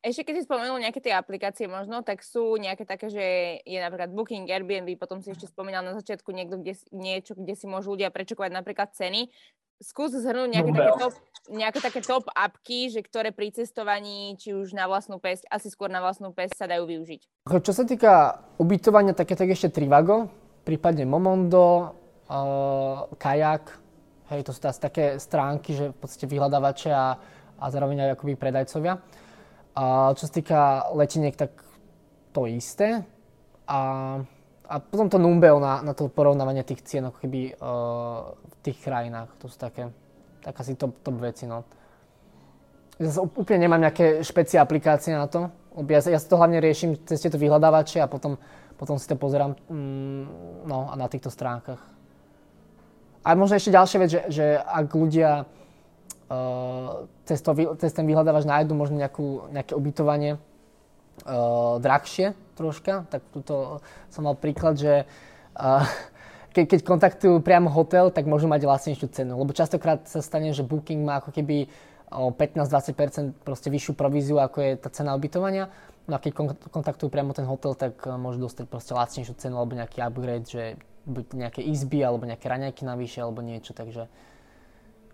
Ešte 0.07 0.23
keď 0.23 0.33
si 0.39 0.47
spomenul 0.47 0.79
nejaké 0.79 1.03
tie 1.03 1.11
aplikácie 1.11 1.67
možno, 1.67 1.99
tak 1.99 2.23
sú 2.23 2.55
nejaké 2.55 2.87
také, 2.87 3.11
že 3.11 3.25
je 3.67 3.75
napríklad 3.75 4.15
Booking, 4.15 4.47
Airbnb, 4.47 4.95
potom 4.95 5.19
si 5.19 5.35
ešte 5.35 5.51
spomínal 5.51 5.83
na 5.83 5.99
začiatku 5.99 6.31
niekto, 6.31 6.63
kde, 6.63 6.79
niečo, 6.95 7.35
kde 7.35 7.59
si 7.59 7.67
môžu 7.67 7.91
ľudia 7.99 8.07
prečakovať 8.07 8.55
napríklad 8.55 8.95
ceny. 8.95 9.27
Skús 9.83 10.15
zhrnúť 10.15 10.47
nejaké, 10.47 10.71
také 10.71 10.93
top, 10.95 11.13
nejaké 11.51 11.79
také 11.83 11.99
top 12.07 12.25
apky, 12.31 12.87
že 12.87 13.03
ktoré 13.03 13.35
pri 13.35 13.51
cestovaní, 13.51 14.39
či 14.39 14.55
už 14.55 14.71
na 14.71 14.87
vlastnú 14.87 15.19
pesť, 15.19 15.43
asi 15.51 15.67
skôr 15.67 15.91
na 15.91 15.99
vlastnú 15.99 16.31
pesť 16.31 16.55
sa 16.55 16.71
dajú 16.71 16.87
využiť. 16.87 17.21
Čo 17.43 17.73
sa 17.75 17.83
týka 17.83 18.41
ubytovania, 18.63 19.11
také 19.11 19.35
tak 19.35 19.51
ešte 19.51 19.75
Trivago, 19.75 20.31
prípadne 20.63 21.03
Momondo, 21.03 21.99
uh, 22.31 23.11
Kajak, 23.19 23.75
hej, 24.31 24.39
to 24.47 24.55
sú 24.55 24.63
také 24.63 25.19
stránky, 25.19 25.75
že 25.75 25.91
v 25.91 25.97
podstate 25.99 26.31
vyhľadávače 26.31 26.89
a, 26.95 27.19
a 27.59 27.65
zároveň 27.67 28.07
aj 28.07 28.09
akoby 28.15 28.39
predajcovia. 28.39 29.26
A 29.77 30.09
čo 30.17 30.25
sa 30.25 30.33
týka 30.33 30.89
leteniek, 30.97 31.37
tak 31.37 31.53
to 32.33 32.49
isté. 32.49 33.05
A, 33.69 33.79
a 34.65 34.75
potom 34.81 35.05
to 35.05 35.21
Numbeo 35.21 35.61
na, 35.61 35.85
na 35.85 35.93
to 35.93 36.09
porovnávanie 36.09 36.65
tých 36.65 36.81
cien 36.81 37.05
ako 37.05 37.21
keby 37.21 37.53
uh, 37.61 38.33
v 38.33 38.53
tých 38.65 38.81
krajinách. 38.81 39.29
To 39.37 39.45
sú 39.45 39.61
také, 39.61 39.93
tak 40.41 40.57
asi 40.57 40.73
top, 40.73 40.97
top 41.05 41.21
veci. 41.21 41.45
No. 41.45 41.61
Ja 42.97 43.13
úplne 43.21 43.69
nemám 43.69 43.85
nejaké 43.85 44.25
špeci 44.25 44.57
aplikácie 44.57 45.13
na 45.13 45.29
to. 45.29 45.53
Ja, 45.85 46.01
ja 46.01 46.17
sa 46.17 46.25
to 46.25 46.41
hlavne 46.41 46.57
riešim 46.57 46.97
cez 47.05 47.21
tieto 47.21 47.37
vyhľadávače 47.37 48.01
a 48.01 48.09
potom, 48.09 48.41
potom 48.81 48.97
si 48.97 49.05
to 49.05 49.13
pozerám 49.13 49.53
mm, 49.69 50.23
no, 50.65 50.89
na 50.97 51.05
týchto 51.05 51.29
stránkach. 51.29 51.77
A 53.21 53.37
možno 53.37 53.61
ešte 53.61 53.75
ďalšia 53.77 53.97
vec, 54.01 54.09
že, 54.09 54.21
že 54.33 54.45
ak 54.57 54.89
ľudia 54.89 55.45
cez, 57.23 57.39
to, 57.39 57.51
cez 57.79 57.91
ten 57.95 58.03
vyhľadávač 58.03 58.43
nájdu 58.43 58.75
možno 58.75 58.99
nejakú, 58.99 59.47
nejaké 59.51 59.73
ubytovanie 59.73 60.35
uh, 60.35 61.79
drahšie 61.79 62.35
troška, 62.59 63.07
tak 63.07 63.23
tuto 63.31 63.79
som 64.11 64.27
mal 64.27 64.35
príklad, 64.35 64.75
že 64.75 65.07
uh, 65.55 65.87
ke, 66.51 66.67
keď 66.67 66.79
kontaktujú 66.83 67.39
priamo 67.39 67.71
hotel, 67.71 68.11
tak 68.11 68.27
môžu 68.27 68.51
mať 68.51 68.67
lacnejšiu 68.67 69.07
cenu. 69.13 69.39
Lebo 69.39 69.55
častokrát 69.55 70.03
sa 70.09 70.19
stane, 70.19 70.51
že 70.51 70.67
Booking 70.67 71.05
má 71.05 71.23
ako 71.23 71.31
keby 71.31 71.71
o 72.11 72.31
15-20% 72.31 73.43
proste 73.43 73.67
vyššiu 73.71 73.93
províziu, 73.93 74.39
ako 74.39 74.57
je 74.63 74.71
tá 74.79 74.89
cena 74.91 75.15
ubytovania. 75.15 75.71
No 76.07 76.15
a 76.15 76.23
keď 76.23 76.39
kontaktujú 76.71 77.11
priamo 77.11 77.35
ten 77.35 77.43
hotel, 77.43 77.75
tak 77.75 77.99
môžu 78.07 78.47
dostať 78.47 78.65
proste 78.71 78.95
lacnejšiu 78.95 79.35
cenu 79.35 79.59
alebo 79.59 79.75
nejaký 79.75 79.99
upgrade, 79.99 80.47
že 80.47 80.63
buď 81.03 81.25
nejaké 81.35 81.61
izby 81.67 81.99
alebo 82.03 82.23
nejaké 82.23 82.47
raňajky 82.47 82.83
navyše 82.87 83.19
alebo 83.23 83.43
niečo, 83.43 83.75
takže 83.75 84.07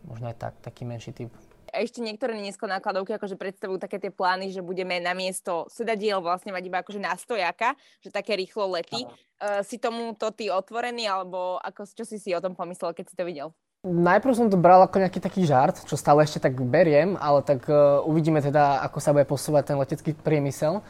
možno 0.07 0.29
aj 0.31 0.37
tak, 0.39 0.53
taký 0.63 0.83
menší 0.87 1.11
typ. 1.15 1.31
Ešte 1.73 2.05
niektoré 2.05 2.37
nízkonákladovky 2.37 3.17
akože 3.17 3.33
predstavujú 3.33 3.81
také 3.81 3.97
tie 3.97 4.13
plány, 4.13 4.53
že 4.53 4.61
budeme 4.61 5.01
na 5.01 5.17
miesto 5.17 5.65
sedadiel 5.73 6.21
vlastne 6.21 6.53
mať 6.53 6.69
iba 6.69 6.85
akože 6.85 7.01
na 7.01 7.17
stojaka, 7.17 7.73
že 7.97 8.13
také 8.13 8.37
rýchlo 8.37 8.69
lety. 8.77 9.09
Uh, 9.41 9.65
si 9.65 9.81
tomu 9.81 10.13
to 10.13 10.29
ty 10.29 10.53
otvorený, 10.53 11.09
alebo 11.09 11.57
ako, 11.65 11.89
čo 11.89 12.05
si 12.05 12.21
si 12.21 12.29
o 12.29 12.43
tom 12.43 12.53
pomyslel, 12.53 12.93
keď 12.93 13.05
si 13.09 13.17
to 13.17 13.25
videl? 13.25 13.47
Najprv 13.83 14.37
som 14.37 14.47
to 14.53 14.55
bral 14.55 14.85
ako 14.85 15.01
nejaký 15.01 15.17
taký 15.17 15.49
žart, 15.49 15.81
čo 15.89 15.97
stále 15.97 16.23
ešte 16.23 16.45
tak 16.45 16.55
beriem, 16.55 17.17
ale 17.17 17.41
tak 17.41 17.65
uh, 17.65 18.05
uvidíme 18.05 18.37
teda, 18.37 18.85
ako 18.85 18.97
sa 19.01 19.09
bude 19.09 19.25
posúvať 19.25 19.73
ten 19.73 19.77
letecký 19.81 20.13
priemysel. 20.13 20.85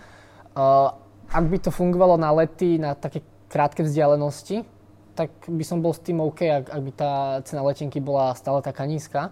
Uh, 0.52 0.92
ak 1.32 1.48
by 1.48 1.58
to 1.64 1.72
fungovalo 1.72 2.20
na 2.20 2.30
lety, 2.36 2.76
na 2.76 2.92
také 2.94 3.24
krátke 3.48 3.88
vzdialenosti, 3.88 4.68
tak 5.14 5.30
by 5.46 5.64
som 5.66 5.82
bol 5.82 5.94
s 5.94 6.02
tým 6.02 6.22
OK, 6.22 6.42
ak, 6.46 6.66
ak 6.74 6.82
by 6.82 6.92
tá 6.92 7.12
cena 7.46 7.62
letenky 7.62 8.02
bola 8.02 8.34
stále 8.34 8.62
taká 8.66 8.86
nízka. 8.90 9.30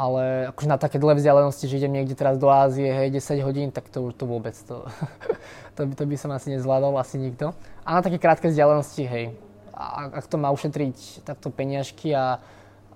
Ale 0.00 0.48
akože 0.48 0.68
na 0.68 0.80
také 0.80 0.96
dlhé 0.96 1.20
vzdialenosti, 1.20 1.68
že 1.68 1.76
idem 1.76 1.92
niekde 1.92 2.16
teraz 2.16 2.40
do 2.40 2.48
Ázie, 2.48 2.88
hej, 2.88 3.12
10 3.12 3.44
hodín, 3.44 3.68
tak 3.68 3.92
to 3.92 4.08
to 4.16 4.24
vôbec, 4.24 4.56
to, 4.64 4.88
to, 5.76 5.80
by, 5.84 5.92
to 5.92 6.04
by 6.08 6.16
som 6.16 6.32
asi 6.32 6.56
nezvládol, 6.56 6.96
asi 6.96 7.20
nikto. 7.20 7.52
A 7.84 7.88
na 7.94 8.00
také 8.00 8.16
krátke 8.16 8.48
vzdialenosti, 8.48 9.04
hej, 9.04 9.36
a, 9.76 10.08
ak 10.08 10.24
to 10.24 10.40
má 10.40 10.48
ušetriť 10.56 11.24
takto 11.24 11.52
peniažky 11.52 12.16
a, 12.16 12.40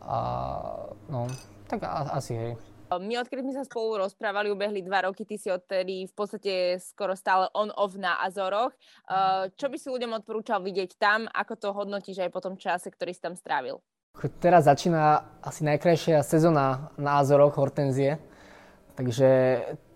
a 0.01 0.17
no, 1.13 1.29
tak 1.69 1.85
a, 1.85 2.17
asi 2.17 2.33
hej. 2.33 2.53
My 3.01 3.19
odkedy 3.23 3.43
sme 3.43 3.55
sa 3.55 3.65
spolu 3.65 4.03
rozprávali, 4.03 4.51
ubehli 4.51 4.85
dva 4.85 5.09
roky, 5.09 5.27
ty 5.27 5.41
si 5.41 5.49
odtedy 5.49 6.07
v 6.07 6.15
podstate 6.15 6.83
skoro 6.83 7.15
stále 7.15 7.49
on-off 7.55 7.97
na 7.99 8.21
Azoroch. 8.21 8.75
Uh, 9.09 9.49
čo 9.55 9.71
by 9.71 9.77
si 9.79 9.89
ľuďom 9.89 10.23
odporúčal 10.23 10.61
vidieť 10.61 10.99
tam, 10.99 11.27
ako 11.31 11.55
to 11.57 11.69
hodnotíš 11.73 12.23
aj 12.23 12.31
po 12.31 12.41
tom 12.45 12.55
čase, 12.55 12.91
ktorý 12.93 13.11
si 13.15 13.23
tam 13.23 13.35
strávil? 13.35 13.81
Teraz 14.39 14.71
začína 14.71 15.27
asi 15.43 15.67
najkrajšia 15.67 16.23
sezóna 16.23 16.95
na 16.95 17.19
Azoroch, 17.19 17.59
hortenzie. 17.59 18.23
Takže 18.95 19.29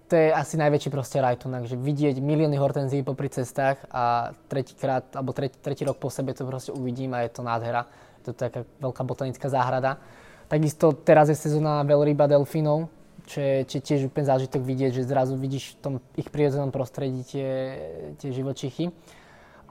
to 0.08 0.16
je 0.16 0.32
asi 0.34 0.56
najväčší 0.58 0.88
proste 0.90 1.22
raj 1.22 1.38
tu, 1.38 1.52
že 1.52 1.76
vidieť 1.76 2.18
milióny 2.18 2.56
hortenzií 2.56 3.04
popri 3.04 3.28
cestách 3.28 3.78
a 3.92 4.34
tretíkrát, 4.48 5.04
alebo 5.14 5.36
tretí, 5.36 5.54
tretí 5.60 5.82
rok 5.84 6.00
po 6.00 6.08
sebe 6.10 6.32
to 6.34 6.48
proste 6.48 6.72
uvidím 6.74 7.14
a 7.14 7.22
je 7.22 7.30
to 7.30 7.44
nádhera. 7.44 7.86
Je 8.18 8.32
to 8.32 8.32
taká 8.34 8.64
veľká 8.82 9.02
botanická 9.04 9.46
záhrada. 9.52 10.00
Takisto 10.48 10.96
teraz 10.96 11.28
je 11.28 11.36
sezóna 11.36 11.84
veľryba 11.84 12.24
delfínov, 12.24 12.88
čo 13.28 13.38
je, 13.44 13.56
čo 13.68 13.74
je 13.76 13.82
tiež 13.84 14.00
úplne 14.08 14.24
zážitok 14.24 14.64
vidieť, 14.64 14.96
že 14.96 15.04
zrazu 15.04 15.36
vidíš 15.36 15.76
v 15.76 15.80
tom 15.84 15.94
ich 16.16 16.32
prírodzenom 16.32 16.72
prostredí 16.72 17.20
tie, 17.28 17.76
tie 18.16 18.32
živočichy. 18.32 18.88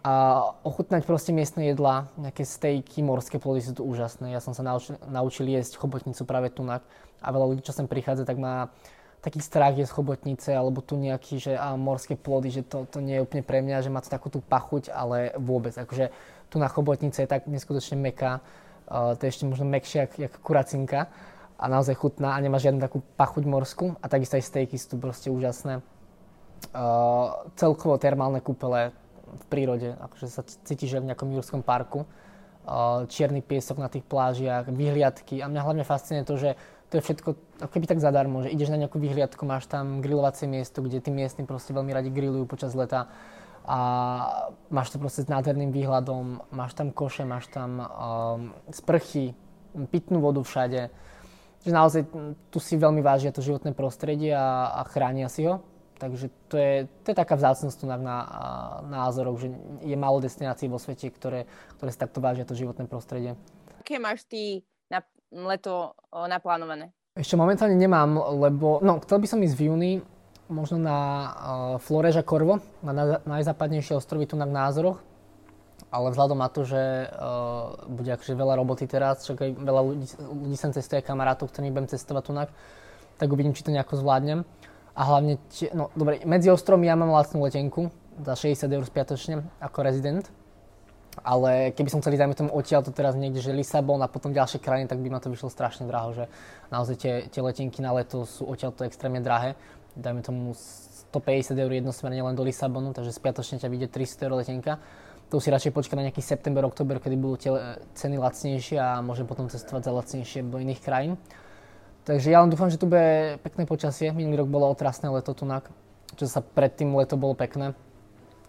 A 0.06 0.40
ochutnať 0.62 1.04
proste 1.04 1.34
miestne 1.34 1.74
jedlá, 1.74 2.08
nejaké 2.16 2.46
stejky, 2.46 3.02
morské 3.02 3.42
plody 3.42 3.66
sú 3.66 3.74
tu 3.74 3.84
úžasné. 3.84 4.30
Ja 4.30 4.40
som 4.40 4.54
sa 4.54 4.62
naučil, 4.62 5.02
naučil 5.10 5.50
jesť 5.50 5.82
chobotnicu 5.82 6.22
práve 6.24 6.54
tunak 6.54 6.86
a 7.20 7.34
veľa 7.34 7.50
ľudí, 7.50 7.66
čo 7.66 7.74
sem 7.74 7.90
prichádza, 7.90 8.24
tak 8.24 8.38
má 8.38 8.70
taký 9.26 9.42
strach 9.42 9.74
je 9.74 9.84
chobotnice 9.90 10.54
alebo 10.54 10.80
tu 10.86 10.94
nejaký, 10.96 11.42
že 11.42 11.54
a 11.58 11.74
morské 11.74 12.14
plody, 12.14 12.54
že 12.54 12.64
to, 12.64 12.86
to 12.86 13.02
nie 13.02 13.18
je 13.18 13.26
úplne 13.26 13.42
pre 13.42 13.66
mňa, 13.66 13.84
že 13.84 13.90
má 13.90 14.00
to 14.00 14.14
takú 14.14 14.30
tú 14.30 14.40
pachuť, 14.46 14.94
ale 14.94 15.34
vôbec. 15.42 15.74
Akože 15.74 16.14
tu 16.48 16.62
na 16.62 16.70
chobotnice 16.70 17.26
je 17.26 17.28
tak 17.28 17.50
neskutočne 17.50 17.98
meká, 17.98 18.40
to 18.88 19.22
je 19.28 19.30
ešte 19.30 19.46
možno 19.46 19.68
mekšie, 19.68 20.08
jak, 20.08 20.12
jak 20.16 20.34
kuracinka 20.40 21.12
a 21.58 21.66
naozaj 21.68 21.98
chutná 21.98 22.38
a 22.38 22.40
nemá 22.40 22.62
žiadnu 22.62 22.80
takú 22.80 23.04
pachuť 23.20 23.44
morskú 23.44 23.98
a 24.00 24.06
takisto 24.08 24.38
aj 24.40 24.46
stejky 24.46 24.76
sú 24.80 24.96
tu 24.96 24.98
proste 25.02 25.28
úžasné. 25.28 25.82
Uh, 26.74 27.46
celkovo 27.54 27.98
termálne 28.02 28.42
kúpele 28.42 28.94
v 29.28 29.46
prírode, 29.52 29.94
akože 29.98 30.28
sa 30.32 30.42
cítiš 30.46 30.98
v 30.98 31.10
nejakom 31.12 31.30
jurskom 31.34 31.62
parku. 31.62 32.08
Uh, 32.68 33.08
čierny 33.08 33.40
piesok 33.40 33.80
na 33.80 33.88
tých 33.88 34.04
plážiach, 34.04 34.68
vyhliadky 34.68 35.40
a 35.40 35.48
mňa 35.48 35.62
hlavne 35.64 35.84
fascinuje 35.88 36.28
to, 36.28 36.36
že 36.36 36.50
to 36.88 37.00
je 37.00 37.04
všetko 37.04 37.30
ako 37.64 37.72
keby 37.72 37.86
tak 37.88 38.00
zadarmo, 38.00 38.44
že 38.44 38.52
ideš 38.52 38.72
na 38.72 38.80
nejakú 38.80 39.00
vyhliadku, 39.00 39.44
máš 39.44 39.68
tam 39.68 40.00
grilovacie 40.00 40.48
miesto, 40.48 40.80
kde 40.80 41.04
tí 41.04 41.12
miestni 41.12 41.44
proste 41.44 41.76
veľmi 41.76 41.92
radi 41.92 42.12
grillujú 42.12 42.48
počas 42.48 42.76
leta 42.76 43.12
a 43.68 43.80
máš 44.72 44.96
to 44.96 44.98
proste 44.98 45.28
s 45.28 45.32
nádherným 45.32 45.76
výhľadom, 45.76 46.40
máš 46.56 46.72
tam 46.72 46.96
koše, 46.96 47.28
máš 47.28 47.52
tam 47.52 47.84
um, 47.84 47.88
sprchy, 48.72 49.36
pitnú 49.92 50.24
vodu 50.24 50.40
všade. 50.40 50.88
Že 51.68 51.72
naozaj 51.76 52.02
tu 52.48 52.58
si 52.64 52.80
veľmi 52.80 53.04
vážia 53.04 53.36
to 53.36 53.44
životné 53.44 53.76
prostredie 53.76 54.32
a, 54.32 54.72
a 54.72 54.82
chránia 54.88 55.28
si 55.28 55.44
ho. 55.44 55.60
Takže 56.00 56.30
to 56.48 56.56
je, 56.56 56.74
to 57.04 57.12
je 57.12 57.18
taká 57.18 57.36
vzácnosť 57.36 57.90
na, 57.90 57.98
na, 57.98 58.18
na 58.88 58.98
Azoroch, 59.10 59.42
že 59.42 59.52
je 59.84 59.98
málo 59.98 60.24
destinácií 60.24 60.70
vo 60.70 60.80
svete, 60.80 61.10
ktoré, 61.10 61.50
ktoré 61.76 61.90
si 61.92 62.00
takto 62.00 62.24
vážia 62.24 62.48
to 62.48 62.56
životné 62.56 62.88
prostredie. 62.88 63.34
Aké 63.82 63.98
máš 63.98 64.24
ty 64.30 64.64
na 64.88 65.04
leto 65.34 65.98
naplánované? 66.14 66.94
Ešte 67.18 67.34
momentálne 67.34 67.74
nemám, 67.74 68.14
lebo 68.38 68.78
no, 68.86 69.02
chcel 69.02 69.18
by 69.18 69.28
som 69.28 69.42
ísť 69.42 69.58
v 69.58 69.66
júni, 69.68 69.92
možno 70.48 70.80
na 70.80 71.00
uh, 71.00 71.30
Floreža 71.80 72.24
Corvo, 72.24 72.60
na, 72.84 72.92
na 72.92 73.06
najzápadnejšie 73.24 74.00
ostrovy 74.00 74.28
tu 74.28 74.40
na 74.40 74.48
Názoroch. 74.48 75.00
Ale 75.88 76.12
vzhľadom 76.12 76.44
na 76.44 76.52
to, 76.52 76.68
že 76.68 77.08
uh, 77.08 77.80
bude 77.88 78.12
akože 78.12 78.36
veľa 78.36 78.60
roboty 78.60 78.90
teraz, 78.92 79.24
však 79.24 79.40
aj 79.40 79.52
veľa 79.56 79.82
ľudí, 79.88 80.06
ľudí 80.20 80.58
sem 80.60 80.76
cestuje, 80.76 81.00
kamarátov, 81.00 81.48
ktorým 81.48 81.72
budem 81.72 81.88
cestovať 81.88 82.24
tu 82.28 82.34
tak 83.18 83.34
uvidím, 83.34 83.54
či 83.58 83.66
to 83.66 83.74
nejako 83.74 83.98
zvládnem. 83.98 84.46
A 84.98 85.02
hlavne, 85.06 85.38
či, 85.54 85.70
no 85.74 85.94
dobre, 85.94 86.22
medzi 86.26 86.50
ostrovmi 86.50 86.90
ja 86.90 86.98
mám 86.98 87.14
vlastnú 87.14 87.46
letenku 87.46 87.94
za 88.22 88.34
60 88.34 88.66
eur 88.66 88.86
spiatočne 88.86 89.46
ako 89.62 89.80
rezident. 89.86 90.26
Ale 91.26 91.74
keby 91.74 91.90
som 91.90 91.98
chcel 91.98 92.14
ísť, 92.14 92.38
tomu 92.38 92.54
odtiaľ 92.54 92.86
to 92.86 92.94
teraz 92.94 93.18
niekde, 93.18 93.42
že 93.42 93.50
Lisabon 93.50 93.98
a 94.06 94.10
potom 94.10 94.30
ďalšie 94.30 94.62
krajiny, 94.62 94.86
tak 94.86 95.02
by 95.02 95.10
ma 95.10 95.18
to 95.18 95.34
vyšlo 95.34 95.50
strašne 95.50 95.90
draho, 95.90 96.14
že 96.14 96.30
naozaj 96.70 96.96
tie, 96.98 97.14
tie 97.26 97.42
letenky 97.42 97.82
na 97.82 97.90
leto 97.90 98.22
sú 98.30 98.46
odtiaľ 98.46 98.78
to 98.78 98.86
extrémne 98.86 99.18
drahé 99.26 99.58
dajme 99.98 100.22
tomu 100.22 100.54
150 100.54 101.58
eur 101.58 101.72
jednosmerne 101.74 102.22
len 102.22 102.36
do 102.38 102.46
Lisabonu, 102.46 102.94
takže 102.94 103.12
spiatočne 103.12 103.58
ťa 103.58 103.68
vyjde 103.68 103.88
300 103.90 104.26
eur 104.30 104.34
letenka. 104.38 104.74
To 105.28 105.44
si 105.44 105.52
radšej 105.52 105.76
počkať 105.76 105.96
na 106.00 106.08
nejaký 106.08 106.24
september, 106.24 106.64
október, 106.64 107.04
kedy 107.04 107.16
budú 107.20 107.36
tie 107.36 107.52
ceny 108.00 108.16
lacnejšie 108.16 108.80
a 108.80 109.04
môžem 109.04 109.28
potom 109.28 109.52
cestovať 109.52 109.90
za 109.90 109.92
lacnejšie 109.92 110.40
do 110.48 110.56
iných 110.62 110.80
krajín. 110.80 111.20
Takže 112.08 112.32
ja 112.32 112.40
len 112.40 112.48
dúfam, 112.48 112.72
že 112.72 112.80
tu 112.80 112.88
bude 112.88 113.36
pekné 113.44 113.68
počasie. 113.68 114.16
Minulý 114.16 114.48
rok 114.48 114.48
bolo 114.48 114.72
otrasné 114.72 115.12
leto 115.12 115.36
tunak, 115.36 115.68
čo 116.16 116.24
sa 116.32 116.40
predtým 116.40 116.96
leto 116.96 117.20
bolo 117.20 117.36
pekné. 117.36 117.76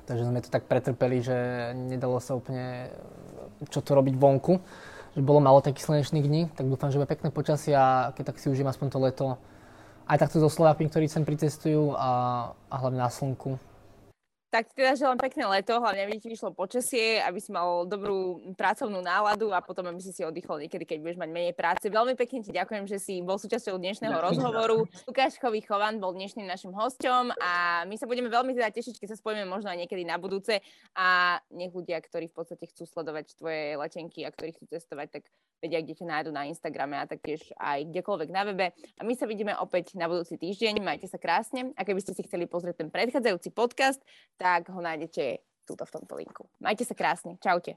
Takže 0.07 0.31
sme 0.31 0.39
to 0.39 0.55
tak 0.55 0.71
pretrpeli, 0.71 1.19
že 1.19 1.37
nedalo 1.75 2.23
sa 2.23 2.39
úplne 2.39 2.95
čo 3.67 3.83
to 3.83 3.99
robiť 3.99 4.15
vonku. 4.15 4.63
Že 5.19 5.23
bolo 5.27 5.43
malo 5.43 5.59
takých 5.59 5.91
slnečných 5.91 6.27
dní, 6.31 6.43
tak 6.55 6.71
dúfam, 6.71 6.95
že 6.95 7.03
bude 7.03 7.11
pekné 7.11 7.35
počasie 7.35 7.75
a 7.75 8.15
keď 8.15 8.31
tak 8.31 8.39
si 8.39 8.47
užijem 8.47 8.71
aspoň 8.71 8.87
to 8.87 8.99
leto 9.03 9.27
aj 10.09 10.19
takto 10.25 10.41
so 10.41 10.49
Slovákmi, 10.49 10.89
ktorí 10.89 11.07
sem 11.07 11.23
pricestujú 11.23 11.93
a, 11.93 12.11
a 12.73 12.75
hlavne 12.81 13.05
na 13.05 13.13
slnku. 13.13 13.61
Tak 14.49 14.73
teda 14.73 14.97
želám 14.97 15.21
pekné 15.21 15.45
leto, 15.45 15.77
hlavne 15.77 16.09
aby 16.09 16.17
ti 16.17 16.33
vyšlo 16.33 16.57
počasie, 16.57 17.21
aby 17.21 17.37
si 17.37 17.53
mal 17.53 17.85
dobrú 17.85 18.41
pracovnú 18.57 19.05
náladu 19.05 19.53
a 19.53 19.61
potom 19.61 19.85
aby 19.93 20.01
si 20.01 20.09
si 20.09 20.25
oddychol 20.25 20.65
niekedy, 20.65 20.89
keď 20.89 20.99
budeš 21.05 21.21
mať 21.21 21.29
menej 21.29 21.53
práce. 21.53 21.85
Veľmi 21.85 22.17
pekne 22.17 22.41
ti 22.41 22.49
ďakujem, 22.57 22.89
že 22.89 22.97
si 22.97 23.21
bol 23.21 23.37
súčasťou 23.37 23.77
dnešného 23.77 24.09
ďakujem. 24.09 24.29
rozhovoru. 24.33 24.89
Lukáš 25.05 25.37
Chový 25.37 25.61
Chovan 25.61 26.01
bol 26.01 26.17
dnešným 26.17 26.49
našim 26.49 26.73
hosťom 26.73 27.37
a 27.37 27.85
my 27.85 27.97
sa 28.01 28.09
budeme 28.09 28.33
veľmi 28.33 28.57
teda 28.57 28.73
tešiť, 28.73 28.97
keď 28.97 29.09
sa 29.13 29.21
spojíme 29.21 29.45
možno 29.45 29.69
aj 29.69 29.85
niekedy 29.85 30.09
na 30.09 30.17
budúce 30.17 30.65
a 30.97 31.37
nech 31.53 31.77
ľudia, 31.77 32.01
ktorí 32.01 32.33
v 32.33 32.37
podstate 32.41 32.73
chcú 32.73 32.89
sledovať 32.89 33.37
tvoje 33.37 33.77
letenky 33.77 34.25
a 34.25 34.33
ktorí 34.33 34.57
chcú 34.57 34.65
cestovať, 34.73 35.21
tak 35.21 35.29
vedia, 35.59 35.83
kde 35.83 35.99
ťa 35.99 36.07
nájdu 36.07 36.31
na 36.31 36.47
Instagrame 36.47 36.97
a 36.97 37.11
taktiež 37.11 37.43
aj 37.59 37.91
kdekoľvek 37.91 38.31
na 38.31 38.43
webe. 38.47 38.67
A 38.71 39.03
my 39.03 39.15
sa 39.19 39.27
vidíme 39.27 39.59
opäť 39.59 39.99
na 39.99 40.07
budúci 40.07 40.39
týždeň. 40.39 40.79
Majte 40.79 41.11
sa 41.11 41.19
krásne. 41.19 41.75
A 41.75 41.83
keby 41.83 41.99
ste 41.99 42.15
si 42.15 42.23
chceli 42.25 42.47
pozrieť 42.47 42.87
ten 42.87 42.89
predchádzajúci 42.95 43.51
podcast, 43.51 43.99
tak 44.39 44.71
ho 44.71 44.81
nájdete 44.81 45.43
túto 45.69 45.85
v 45.85 45.93
tomto 45.93 46.15
linku. 46.17 46.49
Majte 46.63 46.87
sa 46.87 46.97
krásne. 46.97 47.37
Čaute. 47.43 47.77